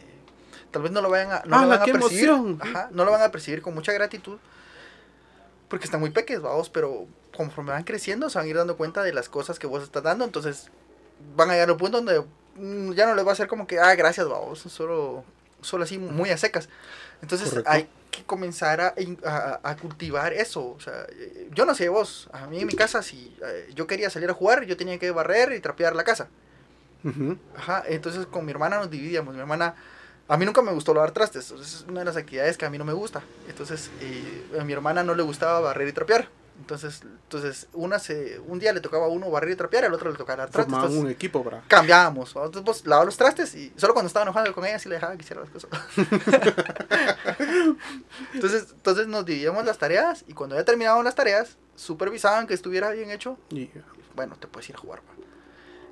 tal 0.71 0.82
vez 0.84 0.91
no 0.91 1.01
lo 1.01 1.10
vayan 1.10 1.32
a, 1.32 1.43
no 1.45 1.55
¡Ah, 1.58 1.62
lo 1.62 1.67
van 1.69 1.82
a 1.82 1.86
percibir. 1.93 2.25
Ajá, 2.62 2.89
no 2.91 3.05
lo 3.05 3.12
van 3.12 3.21
a 3.21 3.32
percibir 3.32 3.62
con 3.62 3.73
mucha 3.73 3.91
gratitud. 3.93 4.38
Porque 5.67 5.86
están 5.86 5.99
muy 5.99 6.10
pequeños, 6.10 6.41
vamos, 6.43 6.69
pero 6.69 7.05
conforme 7.36 7.71
van 7.71 7.84
creciendo 7.84 8.29
se 8.29 8.38
van 8.39 8.47
a 8.47 8.49
ir 8.49 8.55
dando 8.58 8.75
cuenta 8.75 9.03
de 9.03 9.13
las 9.13 9.29
cosas 9.29 9.60
que 9.60 9.67
vos 9.67 9.84
estás 9.84 10.03
dando. 10.03 10.25
Entonces 10.25 10.69
van 11.36 11.49
a 11.49 11.53
llegar 11.53 11.69
a 11.69 11.73
un 11.73 11.77
punto 11.77 12.01
donde 12.01 12.23
mm, 12.55 12.93
ya 12.93 13.05
no 13.05 13.13
les 13.15 13.25
va 13.27 13.32
a 13.34 13.36
ser 13.36 13.47
como 13.47 13.67
que, 13.67 13.79
ah, 13.79 13.93
gracias, 13.95 14.27
vamos, 14.27 14.60
solo, 14.60 15.23
solo 15.62 15.84
así 15.84 15.99
muy 15.99 16.32
a 16.32 16.38
secas. 16.38 16.69
Entonces 17.21 17.49
Correcto. 17.49 17.69
hay 17.69 17.88
que 18.10 18.23
comenzar 18.23 18.82
a, 18.82 18.95
a- 19.23 19.60
a 19.62 19.75
cultivar 19.77 20.34
eso. 20.34 20.69
O 20.71 20.79
sea, 20.79 21.05
yo 21.53 21.65
no 21.65 21.75
sé 21.75 21.88
vos, 21.89 22.29
a 22.34 22.47
mí 22.47 22.60
en 22.62 22.67
mi 22.67 22.73
casa, 22.73 23.03
si 23.03 23.38
eh, 23.45 23.69
yo 23.75 23.86
quería 23.86 24.10
salir 24.10 24.29
a 24.29 24.34
jugar, 24.34 24.63
yo 24.65 24.75
tenía 24.75 24.97
que 24.97 25.12
barrer 25.12 25.51
y 25.53 25.60
trapear 25.60 25.95
la 25.95 26.03
casa. 26.03 26.29
Ajá, 27.55 27.84
entonces 27.88 28.25
con 28.25 28.43
mi 28.45 28.51
hermana 28.51 28.77
nos 28.77 28.89
dividíamos. 28.89 29.34
Mi 29.36 29.39
hermana, 29.39 29.75
a 30.29 30.37
mí 30.37 30.45
nunca 30.45 30.61
me 30.61 30.71
gustó 30.71 30.93
lavar 30.93 31.11
trastes, 31.11 31.49
es 31.51 31.86
una 31.89 31.99
de 32.01 32.05
las 32.05 32.15
actividades 32.15 32.55
que 32.55 32.65
a 32.65 32.69
mí 32.69 32.77
no 32.77 32.86
me 32.86 32.93
gusta. 32.93 33.21
Entonces, 33.47 33.89
eh, 33.99 34.57
a 34.59 34.63
mi 34.63 34.73
hermana 34.73 35.03
no 35.03 35.15
le 35.15 35.23
gustaba 35.23 35.59
barrer 35.59 35.88
y 35.88 35.91
trapear. 35.91 36.30
Entonces, 36.59 37.01
entonces 37.03 37.67
una 37.73 37.99
se, 37.99 38.39
un 38.45 38.59
día 38.59 38.71
le 38.73 38.82
tocaba 38.82 39.05
a 39.05 39.07
uno 39.07 39.32
barrer 39.32 39.51
y 39.51 39.55
trapear, 39.55 39.86
al 39.86 39.93
otro 39.93 40.11
le 40.11 40.17
tocaba 40.17 40.38
lavar 40.38 40.51
trastes. 40.51 40.71
Formaban 40.73 40.97
un 40.97 41.09
equipo, 41.09 41.43
bra. 41.43 41.63
cambiábamos. 41.67 42.30
Entonces, 42.36 42.61
pues, 42.63 42.86
lavaba 42.86 43.05
los 43.05 43.17
trastes 43.17 43.55
y 43.55 43.73
solo 43.75 43.93
cuando 43.93 44.07
estaba 44.07 44.23
enojado 44.23 44.53
con 44.53 44.65
ella 44.65 44.77
sí 44.77 44.88
le 44.88 44.95
dejaba 44.95 45.15
que 45.15 45.23
hiciera 45.23 45.41
las 45.41 45.49
cosas. 45.49 45.69
entonces, 48.34 48.67
entonces 48.71 49.07
nos 49.07 49.25
dividíamos 49.25 49.65
las 49.65 49.77
tareas 49.77 50.25
y 50.27 50.34
cuando 50.34 50.55
ya 50.55 50.63
terminábamos 50.63 51.05
las 51.05 51.15
tareas, 51.15 51.57
supervisaban 51.75 52.45
que 52.45 52.53
estuviera 52.53 52.91
bien 52.91 53.09
hecho. 53.09 53.38
Y, 53.49 53.71
Bueno, 54.15 54.36
te 54.39 54.47
puedes 54.47 54.69
ir 54.69 54.75
a 54.75 54.80
jugar. 54.80 54.99
pa. 55.01 55.13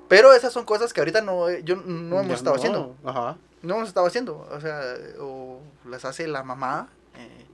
Pero 0.08 0.32
esas 0.32 0.52
son 0.52 0.64
cosas 0.64 0.92
que 0.92 1.00
ahorita 1.00 1.22
no, 1.22 1.50
yo 1.50 1.76
no 1.76 2.20
hemos 2.20 2.28
ya 2.28 2.34
estado 2.34 2.56
no. 2.56 2.58
haciendo. 2.58 2.96
Ajá. 3.04 3.36
No 3.62 3.76
hemos 3.76 3.88
estado 3.88 4.06
haciendo. 4.06 4.46
O 4.50 4.60
sea, 4.60 4.82
o 5.20 5.60
las 5.84 6.04
hace 6.04 6.26
la 6.28 6.42
mamá, 6.42 6.88
eh, 7.16 7.46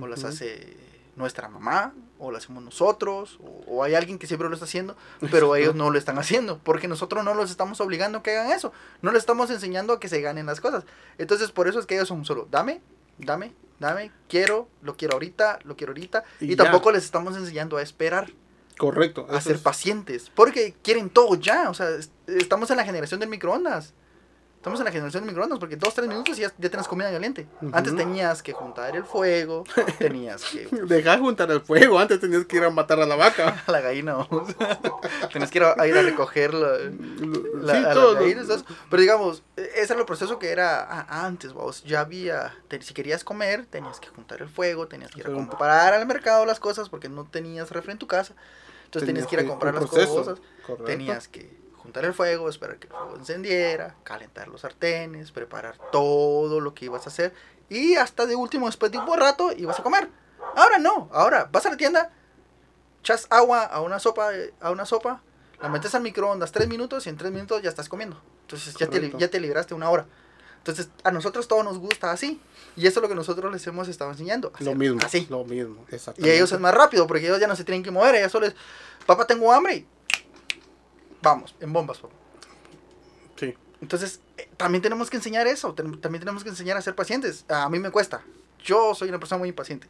o 0.00 0.06
las 0.06 0.24
hace 0.24 0.76
nuestra 1.16 1.48
mamá, 1.48 1.92
o 2.18 2.30
las 2.32 2.44
hacemos 2.44 2.62
nosotros, 2.64 3.38
o, 3.42 3.64
o 3.66 3.82
hay 3.84 3.94
alguien 3.94 4.18
que 4.18 4.26
siempre 4.26 4.48
lo 4.48 4.54
está 4.54 4.64
haciendo, 4.64 4.96
pero 5.30 5.54
ellos 5.56 5.74
no 5.74 5.90
lo 5.90 5.98
están 5.98 6.18
haciendo, 6.18 6.58
porque 6.64 6.88
nosotros 6.88 7.22
no 7.24 7.34
los 7.34 7.50
estamos 7.50 7.80
obligando 7.82 8.18
a 8.18 8.22
que 8.22 8.36
hagan 8.36 8.50
eso, 8.52 8.72
no 9.02 9.12
les 9.12 9.20
estamos 9.20 9.50
enseñando 9.50 9.92
a 9.92 10.00
que 10.00 10.08
se 10.08 10.20
ganen 10.22 10.46
las 10.46 10.60
cosas. 10.60 10.84
Entonces, 11.18 11.50
por 11.50 11.68
eso 11.68 11.78
es 11.78 11.86
que 11.86 11.96
ellos 11.96 12.08
son 12.08 12.24
solo, 12.24 12.48
dame, 12.50 12.80
dame, 13.18 13.52
dame, 13.78 14.10
quiero, 14.28 14.68
lo 14.80 14.96
quiero 14.96 15.14
ahorita, 15.14 15.58
lo 15.64 15.76
quiero 15.76 15.90
ahorita. 15.90 16.24
Y 16.40 16.56
tampoco 16.56 16.90
les 16.92 17.04
estamos 17.04 17.36
enseñando 17.36 17.76
a 17.76 17.82
esperar, 17.82 18.30
Correcto. 18.78 19.26
a 19.28 19.38
ser 19.42 19.56
es- 19.56 19.60
pacientes, 19.62 20.30
porque 20.34 20.74
quieren 20.82 21.10
todo 21.10 21.34
ya. 21.34 21.68
O 21.68 21.74
sea, 21.74 21.90
es- 21.90 22.10
estamos 22.26 22.70
en 22.70 22.78
la 22.78 22.84
generación 22.84 23.20
del 23.20 23.28
microondas. 23.28 23.92
Estamos 24.62 24.78
en 24.78 24.84
la 24.84 24.92
generación 24.92 25.24
del 25.24 25.32
microondas 25.32 25.58
porque 25.58 25.74
dos, 25.74 25.92
tres 25.92 26.06
minutos 26.06 26.38
y 26.38 26.42
ya, 26.42 26.52
ya 26.56 26.68
tienes 26.70 26.86
comida 26.86 27.10
caliente. 27.10 27.48
Antes 27.72 27.96
tenías 27.96 28.44
que 28.44 28.52
juntar 28.52 28.94
el 28.94 29.02
fuego, 29.02 29.64
tenías 29.98 30.44
que 30.44 30.68
Deja 30.86 31.18
juntar 31.18 31.50
el 31.50 31.60
fuego, 31.62 31.98
antes 31.98 32.20
tenías 32.20 32.44
que 32.46 32.58
ir 32.58 32.62
a 32.62 32.70
matar 32.70 33.00
a 33.00 33.06
la 33.06 33.16
vaca. 33.16 33.60
a 33.66 33.72
la 33.72 33.80
gallina, 33.80 34.14
vamos. 34.14 34.54
tenías 35.32 35.50
que 35.50 35.58
ir 35.58 35.64
a, 35.64 35.74
a 35.76 35.86
ir 35.88 35.98
a 35.98 36.02
recoger 36.02 36.54
la, 36.54 36.78
la- 36.78 37.72
sí, 37.72 37.78
a 37.78 37.80
las 37.86 37.94
todo. 37.94 38.14
gallinas, 38.14 38.46
¿sabes? 38.46 38.64
Pero 38.88 39.00
digamos, 39.00 39.42
e- 39.56 39.68
ese 39.78 39.94
era 39.94 39.98
el 40.00 40.06
proceso 40.06 40.38
que 40.38 40.50
era 40.52 40.80
a- 40.84 41.26
antes, 41.26 41.52
vos. 41.52 41.82
Ya 41.82 41.98
había, 41.98 42.54
te- 42.68 42.80
si 42.82 42.94
querías 42.94 43.24
comer, 43.24 43.66
tenías 43.66 43.98
que 43.98 44.10
juntar 44.10 44.42
el 44.42 44.48
fuego, 44.48 44.86
tenías 44.86 45.10
que 45.10 45.22
ir 45.22 45.26
a 45.26 45.32
comprar 45.32 45.92
al 45.92 46.06
mercado 46.06 46.46
las 46.46 46.60
cosas 46.60 46.88
porque 46.88 47.08
no 47.08 47.24
tenías 47.24 47.72
refri 47.72 47.90
en 47.90 47.98
tu 47.98 48.06
casa. 48.06 48.34
Entonces 48.84 49.06
tenías 49.08 49.26
que 49.26 49.34
ir 49.34 49.40
a 49.40 49.44
comprar 49.48 49.74
las 49.74 49.86
cosas. 49.86 50.38
correcto. 50.64 50.84
Tenías 50.84 51.26
que 51.26 51.60
juntar 51.82 52.04
el 52.04 52.14
fuego, 52.14 52.48
esperar 52.48 52.78
que 52.78 52.86
el 52.86 52.92
fuego 52.92 53.16
encendiera, 53.16 53.96
calentar 54.04 54.48
los 54.48 54.60
sartenes, 54.60 55.32
preparar 55.32 55.76
todo 55.90 56.60
lo 56.60 56.74
que 56.74 56.86
ibas 56.86 57.06
a 57.06 57.10
hacer. 57.10 57.34
Y 57.68 57.96
hasta 57.96 58.26
de 58.26 58.36
último, 58.36 58.66
después 58.66 58.92
de 58.92 58.98
un 58.98 59.06
buen 59.06 59.18
rato, 59.20 59.52
ibas 59.52 59.80
a 59.80 59.82
comer. 59.82 60.08
Ahora 60.54 60.78
no, 60.78 61.08
ahora 61.12 61.48
vas 61.50 61.66
a 61.66 61.70
la 61.70 61.76
tienda, 61.76 62.12
echas 63.00 63.26
agua 63.30 63.64
a 63.64 63.80
una 63.80 63.98
sopa, 63.98 64.34
eh, 64.34 64.52
a 64.60 64.70
una 64.70 64.84
sopa, 64.86 65.22
la 65.60 65.68
metes 65.68 65.94
al 65.94 66.02
microondas 66.02 66.52
tres 66.52 66.68
minutos 66.68 67.06
y 67.06 67.08
en 67.08 67.16
tres 67.16 67.32
minutos 67.32 67.62
ya 67.62 67.68
estás 67.70 67.88
comiendo. 67.88 68.20
Entonces 68.42 68.74
ya 68.74 68.88
te, 68.88 69.12
ya 69.16 69.28
te 69.28 69.40
libraste 69.40 69.74
una 69.74 69.88
hora. 69.90 70.06
Entonces 70.58 70.90
a 71.02 71.10
nosotros 71.10 71.48
todo 71.48 71.62
nos 71.62 71.78
gusta 71.78 72.12
así. 72.12 72.40
Y 72.76 72.86
eso 72.86 73.00
es 73.00 73.02
lo 73.02 73.08
que 73.08 73.14
nosotros 73.14 73.50
les 73.52 73.66
hemos 73.66 73.88
estado 73.88 74.10
enseñando. 74.10 74.48
Lo 74.48 74.54
hacer 74.54 74.76
mismo. 74.76 75.00
Así. 75.04 75.26
Lo 75.30 75.44
mismo, 75.44 75.84
Y 75.90 75.94
exactamente. 75.94 76.36
ellos 76.36 76.52
es 76.52 76.60
más 76.60 76.74
rápido 76.74 77.06
porque 77.06 77.24
ellos 77.26 77.40
ya 77.40 77.46
no 77.48 77.56
se 77.56 77.64
tienen 77.64 77.82
que 77.82 77.90
mover. 77.90 78.14
Ellos 78.16 78.30
solo 78.30 78.46
es, 78.46 78.54
papá, 79.06 79.26
tengo 79.26 79.52
hambre. 79.52 79.86
Vamos, 81.22 81.54
en 81.60 81.72
bombas, 81.72 81.98
papá. 81.98 82.14
Sí. 83.36 83.54
Entonces, 83.80 84.20
eh, 84.36 84.48
también 84.56 84.82
tenemos 84.82 85.08
que 85.10 85.16
enseñar 85.16 85.46
eso. 85.46 85.72
ten- 85.74 86.00
también 86.00 86.20
tenemos 86.20 86.42
que 86.42 86.50
enseñar 86.50 86.76
a 86.76 86.82
ser 86.82 86.94
pacientes. 86.94 87.44
A 87.48 87.68
mí 87.68 87.78
me 87.78 87.90
cuesta. 87.90 88.22
Yo 88.64 88.94
soy 88.94 89.08
una 89.08 89.18
persona 89.18 89.38
muy 89.38 89.48
impaciente. 89.48 89.88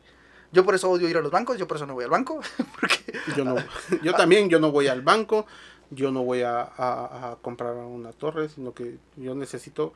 Yo 0.52 0.64
por 0.64 0.74
eso 0.74 0.90
odio 0.90 1.08
ir 1.08 1.16
a 1.16 1.20
los 1.20 1.30
bancos. 1.30 1.58
Yo 1.58 1.66
por 1.66 1.76
eso 1.78 1.86
no 1.86 1.94
voy 1.94 2.04
al 2.04 2.10
banco. 2.10 2.40
porque 2.80 3.18
Yo, 3.36 3.44
no, 3.44 3.56
yo 4.02 4.14
también, 4.14 4.48
yo 4.48 4.60
no 4.60 4.70
voy 4.70 4.88
al 4.88 5.02
banco, 5.02 5.46
yo 5.90 6.10
no 6.10 6.22
voy 6.22 6.42
a, 6.42 6.60
a- 6.62 7.32
a 7.32 7.36
comprar 7.42 7.74
una 7.74 8.12
torre, 8.12 8.48
sino 8.48 8.72
que 8.74 8.98
yo 9.16 9.34
necesito 9.34 9.92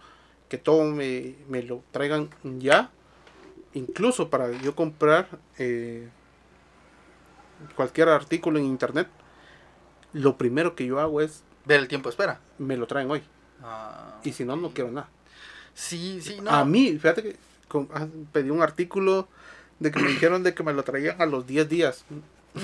que 0.49 0.59
todo 0.59 0.85
me, 0.85 1.35
me 1.49 1.63
lo 1.63 1.83
traigan 1.91 2.31
ya, 2.45 2.91
incluso 3.75 4.31
para 4.31 4.53
yo 4.53 4.75
comprar 4.77 5.27
eh, 5.59 6.09
cualquier 7.75 8.09
artículo 8.11 8.59
en 8.59 8.65
internet, 8.67 9.09
lo 10.17 10.37
primero 10.39 10.75
que 10.75 10.87
yo 10.87 10.99
hago 11.01 11.21
es, 11.21 11.43
ver 11.65 11.81
el 11.81 11.89
tiempo 11.89 12.09
de 12.09 12.13
espera. 12.15 12.41
me 12.59 12.77
lo 12.77 12.87
traen 12.87 13.11
hoy, 13.11 13.23
Ah, 13.63 14.17
y 14.25 14.33
si 14.33 14.45
no, 14.45 14.57
no 14.57 14.71
quiero 14.71 14.91
nada. 14.91 15.09
Sí, 15.75 16.21
sí, 16.23 16.39
no. 16.43 16.51
A 16.51 16.65
mí, 16.65 16.93
fíjate 16.99 17.23
que 17.23 17.37
con- 17.69 17.89
ah, 17.95 18.07
pedí 18.33 18.51
un 18.51 18.63
artículo 18.63 19.29
de 19.79 19.91
que 19.91 20.01
me 20.01 20.09
dijeron 20.11 20.43
de 20.43 20.55
que 20.55 20.63
me 20.63 20.73
lo 20.73 20.83
traían 20.85 21.21
a 21.21 21.27
los 21.27 21.47
10 21.47 21.69
días. 21.69 22.05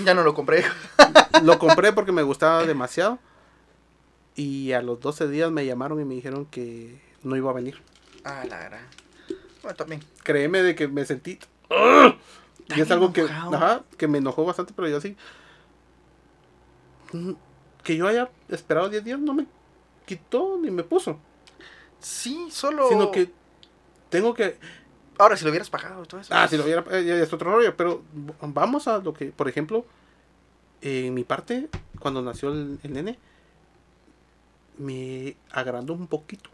Ya 0.05 0.15
no 0.15 0.23
lo 0.23 0.33
compré. 0.35 0.65
Lo 1.43 1.59
compré 1.59 1.93
porque 1.93 2.13
me 2.13 2.23
gustaba 2.23 2.65
demasiado. 2.65 3.19
Y 4.35 4.73
a 4.73 4.81
los 4.81 5.01
12 5.01 5.29
días 5.29 5.51
me 5.51 5.67
llamaron 5.67 6.01
y 6.01 6.05
me 6.05 6.15
dijeron 6.15 6.47
que 6.47 7.01
no 7.23 7.37
iba 7.37 7.51
a 7.51 7.55
venir. 7.55 7.79
Ah, 8.25 8.45
la 8.49 8.59
gran. 8.65 8.87
Bueno, 9.63 9.77
también. 9.77 10.03
Créeme 10.23 10.63
de 10.63 10.75
que 10.75 10.89
me 10.89 11.05
sentí... 11.05 11.39
Y 12.75 12.81
es 12.81 12.91
algo 12.91 13.13
que, 13.13 13.23
ajá, 13.23 13.83
que 13.99 14.09
me 14.09 14.19
enojó 14.19 14.45
bastante, 14.45 14.73
pero 14.75 14.89
yo 14.89 15.01
sí... 15.01 15.17
mm, 17.13 17.33
Que 17.83 17.97
yo 17.97 18.07
haya 18.07 18.31
esperado 18.49 18.89
10 18.89 19.05
días 19.05 19.19
no 19.21 19.35
me 19.35 19.47
quitó 20.07 20.59
ni 20.59 20.71
me 20.71 20.83
puso. 20.85 21.19
Sí, 22.01 22.49
solo. 22.51 22.89
Sino 22.89 23.11
que 23.11 23.31
tengo 24.11 24.35
que... 24.35 24.59
Ahora, 25.19 25.37
si 25.37 25.45
lo 25.45 25.51
hubieras 25.51 25.71
pagado 25.71 26.05
todo 26.07 26.21
eso. 26.21 26.35
Ah, 26.35 26.49
si 26.49 26.57
lo 26.57 26.65
hubiera... 26.65 26.85
eh, 26.91 27.05
ya 27.05 27.15
es 27.17 27.33
otro 27.33 27.53
rollo, 27.55 27.77
pero 27.77 28.03
vamos 28.41 28.89
a 28.89 28.99
lo 28.99 29.13
que, 29.15 29.27
por 29.27 29.49
ejemplo, 29.49 29.85
en 30.81 31.15
mi 31.15 31.23
parte, 31.23 31.69
cuando 32.01 32.21
nació 32.23 32.51
el, 32.51 32.81
el 32.83 32.93
nene, 32.93 33.19
me 34.79 35.37
agrandó 35.51 35.93
un 35.93 36.07
poquito 36.07 36.51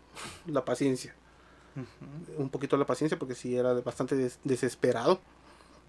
la 0.46 0.64
paciencia. 0.64 1.14
Un 2.36 2.50
poquito 2.50 2.76
la 2.76 2.86
paciencia 2.86 3.18
porque 3.18 3.34
sí 3.36 3.56
era 3.56 3.72
bastante 3.74 4.16
des- 4.16 4.40
desesperado 4.42 5.20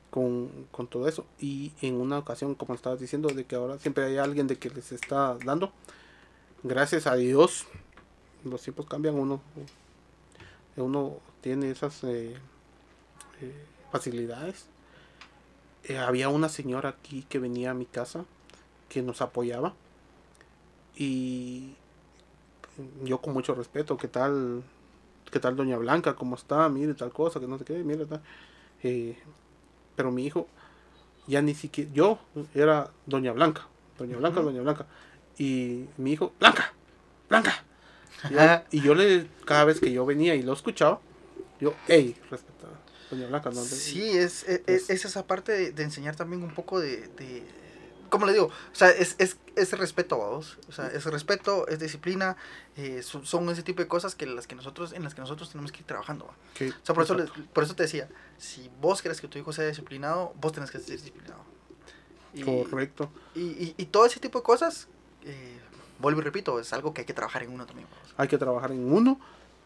con, 0.10 0.68
con 0.72 0.88
todo 0.88 1.08
eso. 1.08 1.26
Y 1.40 1.72
en 1.82 1.96
una 1.96 2.18
ocasión, 2.18 2.56
como 2.56 2.74
estabas 2.74 3.00
diciendo, 3.00 3.30
de 3.30 3.46
que 3.46 3.56
ahora 3.56 3.78
siempre 3.78 4.06
hay 4.06 4.18
alguien 4.18 4.48
de 4.48 4.58
que 4.58 4.70
les 4.70 4.92
está 4.92 5.38
dando. 5.44 5.72
Gracias 6.64 7.08
a 7.08 7.16
Dios, 7.16 7.66
los 8.44 8.62
tiempos 8.62 8.86
cambian, 8.86 9.16
uno, 9.16 9.42
uno 10.76 11.18
tiene 11.42 11.72
esas 11.72 12.04
eh, 12.04 12.36
eh, 13.42 13.66
facilidades. 13.92 14.66
Eh, 15.86 15.98
había 15.98 16.30
una 16.30 16.50
señora 16.50 16.90
aquí 16.90 17.26
que 17.30 17.40
venía 17.40 17.72
a 17.72 17.74
mi 17.74 17.86
casa 17.86 18.26
que 18.90 19.02
nos 19.02 19.22
apoyaba 19.22 19.74
y 20.96 21.76
yo 23.04 23.22
con 23.22 23.34
mucho 23.34 23.56
respeto, 23.56 23.96
¿qué 23.98 24.08
tal? 24.08 24.64
¿Qué 25.32 25.40
tal 25.40 25.56
doña 25.56 25.78
Blanca? 25.78 26.16
¿Cómo 26.16 26.36
está? 26.36 26.68
Mire 26.70 26.94
tal 26.94 27.12
cosa, 27.12 27.40
que 27.40 27.48
no 27.48 27.58
sé 27.58 27.64
qué, 27.66 27.84
mire 27.84 28.06
tal. 28.06 28.22
Pero 30.00 30.14
mi 30.14 30.26
hijo 30.26 30.48
ya 31.28 31.42
ni 31.42 31.54
siquiera, 31.54 31.92
yo 31.94 32.20
era 32.56 32.90
doña 33.06 33.34
Blanca, 33.34 33.68
doña 33.98 34.16
Blanca, 34.16 34.40
doña 34.40 34.62
Blanca. 34.62 34.86
Y 35.38 35.88
mi 35.98 36.14
hijo, 36.14 36.32
Blanca, 36.40 36.72
Blanca. 37.28 37.66
Y 38.30 38.34
yo, 38.34 38.40
Ajá. 38.40 38.64
y 38.72 38.82
yo 38.82 38.96
le, 38.96 39.28
cada 39.44 39.66
vez 39.66 39.82
que 39.82 39.92
yo 39.92 40.06
venía 40.06 40.36
y 40.36 40.42
lo 40.42 40.54
escuchaba, 40.54 41.02
yo, 41.60 41.74
hey, 41.90 42.16
respeta, 42.32 42.68
doña 43.12 43.28
Blanca, 43.28 43.50
no 43.50 43.62
Sí, 43.62 44.04
es, 44.10 44.48
es, 44.48 44.62
Es- 44.68 44.90
es 44.90 45.04
esa 45.04 45.28
parte 45.28 45.52
de, 45.52 45.72
de 45.74 45.84
enseñar 45.84 46.16
también 46.16 46.44
un 46.44 46.54
poco 46.56 46.80
de, 46.80 47.10
de 47.18 47.44
¿cómo 48.10 48.26
le 48.26 48.34
digo? 48.34 48.48
O 48.48 48.76
sea, 48.76 48.90
es, 48.90 49.16
es, 49.20 49.38
es 49.56 49.72
respeto 49.78 50.16
a 50.16 50.30
vos, 50.30 50.58
o 50.68 50.72
sea, 50.72 50.88
es 50.88 51.06
respeto, 51.06 51.68
es 51.68 51.80
disciplina, 51.80 52.38
eh, 52.76 53.02
son, 53.04 53.26
son 53.26 53.50
ese 53.50 53.64
tipo 53.64 53.82
de 53.82 53.88
cosas 53.88 54.16
que 54.16 54.26
las 54.26 54.48
que 54.48 54.56
nosotros, 54.56 54.94
en 54.94 55.04
las 55.04 55.16
que 55.16 55.22
nosotros 55.22 55.50
tenemos 55.50 55.72
que 55.72 55.80
ir 55.80 55.86
trabajando. 55.86 56.26
O 56.26 56.34
sea, 56.84 56.96
por 56.96 57.04
eso, 57.04 57.18
exacto. 57.18 57.42
por 57.54 57.64
eso 57.64 57.76
te 57.76 57.84
decía, 57.84 58.10
si 58.38 58.70
vos 58.82 59.02
querés 59.02 59.22
que 59.22 59.28
tu 59.28 59.38
hijo 59.38 59.54
sea 59.54 59.68
disciplinado, 59.68 60.34
vos 60.40 60.52
tenés 60.52 60.72
que 60.72 60.80
ser 60.80 60.98
disciplinado. 60.98 61.44
Y, 62.34 62.44
Correcto. 62.44 63.10
y, 63.34 63.42
y, 63.42 63.76
y 63.78 63.86
todo 63.86 64.06
ese 64.06 64.20
tipo 64.20 64.40
de 64.40 64.44
cosas, 64.44 64.88
eh, 65.24 65.60
vuelvo 66.00 66.22
y 66.22 66.24
repito, 66.24 66.60
es 66.60 66.74
algo 66.74 66.94
que 66.94 67.02
hay 67.02 67.06
que 67.06 67.14
trabajar 67.14 67.44
en 67.44 67.52
uno 67.52 67.66
también. 67.66 67.88
¿va? 67.88 68.00
hay 68.20 68.28
que 68.28 68.38
trabajar 68.38 68.72
en 68.72 68.92
uno. 68.92 69.20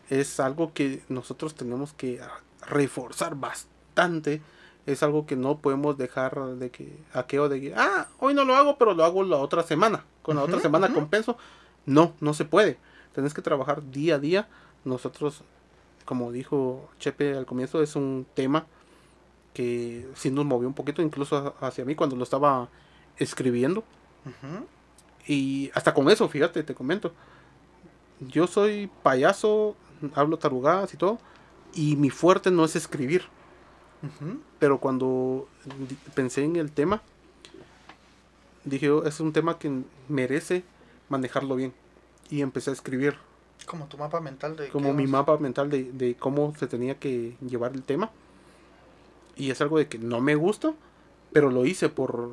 Es 0.10 0.40
algo 0.40 0.74
que 0.74 1.02
nosotros 1.10 1.56
tenemos 1.56 1.92
que 1.94 2.22
reforzar 2.68 3.36
bastante. 3.36 4.42
Es 4.86 5.02
algo 5.02 5.26
que 5.26 5.36
no 5.36 5.60
podemos 5.60 5.98
dejar 5.98 6.38
de 6.56 6.70
que 6.70 6.98
aquello 7.14 7.48
de 7.48 7.62
que, 7.62 7.74
ah, 7.76 8.08
hoy 8.20 8.34
no 8.34 8.44
lo 8.44 8.56
hago, 8.56 8.78
pero 8.78 8.94
lo 8.94 9.06
hago 9.06 9.24
la 9.24 9.38
otra 9.38 9.64
semana. 9.64 10.04
Con 10.22 10.36
la 10.36 10.44
otra 10.44 10.60
semana 10.60 10.94
compenso. 10.94 11.38
No, 11.86 12.14
no 12.20 12.34
se 12.34 12.46
puede. 12.46 12.78
Tenés 13.14 13.34
que 13.34 13.42
trabajar 13.42 13.90
día 13.92 14.16
a 14.16 14.20
día. 14.20 14.48
Nosotros, 14.84 15.44
como 16.06 16.32
dijo 16.32 16.90
Chepe 17.00 17.38
al 17.38 17.46
comienzo, 17.46 17.82
es 17.82 17.96
un 17.96 18.26
tema 18.34 18.66
que 19.54 20.08
sí 20.16 20.32
nos 20.32 20.46
movió 20.46 20.68
un 20.68 20.74
poquito, 20.74 21.02
incluso 21.02 21.56
hacia 21.62 21.86
mí 21.86 21.96
cuando 21.96 22.16
lo 22.16 22.24
estaba 22.24 22.70
escribiendo. 23.18 23.84
Y 25.28 25.72
hasta 25.74 25.94
con 25.94 26.10
eso, 26.10 26.28
fíjate, 26.28 26.64
te 26.64 26.74
comento. 26.74 27.14
Yo 28.20 28.48
soy 28.48 28.90
payaso, 29.04 29.76
hablo 30.16 30.38
tarugadas 30.38 30.94
y 30.94 30.98
todo. 30.98 31.20
Y 31.74 31.96
mi 31.96 32.10
fuerte 32.10 32.52
no 32.52 32.66
es 32.66 32.76
escribir. 32.76 33.24
Pero 34.60 34.80
cuando 34.80 35.48
pensé 36.14 36.44
en 36.44 36.58
el 36.58 36.72
tema, 36.72 37.02
dije, 38.66 38.90
"Oh, 38.92 39.06
es 39.06 39.20
un 39.20 39.32
tema 39.34 39.58
que 39.58 39.72
merece 40.10 40.64
manejarlo 41.10 41.56
bien. 41.56 41.74
Y 42.30 42.42
empecé 42.42 42.70
a 42.72 42.74
escribir 42.74 43.16
Como 43.66 43.86
tu 43.88 43.98
mapa 43.98 44.20
mental 44.20 44.56
de... 44.56 44.70
como 44.70 44.94
mi 44.94 45.08
mapa 45.08 45.38
mental 45.38 45.70
de, 45.70 45.92
de 45.92 46.16
cómo 46.16 46.54
se 46.58 46.68
tenía 46.68 46.96
que 47.00 47.36
llevar 47.48 47.74
el 47.74 47.84
tema. 47.84 48.12
Y 49.36 49.52
es 49.52 49.62
algo 49.62 49.78
de 49.78 49.88
que 49.88 49.98
no 49.98 50.22
me 50.22 50.36
gusta, 50.36 50.74
pero 51.32 51.50
lo 51.50 51.66
hice 51.66 51.90
por, 51.90 52.32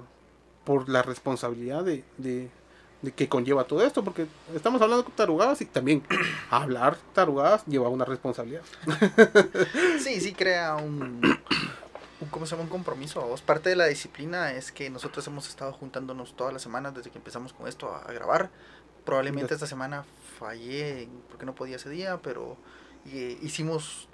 por 0.64 0.88
la 0.88 1.02
responsabilidad 1.02 1.84
de, 1.84 2.04
de, 2.18 2.50
de 3.02 3.12
que 3.12 3.28
conlleva 3.28 3.64
todo 3.64 3.84
esto, 3.84 4.04
porque 4.04 4.26
estamos 4.54 4.80
hablando 4.82 5.04
de 5.04 5.10
tarugadas 5.12 5.60
y 5.62 5.66
también 5.66 6.02
hablar 6.50 6.98
tarugadas 7.14 7.64
lleva 7.66 7.88
una 7.88 8.04
responsabilidad. 8.04 8.62
Sí, 10.00 10.20
sí 10.20 10.32
crea 10.32 10.76
un, 10.76 11.20
un 12.20 12.28
¿cómo 12.30 12.46
se 12.46 12.52
llama? 12.52 12.64
Un 12.64 12.70
compromiso. 12.70 13.20
Vos. 13.20 13.42
Parte 13.42 13.68
de 13.68 13.76
la 13.76 13.86
disciplina 13.86 14.52
es 14.52 14.72
que 14.72 14.88
nosotros 14.90 15.26
hemos 15.26 15.48
estado 15.48 15.72
juntándonos 15.72 16.34
todas 16.34 16.52
las 16.52 16.62
semanas 16.62 16.94
desde 16.94 17.10
que 17.10 17.18
empezamos 17.18 17.52
con 17.52 17.68
esto 17.68 17.94
a, 17.94 18.02
a 18.02 18.12
grabar. 18.12 18.50
Probablemente 19.04 19.54
esta 19.54 19.66
semana 19.66 20.04
fallé 20.38 21.08
porque 21.28 21.46
no 21.46 21.54
podía 21.54 21.76
ese 21.76 21.90
día, 21.90 22.18
pero 22.22 22.56
eh, 23.06 23.38
hicimos 23.42 24.08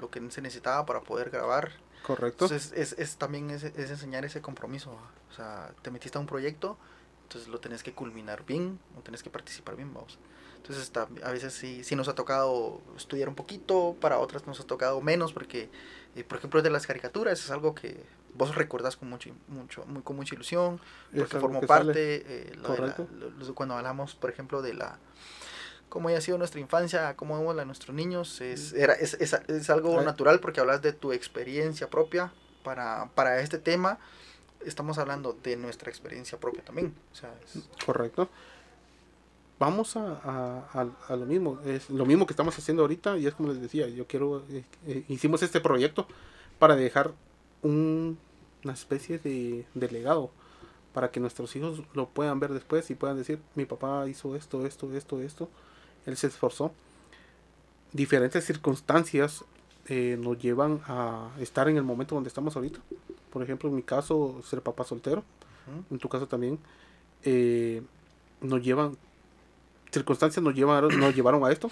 lo 0.00 0.10
que 0.10 0.20
se 0.30 0.40
necesitaba 0.40 0.86
para 0.86 1.00
poder 1.00 1.30
grabar. 1.30 1.72
Correcto. 2.02 2.46
Entonces 2.46 2.72
es, 2.74 2.94
es 2.98 3.16
también 3.16 3.50
es, 3.50 3.64
es 3.64 3.90
enseñar 3.90 4.24
ese 4.24 4.40
compromiso. 4.40 4.96
O 5.30 5.34
sea, 5.34 5.72
te 5.82 5.90
metiste 5.90 6.18
a 6.18 6.20
un 6.20 6.26
proyecto, 6.26 6.78
entonces 7.30 7.48
lo 7.48 7.60
tenés 7.60 7.84
que 7.84 7.92
culminar 7.92 8.44
bien, 8.44 8.80
o 8.98 9.02
tenés 9.02 9.22
que 9.22 9.30
participar 9.30 9.76
bien, 9.76 9.94
vamos. 9.94 10.18
Entonces 10.56 10.82
está, 10.82 11.06
a 11.22 11.30
veces 11.30 11.54
sí, 11.54 11.84
sí 11.84 11.94
nos 11.94 12.08
ha 12.08 12.16
tocado 12.16 12.80
estudiar 12.96 13.28
un 13.28 13.36
poquito, 13.36 13.96
para 14.00 14.18
otras 14.18 14.48
nos 14.48 14.58
ha 14.58 14.64
tocado 14.64 15.00
menos, 15.00 15.32
porque, 15.32 15.70
eh, 16.16 16.24
por 16.24 16.38
ejemplo, 16.38 16.60
de 16.60 16.70
las 16.70 16.88
caricaturas 16.88 17.38
es 17.38 17.50
algo 17.52 17.72
que 17.72 18.04
vos 18.34 18.56
recuerdas 18.56 18.96
con 18.96 19.08
mucho, 19.08 19.30
mucho, 19.46 19.84
muy, 19.86 20.02
con 20.02 20.16
mucha 20.16 20.34
ilusión, 20.34 20.80
porque 21.20 21.36
formó 21.40 21.60
parte, 21.68 22.24
eh, 22.26 22.52
lo 22.56 22.62
la- 22.88 22.96
lo- 23.46 23.54
cuando 23.54 23.76
hablamos, 23.76 24.16
por 24.16 24.28
ejemplo, 24.30 24.60
de 24.60 24.74
la 24.74 24.98
cómo 25.88 26.08
haya 26.08 26.20
sido 26.20 26.36
nuestra 26.38 26.60
infancia, 26.60 27.14
cómo 27.16 27.38
vemos 27.38 27.58
a 27.58 27.64
nuestros 27.64 27.94
niños, 27.94 28.40
es, 28.40 28.72
era, 28.72 28.94
es, 28.94 29.14
es, 29.14 29.32
es 29.48 29.70
algo 29.70 30.00
natural 30.06 30.40
porque 30.40 30.60
hablas 30.60 30.82
de 30.82 30.92
tu 30.92 31.12
experiencia 31.12 31.88
propia 31.90 32.32
para, 32.64 33.08
para 33.14 33.40
este 33.40 33.58
tema. 33.58 33.98
Estamos 34.64 34.98
hablando 34.98 35.32
de 35.42 35.56
nuestra 35.56 35.90
experiencia 35.90 36.38
propia 36.38 36.62
también. 36.64 36.94
O 37.12 37.14
sea, 37.14 37.34
Correcto. 37.84 38.28
Vamos 39.58 39.94
a- 39.96 40.90
a 41.08 41.16
lo 41.16 41.26
mismo, 41.26 41.60
es 41.66 41.90
lo 41.90 42.06
mismo 42.06 42.24
que 42.26 42.32
estamos 42.32 42.56
haciendo 42.58 42.82
ahorita 42.82 43.18
y 43.18 43.26
es 43.26 43.34
como 43.34 43.50
les 43.50 43.60
decía, 43.60 43.88
yo 43.88 44.06
quiero, 44.06 44.42
eh, 44.50 44.64
eh, 44.86 45.04
hicimos 45.08 45.42
este 45.42 45.60
proyecto 45.60 46.06
para 46.58 46.76
dejar 46.76 47.12
un- 47.62 48.18
una 48.64 48.72
especie 48.72 49.18
de, 49.18 49.66
de 49.74 49.90
legado 49.90 50.30
para 50.94 51.10
que 51.10 51.20
nuestros 51.20 51.54
hijos 51.56 51.82
lo 51.94 52.08
puedan 52.08 52.40
ver 52.40 52.52
después 52.54 52.90
y 52.90 52.94
puedan 52.94 53.16
decir, 53.18 53.38
mi 53.54 53.66
papá 53.66 54.08
hizo 54.08 54.34
esto, 54.34 54.64
esto, 54.66 54.90
esto, 54.96 55.20
esto, 55.20 55.48
él 56.06 56.16
se 56.16 56.28
esforzó. 56.28 56.72
Diferentes 57.92 58.44
circunstancias 58.46 59.44
eh, 59.86 60.16
nos 60.18 60.38
llevan 60.38 60.80
a 60.86 61.30
estar 61.38 61.68
en 61.68 61.76
el 61.76 61.82
momento 61.82 62.14
donde 62.14 62.28
estamos 62.28 62.56
ahorita. 62.56 62.80
Por 63.32 63.42
ejemplo, 63.42 63.68
en 63.68 63.76
mi 63.76 63.82
caso, 63.82 64.40
ser 64.44 64.62
papá 64.62 64.84
soltero 64.84 65.22
en 65.90 65.98
tu 65.98 66.08
caso 66.08 66.26
también, 66.26 66.58
eh, 67.22 67.80
nos 68.40 68.60
llevan, 68.62 68.96
circunstancias 69.92 70.42
nos 70.42 70.54
llevaron, 70.54 70.98
nos 70.98 71.14
llevaron 71.14 71.44
a 71.44 71.50
esto, 71.52 71.70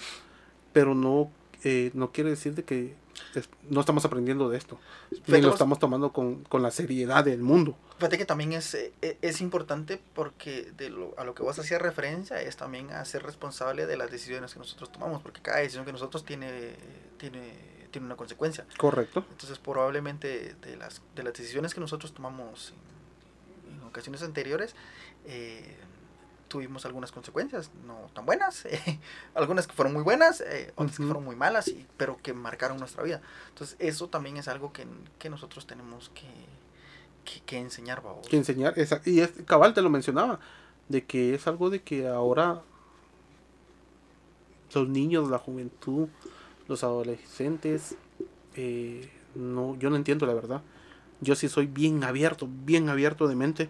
pero 0.73 0.93
no, 0.95 1.31
eh, 1.63 1.91
no 1.93 2.11
quiere 2.11 2.29
decir 2.31 2.55
de 2.55 2.63
que 2.63 2.95
es- 3.35 3.49
no 3.69 3.79
estamos 3.81 4.05
aprendiendo 4.05 4.49
de 4.49 4.57
esto, 4.57 4.79
ni 5.11 5.41
lo 5.41 5.49
estamos 5.53 5.79
tomando 5.79 6.13
con, 6.13 6.43
con 6.45 6.61
la 6.61 6.71
seriedad 6.71 7.23
del 7.25 7.41
mundo. 7.41 7.75
Fíjate 7.97 8.17
que 8.17 8.25
también 8.25 8.53
es, 8.53 8.73
eh, 8.75 8.93
eh, 9.01 9.17
es 9.21 9.41
importante 9.41 9.99
porque 10.13 10.71
de 10.77 10.89
lo, 10.89 11.13
a 11.17 11.23
lo 11.25 11.35
que 11.35 11.43
vos 11.43 11.57
hacías 11.59 11.81
referencia 11.81 12.41
es 12.41 12.55
también 12.55 12.91
a 12.91 13.03
ser 13.03 13.23
responsable 13.23 13.85
de 13.85 13.97
las 13.97 14.09
decisiones 14.11 14.53
que 14.53 14.59
nosotros 14.59 14.91
tomamos, 14.91 15.21
porque 15.21 15.41
cada 15.41 15.57
decisión 15.59 15.83
que 15.85 15.91
nosotros 15.91 16.23
tiene, 16.23 16.75
tiene, 17.17 17.51
tiene 17.91 18.05
una 18.07 18.15
consecuencia. 18.15 18.65
Correcto, 18.77 19.25
Entonces 19.31 19.57
probablemente 19.59 20.55
de 20.61 20.75
las, 20.77 21.01
de 21.15 21.23
las 21.23 21.33
decisiones 21.33 21.73
que 21.73 21.79
nosotros 21.81 22.13
tomamos 22.13 22.73
en, 23.67 23.75
en 23.75 23.83
ocasiones 23.83 24.21
anteriores, 24.23 24.75
eh, 25.25 25.75
tuvimos 26.47 26.83
algunas 26.85 27.11
consecuencias 27.11 27.69
no 27.85 28.09
tan 28.13 28.25
buenas, 28.25 28.65
eh, 28.65 28.99
algunas 29.35 29.67
que 29.67 29.73
fueron 29.73 29.93
muy 29.93 30.03
buenas, 30.03 30.41
eh, 30.41 30.71
otras 30.75 30.97
que 30.97 31.03
fueron 31.03 31.23
muy 31.23 31.35
malas, 31.35 31.67
y, 31.67 31.85
pero 31.97 32.17
que 32.21 32.33
marcaron 32.33 32.77
nuestra 32.77 33.03
vida. 33.03 33.21
Entonces 33.49 33.75
eso 33.79 34.07
también 34.09 34.37
es 34.37 34.47
algo 34.47 34.73
que, 34.73 34.87
que 35.19 35.29
nosotros 35.29 35.67
tenemos 35.67 36.09
que, 36.09 36.27
que, 37.25 37.41
que 37.45 37.57
enseñar, 37.59 38.01
babos. 38.01 38.27
que 38.27 38.37
enseñar, 38.37 38.77
esa- 38.79 39.01
y 39.05 39.19
es, 39.21 39.31
cabal 39.45 39.73
te 39.73 39.81
lo 39.81 39.89
mencionaba, 39.89 40.39
de 40.87 41.05
que 41.05 41.35
es 41.35 41.45
algo 41.47 41.69
de 41.69 41.83
que 41.83 42.07
ahora 42.07 42.61
los 44.73 44.87
niños, 44.87 45.29
la 45.29 45.37
juventud, 45.39 46.07
los 46.69 46.83
adolescentes, 46.83 47.97
eh, 48.55 49.09
no, 49.35 49.75
yo 49.77 49.89
no 49.89 49.97
entiendo 49.97 50.25
la 50.25 50.33
verdad. 50.33 50.61
Yo 51.19 51.35
sí 51.35 51.49
soy 51.49 51.67
bien 51.67 52.03
abierto, 52.05 52.47
bien 52.65 52.87
abierto 52.87 53.27
de 53.27 53.35
mente 53.35 53.69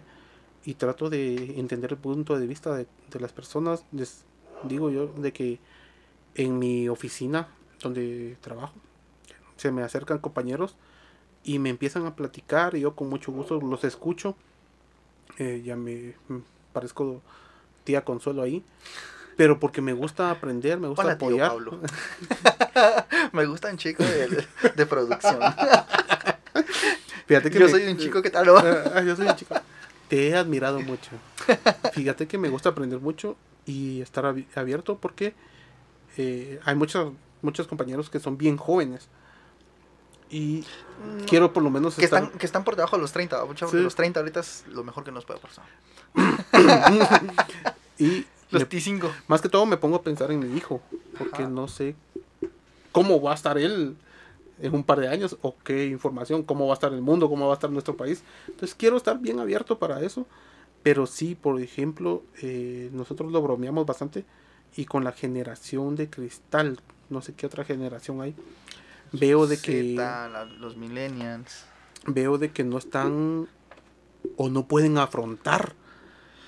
y 0.64 0.74
trato 0.74 1.10
de 1.10 1.58
entender 1.58 1.92
el 1.92 1.98
punto 1.98 2.38
de 2.38 2.46
vista 2.46 2.74
de, 2.76 2.86
de 3.10 3.20
las 3.20 3.32
personas. 3.32 3.84
Les 3.90 4.24
digo 4.62 4.90
yo 4.90 5.08
de 5.08 5.32
que 5.32 5.58
en 6.36 6.58
mi 6.58 6.88
oficina 6.88 7.48
donde 7.82 8.36
trabajo 8.40 8.74
se 9.56 9.72
me 9.72 9.82
acercan 9.82 10.18
compañeros 10.18 10.76
y 11.42 11.58
me 11.58 11.70
empiezan 11.70 12.06
a 12.06 12.14
platicar 12.14 12.76
y 12.76 12.80
yo 12.80 12.94
con 12.94 13.08
mucho 13.08 13.32
gusto 13.32 13.60
los 13.60 13.82
escucho. 13.84 14.36
Eh, 15.38 15.62
ya 15.64 15.76
me, 15.76 16.14
me 16.28 16.42
parezco 16.72 17.22
tía 17.84 18.04
Consuelo 18.04 18.42
ahí. 18.42 18.62
Pero 19.36 19.58
porque 19.58 19.80
me 19.80 19.94
gusta 19.94 20.30
aprender, 20.30 20.78
me 20.78 20.88
gusta 20.88 21.02
Hola, 21.02 21.16
tío 21.18 21.28
apoyar. 21.28 21.48
Pablo. 21.48 21.80
Me 23.32 23.46
gustan 23.46 23.76
chicos 23.76 24.06
de, 24.08 24.46
de 24.74 24.86
producción. 24.86 25.38
Fíjate 27.26 27.50
que 27.50 27.58
Yo 27.58 27.66
me- 27.66 27.70
soy 27.70 27.86
un 27.86 27.96
chico 27.98 28.22
que 28.22 28.30
tal. 28.30 28.48
Ah, 28.94 29.02
yo 29.02 29.14
soy 29.16 29.26
un 29.28 29.36
chico. 29.36 29.54
Te 30.08 30.28
he 30.28 30.36
admirado 30.36 30.80
mucho. 30.80 31.10
Fíjate 31.92 32.26
que 32.26 32.38
me 32.38 32.48
gusta 32.48 32.70
aprender 32.70 32.98
mucho 33.00 33.36
y 33.66 34.00
estar 34.00 34.24
abi- 34.24 34.46
abierto 34.56 34.98
porque 34.98 35.34
eh, 36.16 36.58
hay 36.64 36.74
muchos 36.74 37.12
muchos 37.42 37.66
compañeros 37.68 38.10
que 38.10 38.18
son 38.20 38.36
bien 38.36 38.56
jóvenes 38.56 39.08
y 40.28 40.64
quiero 41.26 41.52
por 41.52 41.62
lo 41.62 41.70
menos 41.70 41.94
que 41.96 42.04
estar 42.04 42.22
están, 42.24 42.38
que 42.38 42.46
están 42.46 42.64
por 42.64 42.76
debajo 42.76 42.96
de 42.96 43.02
los 43.02 43.12
30. 43.12 43.44
Mucho, 43.46 43.68
Sí. 43.68 43.76
Los 43.78 43.94
30 43.94 44.20
ahorita 44.20 44.40
es 44.40 44.64
lo 44.68 44.82
mejor 44.84 45.04
que 45.04 45.12
nos 45.12 45.24
puede 45.24 45.40
pasar. 45.40 45.64
y 47.98 48.26
Los 48.50 48.62
me- 48.62 48.68
T5. 48.68 49.10
más 49.28 49.40
que 49.40 49.48
todo 49.48 49.64
me 49.66 49.76
pongo 49.76 49.96
a 49.96 50.02
pensar 50.02 50.30
en 50.32 50.40
mi 50.40 50.56
hijo 50.56 50.80
porque 51.18 51.42
Ajá. 51.42 51.50
no 51.50 51.68
sé 51.68 51.94
cómo 52.92 53.20
va 53.20 53.32
a 53.32 53.34
estar 53.34 53.58
él 53.58 53.96
en 54.60 54.74
un 54.74 54.84
par 54.84 55.00
de 55.00 55.08
años 55.08 55.36
o 55.42 55.56
qué 55.64 55.86
información, 55.86 56.42
cómo 56.42 56.66
va 56.66 56.72
a 56.72 56.74
estar 56.74 56.92
el 56.92 57.00
mundo, 57.00 57.28
cómo 57.30 57.46
va 57.46 57.52
a 57.52 57.54
estar 57.54 57.70
nuestro 57.70 57.96
país. 57.96 58.22
Entonces 58.48 58.74
quiero 58.74 58.96
estar 58.96 59.18
bien 59.18 59.38
abierto 59.40 59.78
para 59.78 60.00
eso. 60.02 60.26
Pero 60.82 61.06
sí, 61.06 61.34
por 61.34 61.60
ejemplo, 61.60 62.22
eh, 62.42 62.88
nosotros 62.92 63.30
lo 63.32 63.42
bromeamos 63.42 63.84
bastante 63.84 64.24
y 64.76 64.86
con 64.86 65.04
la 65.04 65.12
generación 65.12 65.94
de 65.96 66.08
cristal, 66.08 66.78
no 67.10 67.20
sé 67.22 67.34
qué 67.34 67.44
otra 67.46 67.64
generación 67.64 68.20
hay, 68.22 68.34
veo 69.12 69.46
de 69.46 69.58
que 69.58 69.90
Zeta, 69.96 70.28
la- 70.28 70.44
los 70.46 70.76
millennials. 70.76 71.64
veo 72.06 72.38
de 72.38 72.50
que 72.52 72.64
no 72.64 72.78
están 72.78 73.46
o 74.36 74.48
no 74.48 74.66
pueden 74.68 74.96
afrontar 74.96 75.74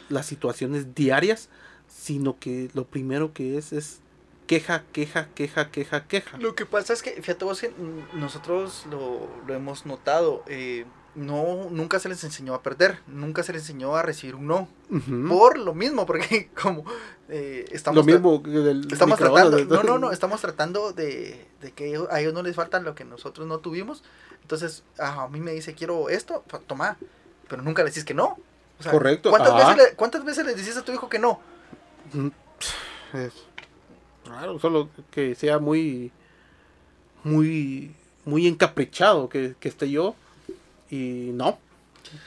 las 0.08 0.26
situaciones 0.26 0.94
diarias, 0.94 1.48
sino 1.88 2.38
que 2.38 2.70
lo 2.74 2.86
primero 2.86 3.32
que 3.34 3.58
es 3.58 3.72
es 3.72 4.00
queja, 4.52 4.84
queja, 4.92 5.28
queja, 5.34 5.70
queja, 5.70 6.06
queja. 6.06 6.38
Lo 6.38 6.54
que 6.54 6.66
pasa 6.66 6.92
es 6.92 7.02
que, 7.02 7.12
fíjate 7.12 7.44
vos 7.44 7.60
que 7.60 7.72
nosotros 8.12 8.84
lo, 8.90 9.28
lo 9.46 9.54
hemos 9.54 9.86
notado. 9.86 10.42
eh, 10.46 10.84
no, 11.14 11.68
nunca 11.70 11.98
se 11.98 12.08
les 12.08 12.24
enseñó 12.24 12.54
a 12.54 12.62
perder. 12.62 12.98
Nunca 13.06 13.42
se 13.42 13.52
les 13.52 13.62
enseñó 13.62 13.96
a 13.96 14.02
recibir 14.02 14.34
un 14.34 14.46
no. 14.46 14.68
Por 15.28 15.58
lo 15.58 15.74
mismo, 15.74 16.06
porque 16.06 16.50
como 16.62 16.84
eh, 17.28 17.66
estamos... 17.70 17.98
lo 17.98 18.04
mismo 18.04 18.38
del 18.38 18.90
Estamos 18.90 19.18
tratando, 19.18 19.62
no, 19.66 19.82
no, 19.82 19.98
no, 19.98 20.10
estamos 20.10 20.40
tratando 20.40 20.92
de, 20.92 21.46
de 21.60 21.72
que 21.72 21.98
a 22.10 22.20
ellos 22.20 22.32
no 22.32 22.42
les 22.42 22.56
falta 22.56 22.80
lo 22.80 22.94
que 22.94 23.04
nosotros 23.04 23.46
no 23.46 23.58
tuvimos. 23.58 24.02
Entonces, 24.40 24.84
ah, 24.98 25.24
a 25.24 25.28
mí 25.28 25.40
me 25.40 25.52
dice, 25.52 25.74
quiero 25.74 26.08
esto, 26.08 26.44
toma, 26.66 26.96
pero 27.48 27.62
nunca 27.62 27.82
le 27.82 27.90
decís 27.90 28.04
que 28.04 28.14
no. 28.14 28.38
O 28.78 28.82
sea, 28.82 28.92
Correcto, 28.92 29.28
¿cuántas 29.30 29.54
veces, 29.54 29.76
le, 29.76 29.96
¿Cuántas 29.96 30.24
veces 30.24 30.46
le 30.46 30.54
decís 30.54 30.76
a 30.78 30.82
tu 30.82 30.92
hijo 30.92 31.08
que 31.10 31.18
no? 31.18 31.40
Mm, 32.14 32.28
Es 33.12 33.51
raro, 34.32 34.58
solo 34.58 34.88
que 35.10 35.34
sea 35.34 35.58
muy 35.58 36.10
muy 37.24 37.94
muy 38.24 38.46
encaprichado 38.46 39.28
que, 39.28 39.54
que 39.58 39.68
esté 39.68 39.90
yo 39.90 40.14
y 40.90 41.30
no, 41.34 41.58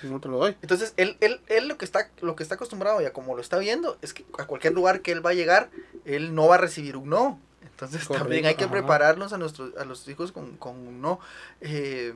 no 0.03 0.19
te 0.19 0.27
lo 0.27 0.37
doy. 0.39 0.55
Entonces, 0.61 0.93
él, 0.97 1.15
él, 1.21 1.39
él 1.47 1.67
lo 1.67 1.77
que 1.77 1.85
está, 1.85 2.09
lo 2.21 2.35
que 2.35 2.43
está 2.43 2.55
acostumbrado 2.55 3.01
y 3.01 3.05
a 3.05 3.13
como 3.13 3.35
lo 3.35 3.41
está 3.41 3.57
viendo, 3.57 3.97
es 4.01 4.13
que 4.13 4.25
a 4.37 4.45
cualquier 4.45 4.73
lugar 4.73 5.01
que 5.01 5.11
él 5.11 5.25
va 5.25 5.29
a 5.29 5.33
llegar, 5.35 5.69
él 6.03 6.35
no 6.35 6.47
va 6.47 6.55
a 6.55 6.57
recibir 6.57 6.97
un 6.97 7.09
no. 7.09 7.39
Entonces 7.61 8.01
Correcto, 8.07 8.23
también 8.23 8.45
hay 8.45 8.55
que 8.55 8.65
ajá. 8.65 8.73
prepararnos 8.73 9.31
a 9.33 9.37
nuestros, 9.37 9.75
a 9.77 9.85
los 9.85 10.07
hijos 10.07 10.31
con, 10.31 10.57
con 10.57 10.75
un 10.75 11.01
no. 11.01 11.19
Eh, 11.61 12.13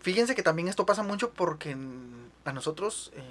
fíjense 0.00 0.34
que 0.34 0.42
también 0.42 0.68
esto 0.68 0.86
pasa 0.86 1.02
mucho 1.02 1.30
porque 1.30 1.70
en- 1.70 2.30
a 2.44 2.52
nosotros, 2.52 3.12
eh, 3.16 3.22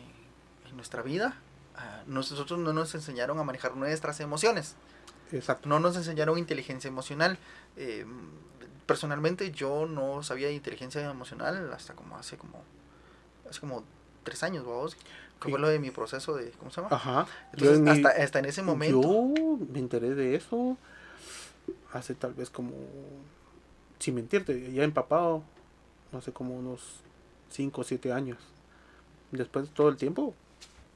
en 0.69 0.75
nuestra 0.75 1.01
vida, 1.01 1.37
a 1.75 2.03
nosotros 2.07 2.59
no 2.59 2.73
nos 2.73 2.93
enseñaron 2.95 3.37
a 3.39 3.43
manejar 3.43 3.75
nuestras 3.75 4.19
emociones. 4.21 4.75
Exacto. 5.31 5.67
No 5.69 5.79
nos 5.79 5.95
enseñaron 5.95 6.37
inteligencia 6.37 6.87
emocional. 6.87 7.37
Eh, 7.77 8.05
personalmente 8.85 9.51
yo 9.51 9.85
no 9.85 10.23
sabía 10.23 10.47
de 10.47 10.53
inteligencia 10.53 11.01
emocional 11.09 11.71
hasta 11.73 11.93
como 11.93 12.17
hace 12.17 12.37
como 12.37 12.61
hace 13.49 13.59
como 13.59 13.83
tres 14.23 14.43
años, 14.43 14.65
vamos. 14.65 14.95
Que 15.41 15.49
fue 15.49 15.59
lo 15.59 15.69
de 15.69 15.79
mi 15.79 15.89
proceso 15.89 16.35
de, 16.35 16.51
¿cómo 16.51 16.69
se 16.69 16.81
llama? 16.81 16.95
Ajá. 16.95 17.25
Entonces, 17.53 17.77
en 17.79 17.83
mi- 17.83 17.89
hasta, 17.89 18.09
hasta 18.23 18.39
en 18.39 18.45
ese 18.45 18.61
momento. 18.61 19.01
Yo 19.01 19.57
me 19.71 19.79
enteré 19.79 20.13
de 20.13 20.35
eso 20.35 20.77
hace 21.93 22.13
tal 22.13 22.33
vez 22.35 22.49
como, 22.51 22.73
sin 23.97 24.15
mentirte, 24.15 24.71
ya 24.71 24.83
empapado, 24.83 25.41
no 26.11 26.21
sé, 26.21 26.31
como 26.31 26.55
unos 26.55 26.81
5 27.49 27.81
o 27.81 27.83
7 27.83 28.13
años. 28.13 28.37
Después 29.31 29.67
de 29.67 29.73
todo 29.73 29.89
el 29.89 29.97
tiempo, 29.97 30.35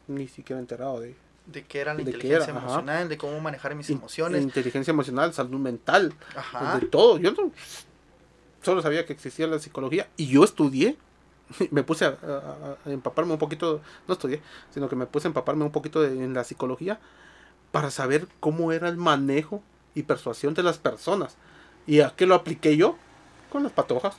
ni 0.08 0.28
siquiera 0.28 0.60
enterado 0.60 1.00
de 1.00 1.16
de 1.46 1.64
qué 1.64 1.80
era 1.82 1.94
la 1.94 1.98
de 1.98 2.04
inteligencia 2.12 2.46
era, 2.46 2.58
ajá. 2.58 2.66
emocional, 2.66 3.10
de 3.10 3.18
cómo 3.18 3.40
manejar 3.40 3.76
mis 3.76 3.90
emociones. 3.90 4.42
inteligencia 4.42 4.92
emocional, 4.92 5.34
salud 5.34 5.60
mental, 5.60 6.14
Ajá. 6.36 6.80
de 6.80 6.88
todo. 6.88 7.18
Yo 7.20 7.32
no 7.34 7.52
solo 8.64 8.82
sabía 8.82 9.06
que 9.06 9.14
existía 9.14 9.46
la 9.48 9.60
psicología 9.60 10.08
y 10.18 10.28
yo 10.28 10.44
estudié, 10.44 10.98
me 11.72 11.84
puse 11.84 12.06
a, 12.06 12.18
a- 12.24 12.78
a 12.84 12.92
empaparme 12.92 13.34
un 13.34 13.40
poquito, 13.40 13.82
no 14.08 14.14
estudié, 14.14 14.42
sino 14.74 14.90
que 14.90 14.96
me 14.96 15.06
puse 15.06 15.28
a 15.28 15.30
empaparme 15.30 15.64
un 15.64 15.72
poquito 15.72 16.02
de- 16.02 16.24
en 16.24 16.34
la 16.34 16.44
psicología 16.44 17.00
para 17.72 17.92
saber 17.92 18.28
cómo 18.40 18.72
era 18.72 18.90
el 18.90 18.98
manejo 18.98 19.62
y 19.94 20.04
persuasión 20.04 20.54
de 20.56 20.64
las 20.64 20.78
personas. 20.80 21.36
¿Y 21.86 22.00
a 22.02 22.12
qué 22.16 22.26
lo 22.26 22.34
apliqué 22.36 22.76
yo? 22.76 22.98
Con 23.52 23.62
las 23.64 23.72
patojas. 23.72 24.16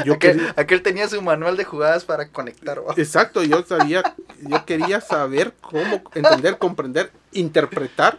Yo 0.04 0.14
aquel, 0.14 0.36
quería- 0.36 0.54
aquel 0.56 0.82
tenía 0.82 1.08
su 1.08 1.20
manual 1.22 1.56
de 1.56 1.64
jugadas 1.64 2.04
para 2.04 2.28
conectar. 2.28 2.80
Exacto, 2.96 3.42
yo 3.42 3.62
sabía, 3.64 4.02
yo 4.40 4.64
quería 4.66 5.00
saber 5.00 5.54
cómo 5.60 6.02
entender, 6.14 6.58
comprender, 6.58 7.10
interpretar 7.32 8.18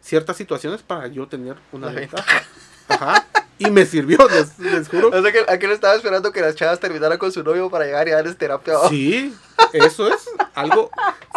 ciertas 0.00 0.36
situaciones 0.36 0.82
para 0.82 1.06
yo 1.08 1.26
tener 1.28 1.56
una 1.72 1.86
La 1.88 1.92
ventaja. 2.00 2.42
Ajá. 2.88 3.26
Y 3.58 3.70
me 3.70 3.84
sirvió, 3.84 4.18
les, 4.30 4.58
les 4.58 4.88
juro. 4.88 5.08
O 5.08 5.22
sea 5.22 5.30
que 5.32 5.44
aquel 5.46 5.70
estaba 5.72 5.94
esperando 5.94 6.32
que 6.32 6.40
las 6.40 6.54
chavas 6.54 6.80
terminaran 6.80 7.18
con 7.18 7.30
su 7.30 7.42
novio 7.42 7.68
para 7.70 7.84
llegar 7.84 8.08
y 8.08 8.12
darles 8.12 8.36
terapia. 8.38 8.74
Sí, 8.88 9.34
eso 9.74 10.08
es 10.08 10.28
algo 10.54 10.90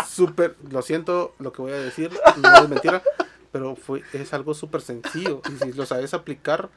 súper, 0.09 0.55
lo 0.71 0.81
siento 0.81 1.35
lo 1.39 1.51
que 1.51 1.61
voy 1.61 1.73
a 1.73 1.77
decir, 1.77 2.11
no 2.41 2.55
es 2.63 2.69
mentira, 2.69 3.03
pero 3.51 3.75
fue, 3.75 4.03
es 4.13 4.33
algo 4.33 4.53
súper 4.53 4.81
sencillo. 4.81 5.41
Y 5.53 5.63
si 5.63 5.73
lo 5.73 5.85
sabes 5.85 6.13
aplicar, 6.13 6.69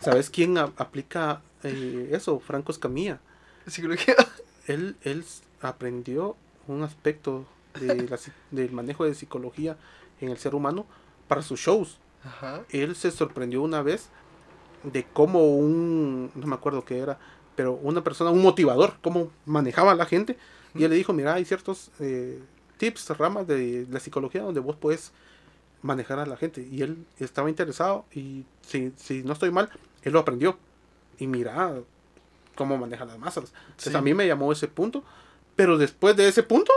¿sabes 0.00 0.30
quién 0.30 0.56
a- 0.56 0.70
aplica 0.76 1.42
eh, 1.64 2.08
eso? 2.12 2.40
Franco 2.40 2.72
Escamilla. 2.72 3.20
Psicología. 3.66 4.14
él, 4.66 4.96
él 5.02 5.24
aprendió 5.60 6.36
un 6.66 6.82
aspecto 6.82 7.46
de 7.78 8.08
la 8.08 8.18
del 8.50 8.72
manejo 8.72 9.04
de 9.04 9.14
psicología 9.14 9.76
en 10.20 10.30
el 10.30 10.38
ser 10.38 10.54
humano 10.54 10.86
para 11.28 11.42
sus 11.42 11.60
shows. 11.60 11.98
Ajá. 12.24 12.62
Él 12.70 12.94
se 12.94 13.10
sorprendió 13.10 13.62
una 13.62 13.82
vez 13.82 14.10
de 14.84 15.04
cómo 15.04 15.56
un, 15.56 16.30
no 16.34 16.46
me 16.46 16.54
acuerdo 16.54 16.84
qué 16.84 16.98
era, 16.98 17.18
pero 17.56 17.72
una 17.72 18.02
persona, 18.02 18.30
un 18.30 18.42
motivador, 18.42 18.94
cómo 19.02 19.30
manejaba 19.46 19.92
a 19.92 19.94
la 19.94 20.06
gente. 20.06 20.36
Y 20.74 20.84
él 20.84 20.90
le 20.90 20.96
dijo, 20.96 21.12
mira, 21.12 21.34
hay 21.34 21.44
ciertos 21.44 21.90
eh, 22.00 22.40
tips, 22.78 23.10
ramas 23.10 23.46
de 23.46 23.86
la 23.90 24.00
psicología 24.00 24.42
donde 24.42 24.60
vos 24.60 24.76
puedes 24.76 25.12
manejar 25.82 26.18
a 26.18 26.26
la 26.26 26.36
gente. 26.36 26.66
Y 26.70 26.82
él 26.82 27.04
estaba 27.18 27.50
interesado 27.50 28.06
y 28.12 28.44
si, 28.62 28.92
si 28.96 29.22
no 29.22 29.34
estoy 29.34 29.50
mal, 29.50 29.68
él 30.02 30.12
lo 30.12 30.20
aprendió. 30.20 30.56
Y 31.22 31.26
mira 31.28 31.72
cómo 32.56 32.76
maneja 32.76 33.04
las 33.04 33.16
masas. 33.18 33.52
Entonces 33.68 33.92
Sí. 33.92 33.96
a 33.96 34.02
mí 34.02 34.12
me 34.12 34.26
llamó 34.26 34.50
ese 34.50 34.66
punto. 34.66 35.04
Pero 35.54 35.78
después 35.78 36.16
de 36.16 36.26
ese 36.26 36.42
punto, 36.42 36.72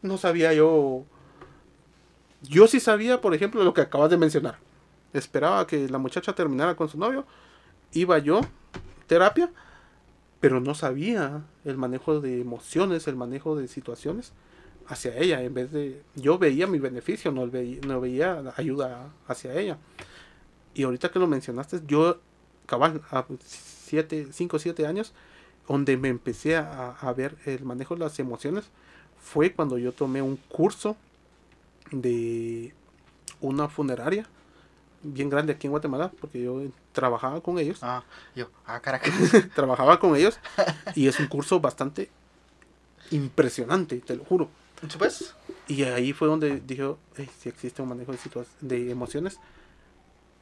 no 0.00 0.16
sabía 0.16 0.54
yo. 0.54 1.04
Yo 2.42 2.66
sí 2.66 2.80
sabía, 2.80 3.20
por 3.20 3.34
ejemplo, 3.34 3.62
lo 3.62 3.74
que 3.74 3.82
acabas 3.82 4.08
de 4.08 4.16
mencionar. 4.16 4.58
Esperaba 5.12 5.66
que 5.66 5.88
la 5.88 5.98
muchacha 5.98 6.32
terminara 6.34 6.76
con 6.76 6.88
su 6.88 6.98
novio. 6.98 7.26
Iba 7.92 8.18
yo, 8.18 8.40
terapia, 9.06 9.50
pero 10.40 10.60
no 10.60 10.74
sabía 10.74 11.42
el 11.64 11.76
manejo 11.76 12.20
de 12.20 12.40
emociones, 12.40 13.06
el 13.06 13.16
manejo 13.16 13.56
de 13.56 13.68
situaciones 13.68 14.32
hacia 14.88 15.16
ella. 15.16 15.42
En 15.42 15.52
vez 15.54 15.72
de. 15.72 16.02
Yo 16.14 16.38
veía 16.38 16.66
mi 16.66 16.78
beneficio, 16.78 17.32
no 17.32 17.46
veía, 17.48 17.80
no 17.86 18.00
veía 18.00 18.42
ayuda 18.56 19.10
hacia 19.28 19.52
ella. 19.54 19.76
Y 20.74 20.82
ahorita 20.84 21.10
que 21.10 21.18
lo 21.18 21.26
mencionaste, 21.26 21.82
yo, 21.86 22.18
cabal, 22.66 23.00
a 23.92 24.32
5 24.32 24.56
o 24.56 24.58
7 24.58 24.86
años, 24.86 25.12
donde 25.68 25.96
me 25.96 26.08
empecé 26.08 26.56
a, 26.56 26.90
a 26.90 27.12
ver 27.12 27.36
el 27.46 27.64
manejo 27.64 27.94
de 27.94 28.00
las 28.00 28.18
emociones, 28.18 28.64
fue 29.20 29.52
cuando 29.52 29.78
yo 29.78 29.92
tomé 29.92 30.20
un 30.22 30.36
curso 30.36 30.96
de 31.90 32.74
una 33.40 33.68
funeraria 33.68 34.26
bien 35.02 35.28
grande 35.28 35.52
aquí 35.52 35.66
en 35.66 35.70
Guatemala, 35.70 36.10
porque 36.20 36.42
yo 36.42 36.62
trabajaba 36.92 37.40
con 37.40 37.58
ellos, 37.58 37.78
Ah, 37.82 38.02
yo, 38.34 38.50
ah, 38.66 38.80
caraca. 38.80 39.10
trabajaba 39.54 40.00
con 40.00 40.16
ellos, 40.16 40.38
y 40.94 41.06
es 41.06 41.20
un 41.20 41.26
curso 41.26 41.60
bastante 41.60 42.08
impresionante, 43.10 43.98
te 44.00 44.16
lo 44.16 44.24
juro. 44.24 44.48
¿Supes? 44.88 45.34
Y 45.68 45.82
ahí 45.84 46.12
fue 46.12 46.28
donde 46.28 46.60
dije, 46.60 46.94
si 47.38 47.48
existe 47.48 47.80
un 47.80 47.88
manejo 47.88 48.12
de, 48.12 48.18
de 48.60 48.90
emociones, 48.90 49.38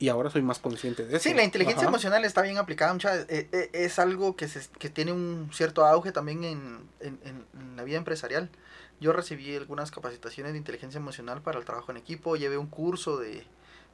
y 0.02 0.08
ahora 0.08 0.30
soy 0.30 0.42
más 0.42 0.58
consciente 0.58 1.04
de 1.06 1.16
eso. 1.16 1.22
Sí, 1.28 1.32
la 1.32 1.44
inteligencia 1.44 1.82
Ajá. 1.82 1.90
emocional 1.90 2.24
está 2.24 2.42
bien 2.42 2.58
aplicada. 2.58 2.92
Mucha, 2.92 3.20
eh, 3.20 3.48
eh, 3.52 3.70
es 3.72 4.00
algo 4.00 4.34
que, 4.34 4.48
se, 4.48 4.60
que 4.80 4.88
tiene 4.90 5.12
un 5.12 5.48
cierto 5.52 5.86
auge 5.86 6.10
también 6.10 6.42
en, 6.42 6.80
en, 6.98 7.20
en- 7.24 7.76
la 7.76 7.84
vida 7.84 7.98
empresarial. 7.98 8.50
Yo 9.00 9.12
recibí 9.12 9.54
algunas 9.54 9.92
capacitaciones 9.92 10.54
de 10.54 10.58
inteligencia 10.58 10.98
emocional 10.98 11.40
para 11.40 11.60
el 11.60 11.64
trabajo 11.64 11.92
en 11.92 11.98
equipo. 11.98 12.34
Llevé 12.34 12.58
un 12.58 12.66
curso 12.66 13.16
de, 13.16 13.46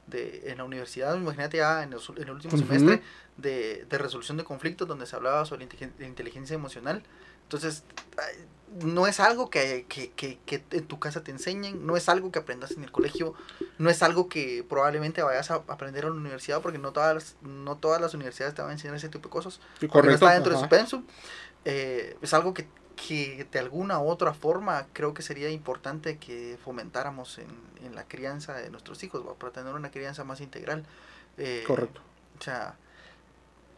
de 0.07 0.49
en 0.49 0.57
la 0.57 0.63
universidad, 0.63 1.15
imagínate 1.15 1.57
ya 1.57 1.83
en, 1.83 1.91
los- 1.91 2.09
en 2.09 2.23
el 2.23 2.31
último 2.31 2.57
semestre, 2.57 3.03
de, 3.37 3.85
de 3.87 3.97
resolución 3.99 4.37
de 4.37 4.43
conflictos 4.43 4.87
donde 4.87 5.05
se 5.05 5.15
hablaba 5.15 5.45
sobre 5.45 5.67
inteligencia 5.99 6.55
emocional. 6.55 7.03
Entonces, 7.43 7.83
no 8.81 9.07
es 9.07 9.19
algo 9.19 9.49
que, 9.49 9.85
que, 9.89 10.11
que, 10.11 10.39
que 10.45 10.63
en 10.71 10.85
tu 10.87 10.99
casa 10.99 11.23
te 11.23 11.31
enseñen, 11.31 11.85
no 11.85 11.97
es 11.97 12.07
algo 12.09 12.31
que 12.31 12.39
aprendas 12.39 12.71
en 12.71 12.83
el 12.83 12.91
colegio, 12.91 13.33
no 13.77 13.89
es 13.89 14.03
algo 14.03 14.29
que 14.29 14.63
probablemente 14.67 15.21
vayas 15.23 15.51
a 15.51 15.55
aprender 15.67 16.05
en 16.05 16.11
la 16.11 16.15
universidad, 16.17 16.61
porque 16.61 16.77
no 16.77 16.91
todas 16.91 17.13
las, 17.15 17.35
no 17.41 17.77
todas 17.77 17.99
las 18.01 18.13
universidades 18.13 18.55
te 18.55 18.61
van 18.61 18.71
a 18.71 18.73
enseñar 18.73 18.95
ese 18.95 19.09
tipo 19.09 19.29
de 19.29 19.33
cosas, 19.33 19.59
Sí, 19.79 19.87
porque 19.87 20.09
no 20.09 20.17
correcto. 20.17 20.25
está 20.25 20.33
dentro 20.33 20.53
de 20.53 20.59
su 20.59 20.69
pensum. 20.69 21.05
Eh, 21.65 22.17
es 22.21 22.33
algo 22.33 22.53
que, 22.53 22.67
que 22.95 23.47
de 23.51 23.59
alguna 23.59 23.99
u 23.99 24.07
otra 24.09 24.33
forma 24.33 24.87
creo 24.93 25.13
que 25.13 25.21
sería 25.21 25.49
importante 25.49 26.17
que 26.17 26.57
fomentáramos 26.63 27.37
en, 27.39 27.47
en 27.83 27.95
la 27.95 28.07
crianza 28.07 28.53
de 28.53 28.69
nuestros 28.69 29.03
hijos, 29.03 29.25
¿va? 29.27 29.33
para 29.35 29.51
tener 29.53 29.73
una 29.73 29.91
crianza 29.91 30.23
más 30.23 30.41
integral. 30.41 30.85
Eh, 31.37 31.63
Correcto. 31.65 32.01
o 32.39 32.43
sea, 32.43 32.75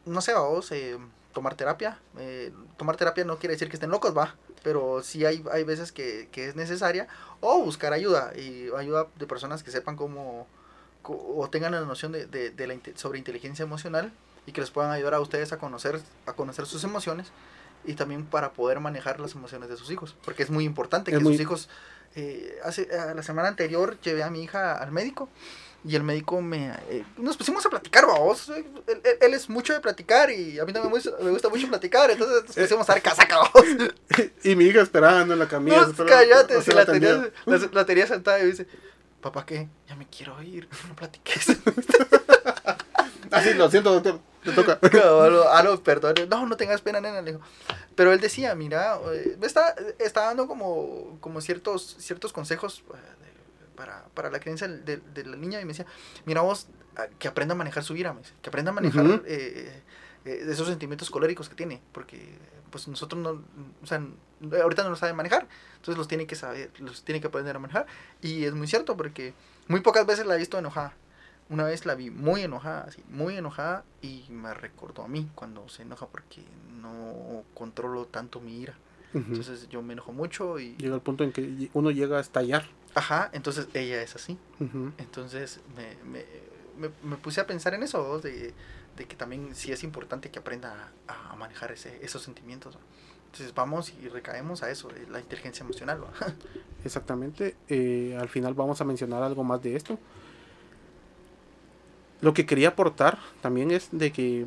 no 0.05 0.21
sé, 0.21 0.33
vos, 0.33 0.71
eh, 0.71 0.97
tomar 1.33 1.55
terapia. 1.55 1.99
eh, 2.17 2.51
tomar 2.77 2.97
terapia 2.97 3.23
no 3.25 3.37
quiere 3.37 3.53
decir 3.53 3.69
que 3.69 3.75
estén 3.75 3.89
locos, 3.91 4.15
va. 4.17 4.35
Pero 4.63 5.01
sí 5.03 5.25
hay, 5.25 5.43
hay 5.51 5.63
veces 5.63 5.91
que, 5.91 6.29
que 6.31 6.47
es 6.47 6.55
necesaria. 6.55 7.07
O 7.39 7.59
buscar 7.63 7.93
ayuda. 7.93 8.31
Y 8.37 8.69
ayuda 8.77 9.07
de 9.17 9.27
personas 9.27 9.63
que 9.63 9.71
sepan 9.71 9.95
cómo. 9.95 10.47
o 11.03 11.49
tengan 11.49 11.71
la 11.71 11.81
noción 11.81 12.11
de, 12.11 12.25
de, 12.27 12.51
de 12.51 12.67
la, 12.67 12.75
sobre 12.95 13.17
inteligencia 13.19 13.63
emocional. 13.63 14.11
Y 14.45 14.51
que 14.51 14.61
les 14.61 14.71
puedan 14.71 14.91
ayudar 14.91 15.13
a 15.15 15.19
ustedes 15.19 15.51
a 15.53 15.57
conocer, 15.57 15.99
a 16.25 16.33
conocer 16.33 16.65
sus 16.65 16.83
emociones. 16.83 17.31
Y 17.85 17.93
también 17.95 18.25
para 18.25 18.53
poder 18.53 18.79
manejar 18.79 19.19
las 19.19 19.33
emociones 19.33 19.69
de 19.69 19.77
sus 19.77 19.89
hijos. 19.91 20.15
Porque 20.23 20.43
es 20.43 20.49
muy 20.51 20.65
importante 20.65 21.11
Es 21.11 21.17
que 21.17 21.23
muy- 21.23 21.33
sus 21.33 21.41
hijos. 21.41 21.69
eh, 22.15 22.59
hace, 22.63 22.87
la 23.15 23.23
semana 23.23 23.47
anterior 23.47 23.99
llevé 24.01 24.21
a 24.23 24.29
mi 24.29 24.43
hija 24.43 24.77
al 24.77 24.91
médico. 24.91 25.29
Y 25.83 25.95
el 25.95 26.03
médico 26.03 26.41
me... 26.41 26.69
eh, 26.89 27.03
nos 27.17 27.35
pusimos 27.37 27.65
a 27.65 27.69
platicar, 27.69 28.05
vamos. 28.05 28.49
Él, 28.49 28.65
él- 28.87 29.01
él 29.19 29.33
es 29.33 29.49
mucho 29.49 29.73
de 29.73 29.79
platicar 29.79 30.29
y 30.29 30.59
a 30.59 30.65
mí 30.65 30.73
también 30.73 30.91
me 30.93 30.99
gusta, 30.99 31.11
me 31.23 31.31
gusta 31.31 31.49
mucho 31.49 31.67
platicar. 31.67 32.11
Entonces 32.11 32.43
nos 32.45 32.55
pusimos 32.55 32.89
a 32.89 32.93
dar 32.93 33.01
casaca, 33.01 33.37
vamos. 33.39 33.65
y 34.43 34.55
mi 34.55 34.65
hija 34.65 34.81
esperando 34.81 35.33
en 35.33 35.39
la 35.39 35.47
camilla. 35.47 35.87
No, 35.87 36.05
cállate, 36.05 36.53
no 36.53 36.59
si 36.61 36.69
se 36.71 36.75
la 36.75 36.85
tenía, 36.85 37.31
la, 37.45 37.69
la 37.71 37.85
tenía 37.85 38.05
sentada 38.05 38.37
y 38.39 38.43
me 38.43 38.47
dice, 38.51 38.67
papá, 39.21 39.43
¿qué? 39.45 39.67
Ya 39.87 39.95
me 39.95 40.05
quiero 40.07 40.39
ir, 40.43 40.69
no 40.87 40.95
platiques. 40.95 41.47
Ah, 43.33 43.41
sí, 43.41 43.53
lo 43.53 43.69
siento, 43.71 43.93
doctor. 43.93 44.19
Te 44.43 44.51
toca. 44.51 44.77
Ah, 45.51 45.61
no, 45.63 45.81
perdón. 45.81 46.15
No, 46.29 46.45
no 46.45 46.57
tengas 46.57 46.81
pena, 46.81 46.99
nena. 46.99 47.21
Le 47.21 47.31
dijo. 47.33 47.43
Pero 47.95 48.11
él 48.11 48.19
decía, 48.19 48.53
mira, 48.55 48.99
eh, 49.13 49.37
me 49.39 49.47
está, 49.47 49.73
está 49.99 50.21
dando 50.25 50.47
como, 50.47 51.17
como 51.21 51.39
ciertos, 51.39 51.95
ciertos 51.99 52.33
consejos 52.33 52.83
eh, 52.93 52.97
de- 53.23 53.30
para, 53.75 54.05
para 54.13 54.29
la 54.29 54.39
creencia 54.39 54.67
de, 54.67 54.97
de 54.97 55.25
la 55.25 55.37
niña. 55.37 55.61
Y 55.61 55.65
me 55.65 55.69
decía, 55.69 55.85
mira 56.25 56.41
vos, 56.41 56.67
ah, 56.97 57.07
que 57.19 57.27
aprenda 57.27 57.53
a 57.53 57.57
manejar 57.57 57.83
su 57.83 57.95
ira, 57.95 58.13
me 58.13 58.21
dice, 58.21 58.33
que 58.41 58.49
aprenda 58.49 58.71
a 58.71 58.73
manejar 58.73 59.05
Ujú. 59.05 59.23
eh, 59.25 59.81
eh, 60.25 60.45
esos 60.49 60.67
sentimientos 60.67 61.09
coléricos 61.09 61.49
que 61.49 61.55
tiene. 61.55 61.81
Porque 61.91 62.37
pues 62.69 62.87
nosotros 62.87 63.21
no, 63.21 63.43
o 63.83 63.85
sea, 63.85 64.01
ahorita 64.61 64.83
no 64.83 64.91
lo 64.91 64.95
sabe 64.95 65.13
manejar. 65.13 65.47
Entonces 65.75 65.97
los 65.97 66.07
tiene 66.07 66.25
que 66.25 66.35
saber, 66.35 66.71
los 66.79 67.03
tiene 67.03 67.19
que 67.19 67.27
aprender 67.27 67.55
a 67.55 67.59
manejar. 67.59 67.85
Y 68.21 68.45
es 68.45 68.53
muy 68.53 68.67
cierto 68.67 68.95
porque 68.95 69.33
muy 69.67 69.81
pocas 69.81 70.05
veces 70.05 70.25
la 70.25 70.35
he 70.35 70.37
visto 70.37 70.57
enojada. 70.57 70.93
Una 71.49 71.65
vez 71.65 71.85
la 71.85 71.95
vi 71.95 72.09
muy 72.09 72.43
enojada, 72.43 72.85
así, 72.87 73.03
muy 73.09 73.35
enojada 73.35 73.83
y 74.01 74.23
me 74.29 74.53
recordó 74.53 75.03
a 75.03 75.09
mí 75.09 75.29
cuando 75.35 75.67
se 75.67 75.81
enoja 75.81 76.07
porque 76.07 76.41
no 76.79 77.43
controlo 77.53 78.05
tanto 78.05 78.39
mi 78.39 78.61
ira. 78.61 78.77
Entonces 79.13 79.67
yo 79.67 79.81
me 79.81 79.91
enojo 79.91 80.13
mucho 80.13 80.57
y... 80.59 80.77
Llega 80.77 80.95
el 80.95 81.01
punto 81.01 81.25
en 81.25 81.33
que 81.33 81.69
uno 81.73 81.91
llega 81.91 82.19
a 82.19 82.21
estallar. 82.21 82.69
Ajá, 82.95 83.29
entonces 83.33 83.67
ella 83.73 84.01
es 84.01 84.15
así. 84.15 84.37
Entonces 84.97 85.59
me, 85.75 85.95
me, 86.09 86.25
me, 86.77 86.89
me 87.03 87.15
puse 87.17 87.39
a 87.41 87.47
pensar 87.47 87.73
en 87.73 87.83
eso, 87.83 88.19
de, 88.19 88.53
de 88.97 89.05
que 89.05 89.15
también 89.15 89.55
sí 89.55 89.71
es 89.71 89.83
importante 89.83 90.29
que 90.29 90.39
aprenda 90.39 90.91
a, 91.07 91.31
a 91.31 91.35
manejar 91.35 91.71
ese, 91.71 92.03
esos 92.03 92.21
sentimientos. 92.21 92.77
Entonces 93.27 93.53
vamos 93.55 93.93
y 94.03 94.09
recaemos 94.09 94.61
a 94.61 94.69
eso, 94.69 94.89
de 94.89 95.07
la 95.09 95.19
inteligencia 95.21 95.63
emocional. 95.63 96.01
Exactamente. 96.83 97.55
Eh, 97.69 98.17
al 98.19 98.27
final 98.27 98.53
vamos 98.55 98.81
a 98.81 98.83
mencionar 98.83 99.23
algo 99.23 99.43
más 99.43 99.61
de 99.63 99.75
esto. 99.75 99.97
Lo 102.21 102.33
que 102.33 102.45
quería 102.45 102.69
aportar 102.69 103.17
también 103.41 103.71
es 103.71 103.87
de 103.91 104.11
que 104.11 104.45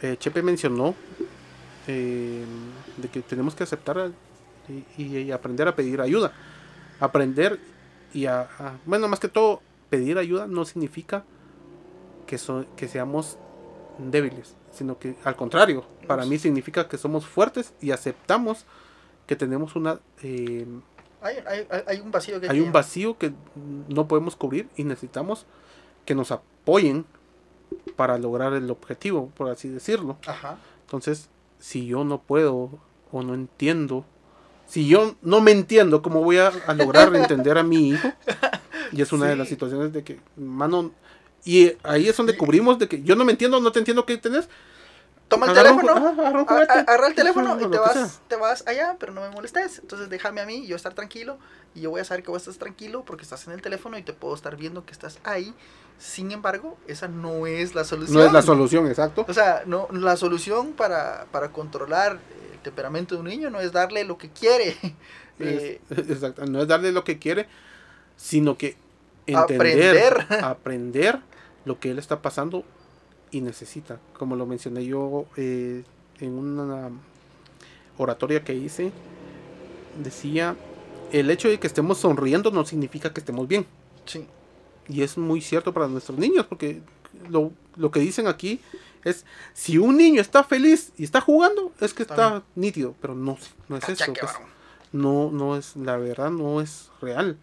eh, 0.00 0.16
Chepe 0.18 0.42
mencionó 0.42 0.94
eh, 1.86 2.44
de 2.96 3.08
que 3.08 3.20
tenemos 3.20 3.54
que 3.54 3.64
aceptar 3.64 4.12
y, 4.68 5.02
y- 5.02 5.18
y 5.18 5.32
aprender 5.32 5.68
a 5.68 5.74
pedir 5.76 6.00
ayuda. 6.00 6.32
Aprender 7.00 7.58
y 8.14 8.26
a, 8.26 8.42
a- 8.42 8.76
bueno, 8.86 9.08
más 9.08 9.20
que 9.20 9.28
todo, 9.28 9.60
pedir 9.90 10.18
ayuda 10.18 10.46
no 10.46 10.64
significa 10.64 11.24
que, 12.26 12.38
so- 12.38 12.66
que 12.76 12.88
seamos 12.88 13.38
débiles, 13.98 14.54
sino 14.72 14.98
que 14.98 15.16
al 15.24 15.36
contrario, 15.36 15.84
para 16.06 16.24
mí 16.24 16.38
significa 16.38 16.88
que 16.88 16.98
somos 16.98 17.26
fuertes 17.26 17.72
y 17.80 17.90
aceptamos 17.90 18.64
que 19.26 19.36
tenemos 19.36 19.76
una... 19.76 20.00
eh, 20.22 20.66
Hay, 21.20 21.36
hay, 21.46 21.66
hay- 21.70 21.82
hay 21.86 22.00
un 22.00 22.10
vacío 22.10 22.40
que 22.40 22.48
hay 22.48 22.60
un 22.60 22.72
vacío 22.72 23.18
que 23.18 23.32
no 23.88 24.06
podemos 24.08 24.36
cubrir 24.36 24.68
y 24.76 24.84
necesitamos 24.84 25.46
que 26.04 26.14
nos 26.14 26.30
apoyen 26.32 27.04
para 27.96 28.16
lograr 28.18 28.52
el 28.54 28.70
objetivo, 28.70 29.30
por 29.36 29.50
así 29.50 29.68
decirlo. 29.68 30.16
Ajá. 30.26 30.56
Entonces, 30.82 31.28
si 31.58 31.86
yo 31.86 32.04
no 32.04 32.18
puedo 32.20 32.70
o 33.12 33.22
no 33.22 33.34
entiendo, 33.34 34.04
si 34.68 34.86
yo 34.86 35.16
no 35.22 35.40
me 35.40 35.50
entiendo, 35.50 36.02
¿cómo 36.02 36.22
voy 36.22 36.38
a, 36.38 36.52
a 36.66 36.74
lograr 36.74 37.14
entender 37.16 37.58
a 37.58 37.62
mi 37.62 37.90
hijo? 37.90 38.12
Y 38.92 39.02
es 39.02 39.12
una 39.12 39.26
de 39.26 39.36
las 39.36 39.48
situaciones 39.48 39.92
de 39.92 40.02
que, 40.02 40.18
mano, 40.36 40.92
y 41.44 41.72
ahí 41.82 42.08
es 42.08 42.16
donde 42.16 42.38
cubrimos 42.38 42.78
de 42.78 42.88
que 42.88 43.02
yo 43.02 43.16
no 43.16 43.24
me 43.26 43.32
entiendo, 43.32 43.60
no 43.60 43.70
te 43.70 43.80
entiendo 43.80 44.06
qué 44.06 44.16
tenés. 44.16 44.48
Toma 45.28 45.44
el 45.44 45.52
Agarra 45.52 45.76
teléfono. 45.76 46.08
agarra 46.08 46.40
un 46.42 46.48
a- 46.48 46.62
Agarra 46.62 47.06
el 47.06 47.14
teléfono 47.14 47.60
y 47.60 47.66
te 47.70 47.78
vas, 47.78 48.20
te 48.28 48.36
vas 48.36 48.64
allá, 48.66 48.96
pero 48.98 49.12
no 49.12 49.20
me 49.20 49.28
molestes. 49.30 49.80
Entonces 49.80 50.08
déjame 50.08 50.40
a 50.40 50.46
mí, 50.46 50.66
yo 50.66 50.74
estar 50.74 50.94
tranquilo. 50.94 51.36
Y 51.74 51.82
yo 51.82 51.90
voy 51.90 52.00
a 52.00 52.04
saber 52.04 52.22
que 52.24 52.30
vos 52.30 52.40
estás 52.40 52.56
tranquilo 52.56 53.04
porque 53.04 53.24
estás 53.24 53.46
en 53.46 53.52
el 53.52 53.60
teléfono 53.60 53.98
y 53.98 54.02
te 54.02 54.14
puedo 54.14 54.34
estar 54.34 54.56
viendo 54.56 54.86
que 54.86 54.92
estás 54.92 55.18
ahí. 55.24 55.52
Sin 55.98 56.32
embargo, 56.32 56.78
esa 56.86 57.08
no 57.08 57.46
es 57.46 57.74
la 57.74 57.84
solución. 57.84 58.16
No 58.16 58.24
es 58.24 58.32
la 58.32 58.40
solución, 58.40 58.86
exacto. 58.88 59.26
O 59.28 59.34
sea, 59.34 59.64
no, 59.66 59.86
la 59.92 60.16
solución 60.16 60.72
para, 60.72 61.26
para 61.30 61.50
controlar 61.52 62.18
el 62.58 62.62
temperamento 62.62 63.14
de 63.14 63.20
un 63.22 63.28
niño 63.28 63.50
no 63.50 63.60
es 63.60 63.72
darle 63.72 64.04
lo 64.04 64.18
que 64.18 64.30
quiere. 64.30 64.76
Eh, 65.40 65.80
exacto, 65.90 66.44
no 66.46 66.60
es 66.62 66.66
darle 66.66 66.90
lo 66.90 67.04
que 67.04 67.20
quiere, 67.20 67.46
sino 68.16 68.58
que 68.58 68.74
Aprender. 69.32 69.96
entender, 69.96 70.26
aprender 70.44 71.20
lo 71.64 71.78
que 71.78 71.92
él 71.92 72.00
está 72.00 72.20
pasando 72.20 72.64
y 73.30 73.40
necesita. 73.40 74.00
Como 74.14 74.34
lo 74.34 74.46
mencioné 74.46 74.84
yo 74.84 75.26
eh, 75.36 75.84
en 76.18 76.32
una 76.32 76.90
oratoria 77.98 78.42
que 78.42 78.54
hice, 78.54 78.90
decía, 80.02 80.56
el 81.12 81.30
hecho 81.30 81.48
de 81.48 81.60
que 81.60 81.68
estemos 81.68 81.98
sonriendo 81.98 82.50
no 82.50 82.64
significa 82.64 83.12
que 83.12 83.20
estemos 83.20 83.46
bien. 83.46 83.64
sí. 84.06 84.26
Y 84.88 85.02
es 85.02 85.16
muy 85.18 85.40
cierto 85.40 85.72
para 85.72 85.86
nuestros 85.86 86.18
niños, 86.18 86.46
porque 86.46 86.80
lo, 87.28 87.52
lo 87.76 87.92
que 87.92 88.00
dicen 88.00 88.26
aquí 88.26 88.60
es, 89.08 89.24
si 89.54 89.78
un 89.78 89.96
niño 89.96 90.20
está 90.20 90.44
feliz 90.44 90.92
y 90.96 91.04
está 91.04 91.20
jugando, 91.20 91.72
es 91.80 91.94
que 91.94 92.02
Está 92.02 92.14
está, 92.14 92.42
nítido, 92.54 92.94
pero 93.00 93.14
no, 93.14 93.36
no 93.68 93.76
es 93.76 93.84
Cacha 93.84 94.04
eso. 94.04 94.12
pues. 94.20 94.32
no, 94.92 95.30
no 95.30 95.56
es, 95.56 95.76
la 95.76 95.96
verdad 95.96 96.30
no 96.30 96.60
es 96.60 96.90
real. 97.00 97.36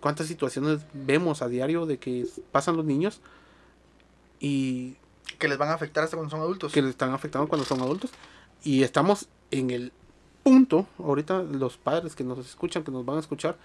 ¿Cuántas 0.00 0.26
situaciones 0.26 0.80
vemos 0.94 1.42
a 1.42 1.48
diario 1.48 1.84
de 1.86 1.98
que 1.98 2.26
pasan 2.52 2.76
los 2.76 2.84
niños 2.86 3.20
y 4.38 4.96
Que 5.38 5.48
les 5.48 5.58
van 5.58 5.68
a 5.68 5.74
afectar 5.74 6.04
hasta 6.04 6.16
cuando 6.16 6.30
son 6.30 6.40
adultos. 6.40 6.72
que 6.72 6.80
les 6.82 6.90
están 6.90 7.12
afectando 7.12 7.48
cuando 7.48 7.66
son 7.66 7.80
adultos? 7.80 8.10
Y 8.62 8.82
estamos 8.82 9.28
en 9.50 9.70
el 9.70 9.92
punto, 10.42 10.86
ahorita 10.98 11.42
los 11.42 11.76
padres 11.76 12.14
que 12.14 12.24
nos 12.24 12.38
escuchan, 12.38 12.82
que 12.82 12.90
nos 12.90 13.04
van 13.04 13.18
a 13.18 13.20
escuchar, 13.20 13.58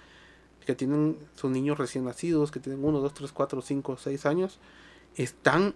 que 0.66 0.76
tienen 0.76 1.18
sus 1.36 1.52
niños 1.52 1.78
recién 1.78 2.04
nacidos, 2.06 2.52
que 2.52 2.60
tienen 2.60 2.84
1, 2.84 3.00
2, 3.00 3.14
3, 3.14 3.32
4, 3.32 3.62
5, 3.62 3.98
6 3.98 4.26
años, 4.26 4.60
están 5.16 5.74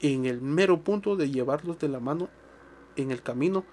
en 0.00 0.24
el 0.26 0.40
mero 0.40 0.80
punto 0.80 1.16
de 1.16 1.30
llevarlos 1.30 1.78
de 1.78 1.88
la 1.88 2.00
mano 2.00 2.28
en 2.96 3.10
el 3.10 3.22
camino 3.22 3.64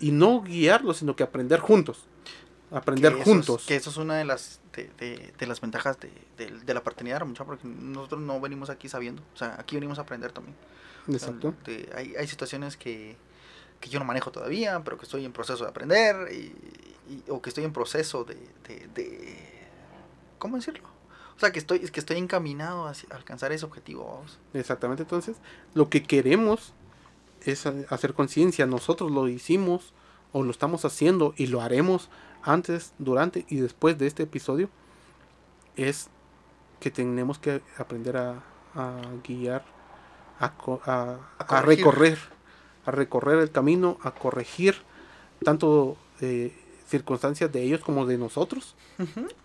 y 0.00 0.10
no 0.12 0.42
guiarlos, 0.42 0.98
sino 0.98 1.14
que 1.16 1.22
aprender 1.22 1.60
juntos. 1.60 2.06
Aprender 2.70 3.12
que 3.14 3.20
eso 3.20 3.30
es- 3.30 3.36
juntos. 3.36 3.66
que 3.66 3.76
eso 3.76 3.90
es 3.90 3.96
una 3.96 4.16
de 4.16 4.24
las 4.24 4.60
de, 4.72 4.90
de- 4.98 5.32
de 5.38 5.46
las 5.46 5.60
ventajas 5.60 5.98
de, 6.00 6.10
de- 6.36 6.58
de 6.60 6.74
la 6.74 6.82
paternidad, 6.82 7.24
mucha, 7.24 7.44
porque 7.44 7.66
nosotros 7.68 8.20
no 8.20 8.40
venimos 8.40 8.70
aquí 8.70 8.88
sabiendo. 8.88 9.22
O 9.34 9.36
sea, 9.36 9.54
aquí 9.58 9.76
venimos 9.76 9.98
a 9.98 10.02
aprender 10.02 10.32
también. 10.32 10.56
O 11.06 11.12
sea, 11.18 11.28
Exacto. 11.30 11.54
hay, 11.96 12.14
hay 12.16 12.26
situaciones 12.26 12.76
que, 12.76 13.16
que 13.80 13.88
yo 13.90 13.98
no 14.00 14.04
manejo 14.04 14.32
todavía, 14.32 14.80
pero 14.82 14.96
que 14.98 15.04
estoy 15.04 15.24
en 15.24 15.32
proceso 15.32 15.62
de 15.64 15.70
aprender, 15.70 16.32
y, 16.32 16.52
y- 17.12 17.22
o 17.28 17.40
que 17.42 17.50
estoy 17.50 17.62
en 17.64 17.72
proceso 17.72 18.24
de- 18.24 19.54
¿Cómo 20.38 20.56
decirlo? 20.56 20.88
O 21.36 21.40
sea, 21.40 21.50
que 21.52 21.58
estoy, 21.58 21.80
que 21.80 22.00
estoy 22.00 22.16
encaminado 22.18 22.86
hacia 22.86 23.08
alcanzar 23.14 23.52
ese 23.52 23.64
objetivo. 23.64 24.04
vamos. 24.06 24.38
Exactamente, 24.52 25.02
entonces 25.02 25.36
lo 25.74 25.88
que 25.88 26.02
queremos 26.02 26.72
es 27.42 27.66
a- 27.66 27.74
hacer 27.90 28.14
conciencia, 28.14 28.66
nosotros 28.66 29.10
lo 29.10 29.28
hicimos 29.28 29.92
o 30.32 30.42
lo 30.42 30.50
estamos 30.50 30.84
haciendo 30.84 31.34
y 31.36 31.46
lo 31.48 31.60
haremos 31.60 32.08
antes, 32.42 32.92
durante 32.98 33.46
y 33.48 33.56
después 33.56 33.98
de 33.98 34.06
este 34.06 34.22
episodio, 34.24 34.68
es 35.76 36.08
que 36.80 36.90
tenemos 36.90 37.38
que 37.38 37.62
aprender 37.78 38.16
a, 38.16 38.42
a 38.74 39.00
guiar, 39.26 39.64
a, 40.38 40.46
a- 40.86 41.18
A 41.38 41.58
a 41.58 41.62
recorrer, 41.62 42.18
a 42.86 42.90
recorrer 42.90 43.38
el 43.40 43.50
camino, 43.50 43.98
a 44.02 44.12
corregir 44.12 44.76
tanto 45.44 45.96
eh, 46.20 46.56
circunstancias 46.86 47.50
de 47.52 47.62
ellos 47.62 47.80
como 47.80 48.06
de 48.06 48.18
nosotros 48.18 48.74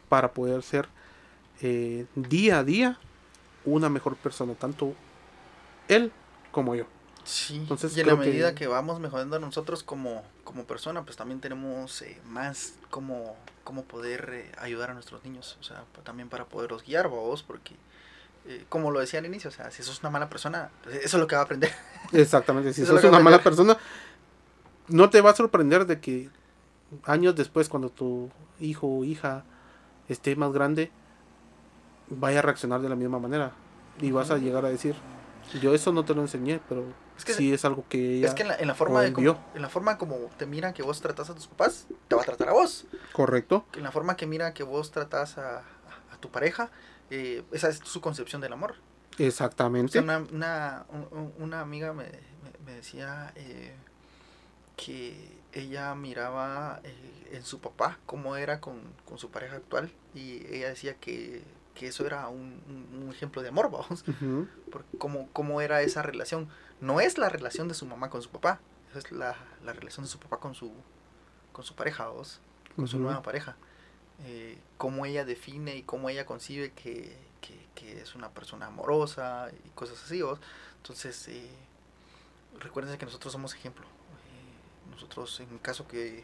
para 0.08 0.34
poder 0.34 0.62
ser 0.64 0.88
eh, 1.62 2.06
día 2.16 2.60
a 2.60 2.64
día 2.64 2.98
una 3.66 3.90
mejor 3.90 4.16
persona, 4.16 4.54
tanto 4.56 4.94
él 5.88 6.12
como 6.52 6.76
yo. 6.76 6.86
Sí, 7.24 7.58
Entonces, 7.58 7.96
y 7.96 8.02
en 8.02 8.08
la 8.08 8.14
que- 8.14 8.20
medida 8.20 8.56
que... 8.56 8.68
vamos 8.68 9.00
mejorando 9.00 9.38
nosotros 9.40 9.84
como, 9.84 10.24
como 10.44 10.64
persona, 10.64 11.04
pues 11.04 11.16
también 11.18 11.42
tenemos 11.42 12.02
eh, 12.02 12.20
más 12.26 12.74
cómo, 12.90 13.36
cómo 13.64 13.84
poder 13.84 14.30
eh, 14.34 14.52
ayudar 14.58 14.90
a 14.92 14.94
nuestros 14.94 15.24
niños, 15.24 15.58
o 15.60 15.64
sea, 15.64 15.84
también 16.04 16.30
para 16.30 16.46
poderlos 16.46 16.84
guiar, 16.84 17.08
vos, 17.10 17.44
porque 17.44 17.76
eh, 18.48 18.66
como 18.70 18.90
lo 18.90 19.00
decía 19.00 19.20
al 19.20 19.26
inicio, 19.28 19.50
o 19.50 19.54
sea, 19.54 19.70
si 19.70 19.84
sos 19.84 20.00
una 20.00 20.10
mala 20.10 20.30
persona, 20.30 20.72
pues, 20.84 20.96
eso 21.04 21.18
es 21.18 21.22
lo 21.22 21.28
que 21.28 21.36
va 21.36 21.42
a 21.42 21.46
aprender. 21.46 21.72
Exactamente, 22.14 22.74
si 22.74 22.86
sos 22.86 23.04
una 23.04 23.20
mala 23.20 23.44
persona, 23.44 23.78
no 24.88 25.10
te 25.12 25.22
va 25.22 25.32
a 25.32 25.36
sorprender 25.36 25.86
de 25.86 26.00
que 26.00 26.30
años 27.04 27.36
después, 27.36 27.70
cuando 27.70 27.90
tu 27.90 28.32
hijo 28.60 28.88
o 28.88 29.04
hija 29.04 29.44
esté 30.08 30.36
más 30.36 30.52
grande, 30.52 30.90
vaya 32.10 32.40
a 32.40 32.42
reaccionar 32.42 32.82
de 32.82 32.90
la 32.90 32.96
misma 32.96 33.20
manera. 33.20 33.52
Y 34.02 34.12
vas 34.12 34.32
a 34.32 34.38
llegar 34.38 34.66
a 34.66 34.70
decir, 34.70 34.96
yo 35.62 35.74
eso 35.74 35.92
no 35.92 36.06
te 36.06 36.14
lo 36.16 36.22
enseñé, 36.22 36.62
pero 36.70 36.86
Es 37.18 37.26
que- 37.26 37.34
sí 37.34 37.54
es 37.54 37.66
algo 37.66 37.84
que 37.90 38.18
ella... 38.18 38.28
es 38.30 38.34
que 38.34 38.44
en 38.44 38.48
la, 38.50 38.56
en 38.56 38.68
la 38.68 38.76
forma 38.76 39.02
de 39.02 39.12
como, 39.12 39.38
en 39.56 39.62
la 39.62 39.70
forma 39.70 39.98
como 39.98 40.16
te 40.38 40.46
miran 40.46 40.74
que 40.74 40.84
vos 40.84 41.02
tratás 41.02 41.30
a 41.30 41.36
tus 41.36 41.48
papás, 41.48 41.88
te 42.08 42.16
va 42.16 42.22
a 42.22 42.26
tratar 42.26 42.50
a 42.50 42.54
vos. 42.54 42.86
Correcto. 43.14 43.66
En 43.76 43.84
la 43.84 43.92
forma 43.92 44.16
que 44.16 44.26
mira 44.26 44.54
que 44.54 44.64
vos 44.64 44.92
tratás 44.92 45.38
a, 45.38 45.60
a- 45.60 45.64
tu 46.22 46.30
pareja, 46.30 46.70
eh, 47.10 47.44
esa 47.52 47.70
es 47.70 47.80
su 47.84 48.00
concepción 48.02 48.42
del 48.42 48.54
amor. 48.54 48.76
O 49.20 49.24
Exactamente. 49.24 49.92
sea, 49.94 50.02
una, 50.02 50.18
una, 50.32 50.86
un- 50.90 51.08
un- 51.12 51.34
una 51.40 51.62
amiga 51.62 51.92
me, 51.94 52.04
me- 52.06 52.66
me 52.66 52.74
decía 52.74 53.34
eh, 53.36 53.74
que 54.78 55.40
ella 55.52 55.94
miraba 55.96 56.80
eh, 56.84 57.30
en 57.34 57.44
su 57.44 57.60
papá 57.60 57.98
cómo 58.06 58.36
era 58.38 58.60
con, 58.62 58.80
con 59.06 59.18
su 59.18 59.30
pareja 59.30 59.56
actual 59.58 59.92
y 60.14 60.46
ella 60.54 60.70
decía 60.70 60.96
que, 60.96 61.44
que 61.80 61.88
eso 61.88 62.06
era 62.06 62.28
un, 62.28 62.62
un- 62.68 63.04
un 63.06 63.10
ejemplo 63.10 63.42
de 63.42 63.48
amor, 63.50 63.72
vamos, 63.72 64.04
por 64.72 64.84
cómo, 64.98 65.30
cómo 65.34 65.62
era 65.62 65.82
esa 65.82 66.02
relación. 66.02 66.50
No 66.82 67.00
es 67.00 67.18
la 67.18 67.30
relación 67.30 67.68
de 67.70 67.74
su 67.74 67.86
mamá 67.86 68.10
con 68.10 68.22
su 68.22 68.30
papá, 68.30 68.60
es 68.96 69.12
la, 69.12 69.36
la 69.64 69.74
relación 69.74 70.06
de 70.06 70.10
su 70.12 70.20
papá 70.20 70.38
con 70.40 70.54
su, 70.56 70.72
con 71.54 71.64
su 71.64 71.76
pareja, 71.76 72.08
vos, 72.10 72.42
con 72.76 72.88
su 72.88 72.98
nueva 73.00 73.22
pareja. 73.24 73.56
Eh, 74.26 74.58
cómo 74.78 75.06
ella 75.06 75.24
define 75.24 75.78
y 75.78 75.84
cómo 75.84 76.10
ella 76.10 76.26
concibe 76.26 76.72
que, 76.74 77.18
que- 77.42 77.68
que 77.76 78.02
es 78.02 78.14
una 78.16 78.30
persona 78.30 78.66
amorosa 78.66 79.50
y 79.66 79.70
cosas 79.70 80.04
así. 80.04 80.22
¿vos? 80.22 80.40
Entonces, 80.78 81.28
eh, 81.30 81.50
recuérdense 82.60 82.98
que 82.98 83.06
nosotros 83.06 83.32
somos 83.32 83.54
ejemplo. 83.56 83.86
Eh, 83.86 84.92
nosotros, 84.92 85.40
en 85.40 85.50
el 85.52 85.62
caso 85.62 85.88
que, 85.88 86.24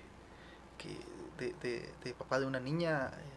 que 0.78 0.90
de, 1.38 1.54
de- 1.62 1.90
de 2.04 2.14
papá 2.14 2.40
de 2.40 2.46
una 2.46 2.60
niña, 2.60 3.12
eh, 3.14 3.35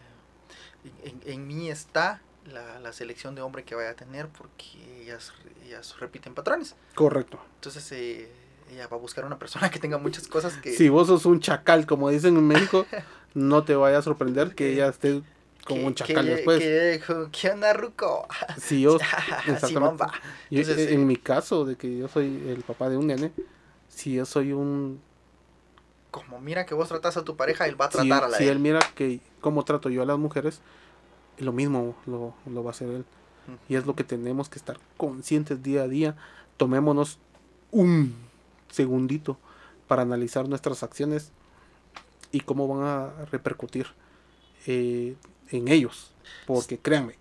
en, 1.02 1.10
en- 1.10 1.32
en 1.32 1.46
mí 1.46 1.70
está 1.70 2.20
la, 2.46 2.80
la 2.80 2.92
selección 2.92 3.34
de 3.34 3.42
hombre 3.42 3.64
que 3.64 3.74
vaya 3.74 3.90
a 3.90 3.94
tener 3.94 4.28
porque 4.28 5.02
ellas, 5.02 5.32
ellas 5.66 5.98
repiten 6.00 6.34
patrones. 6.34 6.74
Correcto. 6.94 7.38
Entonces, 7.56 7.90
eh, 7.92 8.30
ella 8.70 8.86
va 8.88 8.96
a 8.96 9.00
buscar 9.00 9.24
una 9.24 9.38
persona 9.38 9.70
que 9.70 9.78
tenga 9.78 9.98
muchas 9.98 10.28
cosas 10.28 10.56
que... 10.56 10.72
Si 10.72 10.88
vos 10.88 11.08
sos 11.08 11.26
un 11.26 11.40
chacal, 11.40 11.86
como 11.86 12.10
dicen 12.10 12.36
en 12.36 12.46
México, 12.46 12.86
no 13.34 13.64
te 13.64 13.74
vaya 13.74 13.98
a 13.98 14.02
sorprender 14.02 14.54
que 14.54 14.72
ella 14.72 14.88
esté 14.88 15.22
como 15.66 15.86
un 15.86 15.94
chacal 15.94 16.24
que- 16.26 16.34
después. 16.34 16.58
que- 16.60 17.28
¿Qué 17.32 17.50
onda, 17.50 17.72
Ruco? 17.72 18.26
Si 18.58 18.80
yo, 18.80 18.98
va. 18.98 20.12
Yo, 20.50 20.60
Entonces, 20.60 20.90
en 20.90 21.00
eh, 21.00 21.04
mi 21.04 21.16
caso, 21.16 21.64
de 21.64 21.76
que 21.76 21.98
yo 21.98 22.08
soy 22.08 22.26
el 22.48 22.62
papá 22.62 22.88
de 22.88 22.96
un 22.96 23.06
nene, 23.08 23.32
si 23.88 24.14
yo 24.14 24.24
soy 24.24 24.52
un... 24.52 25.00
Como 26.10 26.40
mira 26.40 26.66
que 26.66 26.74
vos 26.74 26.88
tratas 26.88 27.16
a 27.16 27.24
tu 27.24 27.36
pareja, 27.36 27.66
él 27.66 27.80
va 27.80 27.86
a 27.86 27.90
Si, 27.90 27.98
tratar 27.98 28.24
a 28.24 28.28
la 28.28 28.38
si 28.38 28.44
de 28.44 28.50
él 28.50 28.58
mira 28.58 28.80
que 28.94 29.20
cómo 29.40 29.64
trato 29.64 29.90
yo 29.90 30.02
a 30.02 30.06
las 30.06 30.18
mujeres, 30.18 30.60
lo 31.38 31.52
mismo 31.52 31.94
lo, 32.06 32.34
lo 32.46 32.64
va 32.64 32.70
a 32.70 32.72
hacer 32.72 32.88
él. 32.88 33.04
Y 33.68 33.76
es 33.76 33.86
lo 33.86 33.94
que 33.94 34.04
tenemos 34.04 34.48
que 34.48 34.58
estar 34.58 34.78
conscientes 34.96 35.62
día 35.62 35.82
a 35.82 35.88
día. 35.88 36.16
Tomémonos 36.56 37.18
un 37.70 38.14
segundito 38.70 39.38
para 39.86 40.02
analizar 40.02 40.48
nuestras 40.48 40.82
acciones 40.82 41.32
y 42.30 42.40
cómo 42.40 42.68
van 42.68 42.86
a 42.86 43.24
repercutir 43.30 43.86
eh, 44.66 45.16
en 45.50 45.68
ellos. 45.68 46.12
Porque 46.46 46.78
créanme, 46.78 47.14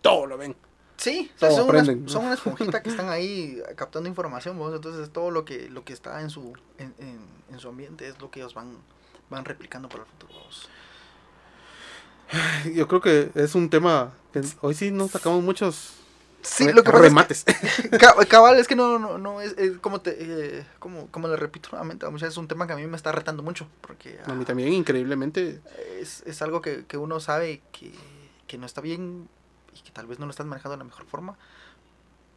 todo 0.00 0.26
lo 0.26 0.38
ven. 0.38 0.54
Sí, 1.02 1.30
son, 1.36 1.52
una, 1.52 1.62
aprenden, 1.62 2.04
¿no? 2.04 2.08
son 2.08 2.24
una 2.26 2.34
esponjita 2.34 2.82
que 2.82 2.90
están 2.90 3.08
ahí 3.16 3.60
captando 3.76 4.08
información, 4.08 4.56
¿vos? 4.56 4.72
entonces 4.74 5.10
todo 5.10 5.30
lo 5.32 5.44
que 5.44 5.68
lo 5.68 5.84
que 5.84 5.92
está 5.92 6.20
en 6.22 6.30
su 6.30 6.52
en, 6.78 6.94
en, 6.98 7.18
en 7.50 7.58
su 7.58 7.68
ambiente 7.68 8.06
es 8.06 8.20
lo 8.20 8.30
que 8.30 8.40
ellos 8.40 8.54
van 8.54 8.76
van 9.28 9.44
replicando 9.44 9.88
para 9.88 10.04
el 10.04 10.08
futuro. 10.08 10.32
¿vos? 10.34 10.68
Yo 12.72 12.88
creo 12.88 13.00
que 13.00 13.30
es 13.34 13.54
un 13.54 13.68
tema 13.68 14.12
que 14.32 14.42
hoy 14.60 14.74
sí 14.74 14.90
nos 14.90 15.10
sacamos 15.10 15.42
muchos 15.42 15.94
Sí, 16.42 16.66
re- 16.66 16.72
lo 16.74 16.82
que 16.82 16.90
es 16.90 16.98
remates. 16.98 17.44
que, 17.90 18.26
cabal 18.28 18.58
es 18.58 18.66
que 18.66 18.74
no 18.74 18.98
no 18.98 19.16
no 19.18 19.40
es, 19.40 19.54
es 19.58 19.78
como 19.78 20.00
te 20.00 20.16
eh, 20.18 20.66
como 20.78 21.06
como 21.08 21.28
le 21.28 21.36
repito 21.36 21.68
nuevamente, 21.72 22.08
muchas 22.08 22.30
es 22.30 22.36
un 22.36 22.48
tema 22.48 22.66
que 22.66 22.72
a 22.72 22.76
mí 22.76 22.86
me 22.86 22.96
está 22.96 23.12
retando 23.12 23.42
mucho 23.42 23.68
porque 23.80 24.18
A 24.26 24.34
mí 24.34 24.42
ah, 24.42 24.46
también, 24.46 24.72
increíblemente, 24.72 25.60
es, 26.00 26.22
es 26.26 26.42
algo 26.42 26.60
que, 26.60 26.84
que 26.86 26.96
uno 26.96 27.20
sabe 27.20 27.62
que, 27.72 27.92
que 28.48 28.58
no 28.58 28.66
está 28.66 28.80
bien 28.80 29.28
y 29.74 29.80
que 29.80 29.90
tal 29.90 30.06
vez 30.06 30.18
no 30.18 30.26
lo 30.26 30.30
estás 30.30 30.46
manejando 30.46 30.72
de 30.72 30.78
la 30.78 30.84
mejor 30.84 31.06
forma 31.06 31.36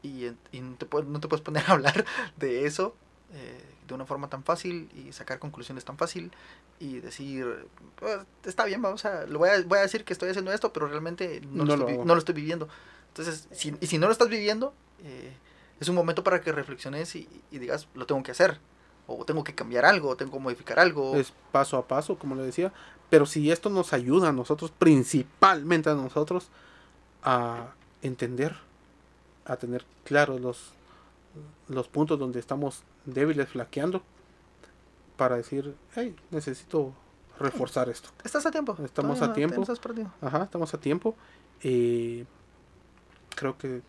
y, 0.03 0.25
y 0.51 0.61
no, 0.61 0.75
te 0.75 0.85
puedes, 0.85 1.07
no 1.09 1.19
te 1.19 1.27
puedes 1.27 1.43
poner 1.43 1.63
a 1.67 1.73
hablar 1.73 2.05
de 2.37 2.65
eso 2.65 2.95
eh, 3.33 3.63
de 3.87 3.93
una 3.93 4.05
forma 4.05 4.29
tan 4.29 4.43
fácil 4.43 4.89
y 4.95 5.11
sacar 5.13 5.39
conclusiones 5.39 5.83
tan 5.85 5.97
fácil 5.97 6.31
y 6.79 6.99
decir 6.99 7.67
"Pues, 7.95 8.19
está 8.45 8.65
bien 8.65 8.81
vamos 8.81 9.05
a 9.05 9.25
lo 9.25 9.39
voy 9.39 9.49
a 9.49 9.61
voy 9.63 9.79
a 9.79 9.81
decir 9.81 10.03
que 10.03 10.13
estoy 10.13 10.29
haciendo 10.29 10.51
esto 10.53 10.71
pero 10.73 10.87
realmente 10.87 11.41
no, 11.41 11.63
No 11.63 11.65
lo, 11.65 11.65
lo 11.65 11.73
estoy, 11.83 11.93
hago. 11.95 12.05
no 12.05 12.13
lo 12.15 12.19
estoy 12.19 12.35
viviendo 12.35 12.67
entonces 13.09 13.47
si, 13.51 13.75
y 13.81 13.87
si 13.87 13.97
no 13.97 14.05
lo 14.07 14.11
estás 14.11 14.29
viviendo 14.29 14.73
eh, 15.03 15.33
es 15.79 15.89
un 15.89 15.95
momento 15.95 16.23
para 16.23 16.41
que 16.41 16.51
reflexiones 16.51 17.15
y, 17.15 17.27
y 17.51 17.59
digas 17.59 17.87
lo 17.95 18.05
tengo 18.05 18.21
que 18.23 18.31
hacer 18.31 18.59
o 19.07 19.23
tengo 19.25 19.43
que 19.43 19.53
cambiar 19.53 19.85
algo 19.85 20.09
o 20.09 20.15
tengo 20.15 20.31
que 20.31 20.39
modificar 20.39 20.79
algo 20.79 21.15
es 21.15 21.31
paso 21.51 21.77
a 21.77 21.87
paso, 21.87 22.17
como 22.17 22.33
le 22.33 22.41
decía. 22.41 22.73
Pero 23.11 23.27
si 23.27 23.51
esto 23.51 23.69
nos 23.69 23.93
ayuda 23.93 24.29
a 24.29 24.31
nosotros, 24.31 24.71
principalmente 24.71 25.91
a 25.91 25.93
nosotros, 25.93 26.49
a 27.25 27.73
entender, 28.01 28.55
a 29.45 29.57
tener 29.57 29.83
claros 30.05 30.39
los, 30.39 30.71
los 31.67 31.87
puntos 31.87 32.17
donde 32.19 32.39
estamos 32.39 32.83
débiles, 33.05 33.49
flaqueando, 33.49 34.01
para 35.17 35.35
decir, 35.35 35.75
hey, 35.95 36.15
necesito 36.31 36.93
reforzar 37.39 37.89
esto. 37.89 38.09
estás 38.23 38.45
a 38.45 38.51
tiempo 38.51 38.77
Estamos 38.83 39.15
Todavía 39.17 39.31
a 39.31 39.35
tiempo. 39.35 39.55
no 39.57 39.61
estás 39.63 39.79
perdido. 39.79 40.11
Ajá, 40.21 40.43
estamos 40.43 40.73
a 40.73 40.77
tiempo. 40.79 41.15
Eh, 41.61 42.25
creo 43.35 43.57
que 43.57 43.81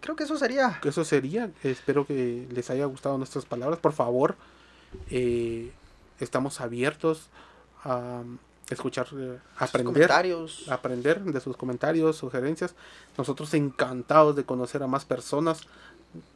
Creo 0.00 0.14
que 0.14 0.24
eso 0.24 0.36
sería. 0.36 0.78
que 0.80 0.90
eso 0.90 1.04
sería. 1.04 1.50
Espero 1.64 2.06
que 2.06 2.46
les 2.52 2.70
haya 2.70 2.84
gustado 2.84 3.18
nuestras 3.18 3.44
palabras. 3.46 3.80
Por 3.80 3.92
favor, 3.92 4.36
eh, 5.10 5.72
estamos 6.20 6.60
abiertos 6.60 7.28
a 7.84 8.22
escuchar, 8.70 9.06
eh, 9.16 9.38
aprender, 9.56 10.10
aprender 10.68 11.22
de 11.22 11.40
sus 11.40 11.56
comentarios, 11.56 12.16
sugerencias. 12.16 12.74
Nosotros 13.16 13.52
encantados 13.54 14.36
de 14.36 14.44
conocer 14.44 14.82
a 14.82 14.86
más 14.86 15.04
personas. 15.04 15.62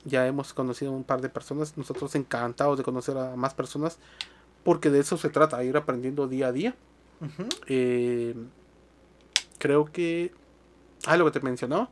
Ya 0.05 0.27
hemos 0.27 0.53
conocido 0.53 0.93
un 0.93 1.05
par 1.05 1.21
de 1.21 1.29
personas. 1.29 1.77
Nosotros 1.77 2.15
encantados 2.15 2.79
de 2.79 2.85
conocer 2.85 3.17
a 3.19 3.37
más 3.37 3.55
personas. 3.55 3.99
Porque 4.65 4.91
de 4.91 5.01
eso 5.01 5.17
se 5.17 5.29
trata, 5.29 5.63
ir 5.65 5.77
aprendiendo 5.77 6.29
día 6.29 6.49
a 6.49 6.53
día. 6.53 6.75
Eh, 7.67 8.35
creo 9.59 9.87
que. 9.87 10.33
Ah, 11.07 11.17
lo 11.17 11.25
que 11.25 11.39
te 11.39 11.41
mencionaba. 11.41 11.89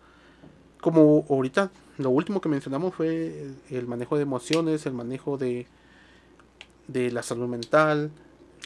Como 0.80 1.26
ahorita, 1.28 1.70
lo 1.98 2.10
último 2.10 2.40
que 2.40 2.48
mencionamos 2.48 2.94
fue 2.94 3.42
el, 3.42 3.56
el 3.70 3.86
manejo 3.86 4.16
de 4.16 4.22
emociones, 4.22 4.86
el 4.86 4.94
manejo 4.94 5.36
de, 5.36 5.66
de 6.88 7.10
la 7.10 7.22
salud 7.22 7.46
mental, 7.48 8.10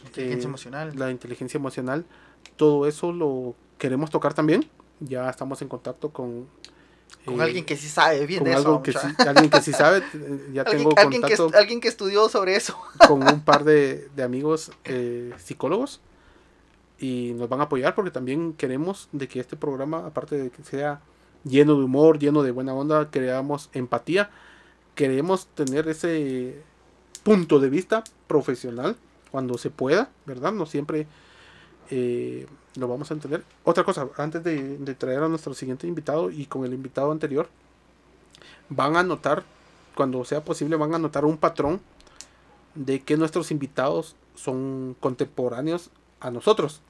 Inteligencia 0.04 0.46
eh, 0.46 0.48
emocional. 0.48 0.92
la 0.96 1.10
inteligencia 1.10 1.58
emocional. 1.58 2.04
Todo 2.56 2.86
eso 2.86 3.12
lo 3.12 3.54
queremos 3.78 4.10
tocar 4.10 4.34
también. 4.34 4.68
Ya 5.00 5.28
estamos 5.28 5.60
en 5.62 5.68
contacto 5.68 6.10
con. 6.10 6.46
Con 7.24 7.40
eh, 7.40 7.42
alguien 7.42 7.64
que 7.64 7.76
sí 7.76 7.88
sabe 7.88 8.26
bien 8.26 8.40
con 8.40 8.48
de 8.50 8.54
eso. 8.58 8.82
que 8.82 8.92
sí- 8.92 8.98
alguien 9.26 9.50
que 9.50 9.60
sí 9.62 9.72
sabe. 9.72 10.02
Ya 10.52 10.62
alguien, 10.62 10.78
tengo 10.78 10.94
alguien 10.96 11.20
contacto 11.22 11.50
alguien 11.56 11.80
que 11.80 11.88
estudió 11.88 12.28
sobre 12.28 12.56
eso. 12.56 12.78
con 13.08 13.22
un 13.22 13.40
par 13.42 13.64
de, 13.64 14.08
de 14.14 14.22
amigos 14.22 14.72
eh, 14.84 15.32
psicólogos 15.38 16.00
y 16.98 17.32
nos 17.34 17.48
van 17.48 17.60
a 17.60 17.64
apoyar 17.64 17.94
porque 17.94 18.10
también 18.10 18.52
queremos 18.54 19.08
de 19.12 19.26
que 19.28 19.40
este 19.40 19.56
programa, 19.56 20.06
aparte 20.06 20.36
de 20.36 20.50
que 20.50 20.62
sea 20.62 21.00
lleno 21.44 21.76
de 21.76 21.84
humor, 21.84 22.18
lleno 22.18 22.42
de 22.42 22.50
buena 22.52 22.72
onda, 22.72 23.10
creamos 23.10 23.68
empatía, 23.72 24.30
queremos 24.94 25.46
tener 25.48 25.88
ese 25.88 26.62
punto 27.22 27.58
de 27.58 27.68
vista 27.68 28.04
profesional 28.26 28.96
cuando 29.34 29.58
se 29.58 29.68
pueda, 29.68 30.10
¿verdad? 30.26 30.52
No 30.52 30.64
siempre 30.64 31.08
eh, 31.90 32.46
lo 32.76 32.86
vamos 32.86 33.10
a 33.10 33.14
entender. 33.14 33.42
Otra 33.64 33.82
cosa, 33.82 34.06
antes 34.16 34.44
de, 34.44 34.78
de 34.78 34.94
traer 34.94 35.24
a 35.24 35.28
nuestro 35.28 35.54
siguiente 35.54 35.88
invitado 35.88 36.30
y 36.30 36.46
con 36.46 36.64
el 36.64 36.72
invitado 36.72 37.10
anterior, 37.10 37.48
van 38.68 38.94
a 38.94 39.02
notar, 39.02 39.42
cuando 39.96 40.24
sea 40.24 40.44
posible, 40.44 40.76
van 40.76 40.94
a 40.94 41.00
notar 41.00 41.24
un 41.24 41.36
patrón 41.36 41.80
de 42.76 43.00
que 43.00 43.16
nuestros 43.16 43.50
invitados 43.50 44.14
son 44.36 44.94
contemporáneos 45.00 45.90
a 46.20 46.30
nosotros. 46.30 46.80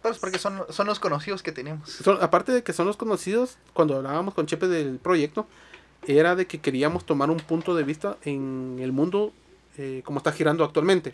Pero 0.00 0.14
es 0.14 0.18
porque 0.18 0.38
son, 0.38 0.62
son 0.70 0.86
los 0.86 0.98
conocidos 0.98 1.42
que 1.42 1.52
tenemos. 1.52 1.90
Son- 1.90 2.22
aparte 2.22 2.52
de 2.52 2.62
que 2.62 2.72
son 2.72 2.86
los 2.86 2.96
conocidos, 2.96 3.58
cuando 3.74 3.96
hablábamos 3.96 4.32
con 4.32 4.46
Chepe 4.46 4.66
del 4.66 4.96
proyecto, 4.96 5.46
era 6.06 6.36
de 6.36 6.46
que 6.46 6.58
queríamos 6.62 7.04
tomar 7.04 7.30
un 7.30 7.36
punto 7.36 7.74
de 7.74 7.82
vista 7.82 8.16
en 8.22 8.78
el 8.80 8.92
mundo 8.92 9.34
eh, 9.78 10.02
como 10.04 10.18
está 10.18 10.32
girando 10.32 10.64
actualmente. 10.64 11.12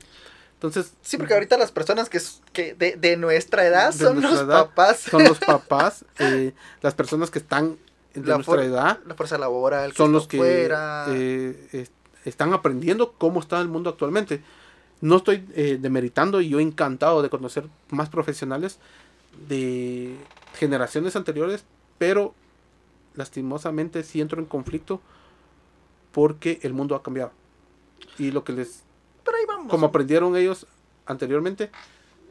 Entonces, 0.54 0.92
Sí, 1.02 1.16
porque 1.18 1.34
ahorita 1.34 1.58
las 1.58 1.70
personas 1.72 2.08
que, 2.08 2.74
de, 2.74 2.96
de 2.96 3.16
nuestra 3.16 3.66
edad 3.66 3.92
De 3.92 3.98
son 4.04 4.14
nuestra 4.20 4.30
los 4.32 4.40
edad 4.48 4.66
papás. 4.66 4.98
son 5.00 5.24
los 5.24 5.38
papás, 5.46 6.04
eh, 6.18 6.52
las 6.80 6.94
personas 6.94 7.30
que 7.30 7.38
están 7.38 7.76
de 8.14 8.20
La 8.22 8.36
nuestra 8.36 8.54
for- 8.56 8.62
edad, 8.64 8.98
La 9.06 9.14
fuerza 9.14 9.36
laboral. 9.38 9.92
Son 9.92 10.12
los 10.12 10.26
que 10.26 10.38
fuera. 10.38 11.06
eh, 11.10 11.68
es- 11.72 11.90
están 12.24 12.54
aprendiendo 12.54 13.12
cómo 13.12 13.40
está 13.40 13.60
el 13.60 13.68
mundo 13.68 13.90
actualmente. 13.90 14.42
No 15.02 15.16
estoy 15.16 15.44
eh, 15.54 15.76
demeritando 15.78 16.40
y 16.40 16.48
yo 16.48 16.60
encantado 16.60 17.20
de 17.20 17.28
conocer 17.28 17.64
más 17.90 18.08
profesionales 18.08 18.78
de 19.48 20.16
generaciones 20.54 21.16
anteriores, 21.16 21.64
pero 21.98 22.32
lastimosamente 23.14 24.02
sí 24.04 24.20
entro 24.22 24.40
en 24.40 24.46
conflicto 24.46 25.02
porque 26.12 26.60
el 26.62 26.72
mundo 26.72 26.94
ha 26.94 27.02
cambiado. 27.02 27.32
Y 28.18 28.30
lo 28.30 28.44
que 28.44 28.52
les, 28.52 28.82
Pero 29.24 29.36
ahí 29.36 29.44
vamos. 29.46 29.70
como 29.70 29.86
aprendieron 29.86 30.36
ellos 30.36 30.66
anteriormente, 31.06 31.70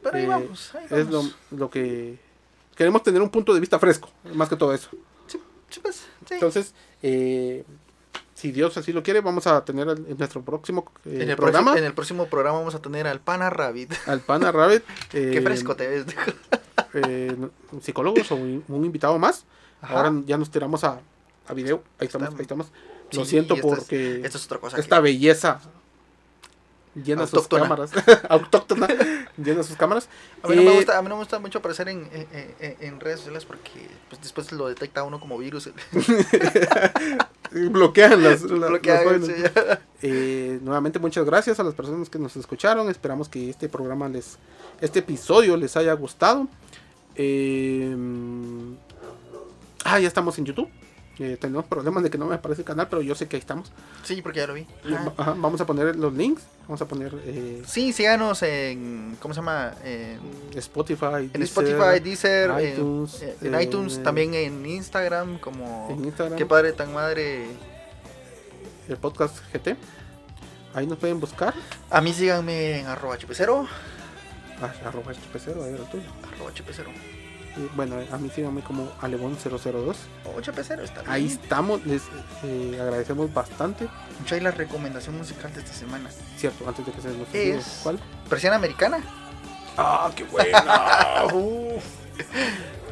Pero 0.02 0.16
ahí 0.16 0.24
eh, 0.24 0.28
vamos. 0.28 0.74
Ahí 0.74 0.86
es 0.90 1.08
lo, 1.08 1.22
lo 1.50 1.70
que 1.70 2.18
queremos 2.74 3.02
tener 3.02 3.22
un 3.22 3.30
punto 3.30 3.54
de 3.54 3.60
vista 3.60 3.78
fresco, 3.78 4.10
más 4.34 4.48
que 4.48 4.56
todo 4.56 4.72
eso. 4.74 4.90
Sí, 5.26 5.80
pues, 5.80 5.96
sí. 6.26 6.34
Entonces, 6.34 6.74
eh, 7.02 7.64
si 8.34 8.52
Dios 8.52 8.76
así 8.76 8.92
lo 8.92 9.02
quiere, 9.02 9.20
vamos 9.20 9.46
a 9.46 9.64
tener 9.64 9.88
en 9.88 10.18
nuestro 10.18 10.42
próximo 10.42 10.84
eh, 11.04 11.20
en, 11.22 11.30
el 11.30 11.36
programa 11.36 11.72
próximo, 11.72 11.78
en 11.78 11.84
el 11.84 11.94
próximo 11.94 12.26
programa 12.26 12.58
vamos 12.58 12.74
a 12.74 12.82
tener 12.82 13.06
al 13.06 13.20
Pana 13.20 13.48
Rabbit. 13.50 13.92
al 14.06 14.20
Pana 14.20 14.52
Rabbit. 14.52 14.82
eh, 15.12 15.30
Qué 15.32 15.40
fresco 15.40 15.74
te 15.76 15.86
ves. 15.88 16.06
eh, 16.94 17.36
psicólogos 17.80 18.30
o 18.32 18.36
un, 18.36 18.64
un 18.68 18.84
invitado 18.84 19.18
más. 19.18 19.44
Ajá. 19.80 19.96
Ahora 19.96 20.12
ya 20.26 20.36
nos 20.36 20.50
tiramos 20.50 20.84
a, 20.84 21.00
a 21.46 21.54
video. 21.54 21.82
Ahí 21.98 22.06
estamos, 22.06 22.34
ahí 22.34 22.42
estamos. 22.42 22.66
Lo 23.12 23.24
siento 23.24 23.54
esto 23.54 23.68
es- 23.68 23.78
porque 23.78 24.20
Esto 24.24 24.38
es 24.38 24.44
otra 24.46 24.58
cosa. 24.58 24.78
esta 24.78 24.96
que- 24.96 25.02
belleza 25.02 25.60
llena 26.94 27.26
sus 27.26 27.48
cámaras. 27.48 27.90
Autóctona. 28.28 28.86
llena 29.36 29.62
sus 29.64 29.76
cámaras. 29.76 30.08
A 30.42 30.48
mí, 30.48 30.54
no 30.56 30.62
me 30.62 30.72
Eh, 30.72 30.76
gusta, 30.76 30.96
a 30.96 31.02
mí 31.02 31.08
no 31.08 31.16
me 31.16 31.20
gusta 31.22 31.38
mucho 31.40 31.58
aparecer 31.58 31.88
en, 31.88 32.08
en, 32.12 32.54
en- 32.60 32.76
en 32.80 33.00
redes 33.00 33.18
sociales 33.18 33.44
porque 33.44 33.88
pues, 34.08 34.22
después 34.22 34.50
lo 34.52 34.68
detecta 34.68 35.02
uno 35.02 35.18
como 35.18 35.36
virus. 35.38 35.70
bloquean 37.50 38.22
las, 38.22 38.42
páginas. 38.42 39.26
sí. 39.26 39.32
Eh, 40.02 40.58
nuevamente 40.62 40.98
muchas 40.98 41.24
gracias 41.24 41.58
a 41.60 41.62
las 41.64 41.74
personas 41.74 42.08
que 42.08 42.18
nos 42.18 42.36
escucharon. 42.36 42.88
Esperamos 42.90 43.28
que 43.28 43.50
este 43.50 43.68
programa 43.68 44.08
les, 44.08 44.38
este 44.80 45.00
episodio 45.00 45.56
les 45.56 45.76
haya 45.76 45.92
gustado. 45.94 46.46
Eh, 47.16 47.96
ah, 49.84 49.98
ya 50.00 50.08
estamos 50.08 50.38
en 50.38 50.44
YouTube. 50.46 50.68
Eh, 51.18 51.36
tenemos 51.40 51.64
problemas 51.66 52.02
de 52.02 52.10
que 52.10 52.18
no 52.18 52.26
me 52.26 52.34
aparece 52.34 52.62
el 52.62 52.66
canal, 52.66 52.88
pero 52.88 53.00
yo 53.00 53.14
sé 53.14 53.28
que 53.28 53.36
ahí 53.36 53.40
estamos. 53.40 53.70
Sí, 54.02 54.20
porque 54.20 54.40
ya 54.40 54.48
lo 54.48 54.54
vi. 54.54 54.62
Eh, 54.62 54.96
Ajá. 55.16 55.34
vamos 55.38 55.60
a 55.60 55.66
poner 55.66 55.94
los 55.94 56.12
links. 56.12 56.42
Vamos 56.66 56.82
a 56.82 56.88
poner 56.88 57.14
eh, 57.24 57.62
Sí, 57.66 57.92
síganos 57.92 58.42
en. 58.42 59.16
¿Cómo 59.20 59.32
se 59.32 59.38
llama? 59.40 59.74
En, 59.84 60.18
Spotify, 60.56 61.06
en 61.32 61.32
Deezer, 61.32 61.42
Spotify, 61.42 62.00
Deezer, 62.02 62.50
en- 62.50 62.72
iTunes, 62.72 63.22
en, 63.42 63.54
eh, 63.54 63.62
iTunes, 63.62 64.02
también 64.02 64.34
en 64.34 64.66
Instagram, 64.66 65.38
como. 65.38 65.88
en 65.90 66.04
Instagram, 66.04 66.36
Qué 66.36 66.46
padre 66.46 66.72
tan 66.72 66.92
madre. 66.92 67.46
el 68.88 68.96
podcast 68.96 69.38
GT. 69.52 69.76
Ahí 70.74 70.86
nos 70.88 70.98
pueden 70.98 71.20
buscar. 71.20 71.54
A 71.90 72.00
mí 72.00 72.12
síganme 72.12 72.80
en 72.80 72.86
arroba 72.86 73.16
chp0. 73.16 73.68
Ah, 74.60 74.72
arroba 74.84 75.12
HPCero, 75.12 75.62
ahí 75.62 75.74
era 75.74 75.84
tuyo. 75.84 76.02
Arroba 76.32 76.52
chp0. 76.52 77.13
Bueno, 77.76 77.96
a 78.10 78.16
mí 78.18 78.30
síganme 78.34 78.62
como 78.62 78.90
Alebón002. 79.00 79.94
O 80.26 80.40
chp0 80.40 80.80
está 80.82 81.00
bien. 81.02 81.12
Ahí 81.12 81.26
estamos, 81.26 81.84
les 81.86 82.02
eh, 82.42 82.78
agradecemos 82.80 83.32
bastante. 83.32 83.88
Mucha 84.20 84.36
y 84.36 84.40
la 84.40 84.50
recomendación 84.50 85.16
musical 85.16 85.52
de 85.54 85.60
esta 85.60 85.72
semana. 85.72 86.10
Cierto, 86.36 86.68
antes 86.68 86.84
de 86.84 86.92
que 86.92 87.00
se 87.00 87.08
nos 87.08 87.28
olvide, 87.28 87.56
Es- 87.58 87.80
¿Cuál? 87.82 88.00
Persiana 88.28 88.56
americana. 88.56 88.98
¡Ah, 89.76 90.10
qué 90.14 90.24
buena! 90.24 91.24
Uf. 91.34 91.82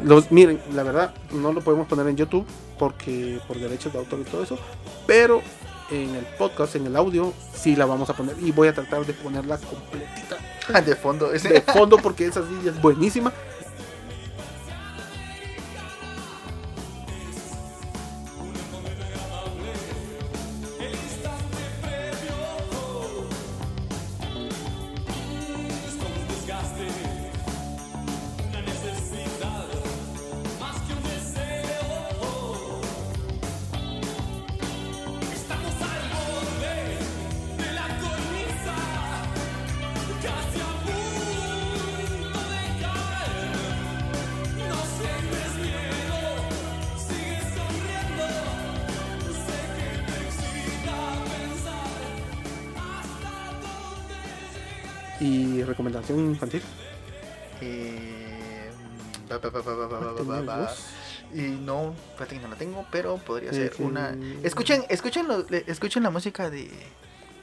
Los, 0.03 0.31
miren, 0.33 0.61
la 0.75 0.83
verdad, 0.83 1.15
no 1.33 1.53
lo 1.53 1.61
podemos 1.61 1.87
poner 1.87 2.07
en 2.09 2.17
YouTube 2.17 2.47
porque 2.79 3.41
por 3.47 3.59
derechos 3.59 3.93
de 3.93 3.99
autor 4.01 4.21
y 4.21 4.25
todo 4.25 4.43
eso, 4.43 4.59
pero 5.07 5.43
en 5.91 6.15
el 6.17 6.25
podcast, 6.39 6.75
en 6.75 6.87
el 6.87 6.97
audio, 6.97 7.33
sí 7.55 7.77
la 7.77 7.85
vamos 7.87 8.11
a 8.11 8.15
poner 8.15 8.35
y 8.41 8.51
voy 8.51 8.67
a 8.69 8.75
tratar 8.75 9.07
de 9.07 9.13
ponerla 9.13 9.59
completita 9.59 10.39
de 10.81 10.97
fondo. 10.97 11.29
de 11.29 11.61
fondo 11.61 11.99
porque 12.03 12.27
esa 12.27 12.41
sí 12.43 12.69
es 12.69 12.81
buenísima. 12.81 13.33
Podría 63.23 63.53
ser 63.53 63.73
una. 63.79 64.15
Escuchen, 64.43 64.85
escuchen, 64.89 65.27
lo- 65.29 65.45
escuchen 65.67 66.03
la 66.03 66.11
música 66.11 66.51
de, 66.51 66.71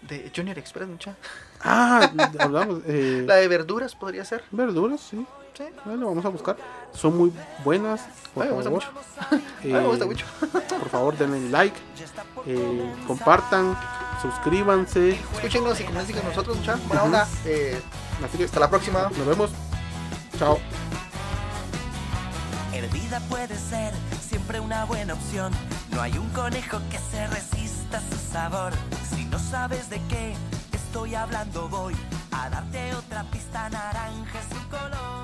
de 0.03 0.32
Junior 0.36 0.57
Express, 0.59 0.88
mucha. 0.88 1.15
Ah, 1.61 2.09
hablamos. 2.39 2.82
eh, 2.86 3.23
La 3.27 3.36
de 3.36 3.47
verduras 3.47 3.95
podría 3.95 4.23
ser. 4.25 4.43
verduras, 4.51 5.01
sí. 5.01 5.25
Sí. 5.57 5.65
Lo 5.86 6.07
vamos 6.07 6.23
a 6.23 6.30
buscar. 6.30 6.55
Son 6.93 7.17
muy 7.17 7.34
buenas. 7.65 8.01
Por 8.34 8.43
Ay, 8.43 8.49
me 8.49 8.55
gusta 8.55 8.69
favor, 8.69 8.84
mucho. 8.93 9.36
eh, 9.36 9.41
Ay, 9.63 9.71
me 9.82 9.88
gusta 9.88 10.05
mucho. 10.05 10.25
por 10.80 10.89
favor, 10.89 11.17
denle 11.17 11.49
like, 11.49 11.77
eh, 12.45 12.93
compartan, 13.05 13.77
suscríbanse. 14.21 15.19
Escúchenos 15.34 15.77
y 15.82 15.84
comuniquen 15.84 16.15
con 16.17 16.25
nosotros, 16.30 16.57
mucha. 16.57 16.75
Buena 16.75 16.95
Ujú. 17.03 17.05
onda. 17.07 17.27
Eh, 17.45 17.77
Así 18.23 18.38
que 18.38 18.45
hasta 18.45 18.59
la 18.61 18.69
próxima. 18.69 19.09
nos 19.17 19.25
vemos. 19.27 19.51
Chao. 20.38 20.59
Hervida 22.74 23.20
puede 23.30 23.55
ser 23.57 23.93
siempre 24.22 24.59
una 24.59 24.86
buena 24.86 25.13
opción. 25.13 25.51
No 25.91 26.01
hay 26.01 26.17
un 26.17 26.30
conejo 26.30 26.80
que 26.89 26.99
se 26.99 27.28
resista 27.28 27.97
a 27.97 28.01
su 28.01 28.32
sabor. 28.32 28.74
Si 29.09 29.26
no 29.26 29.39
sabes 29.39 29.89
de 29.89 29.99
qué 30.07 30.36
estoy 30.72 31.15
hablando, 31.15 31.67
voy 31.70 31.95
a 32.32 32.49
darte 32.49 32.93
otra 32.95 33.24
pista 33.24 33.70
naranja 33.70 34.39
color. 34.70 35.18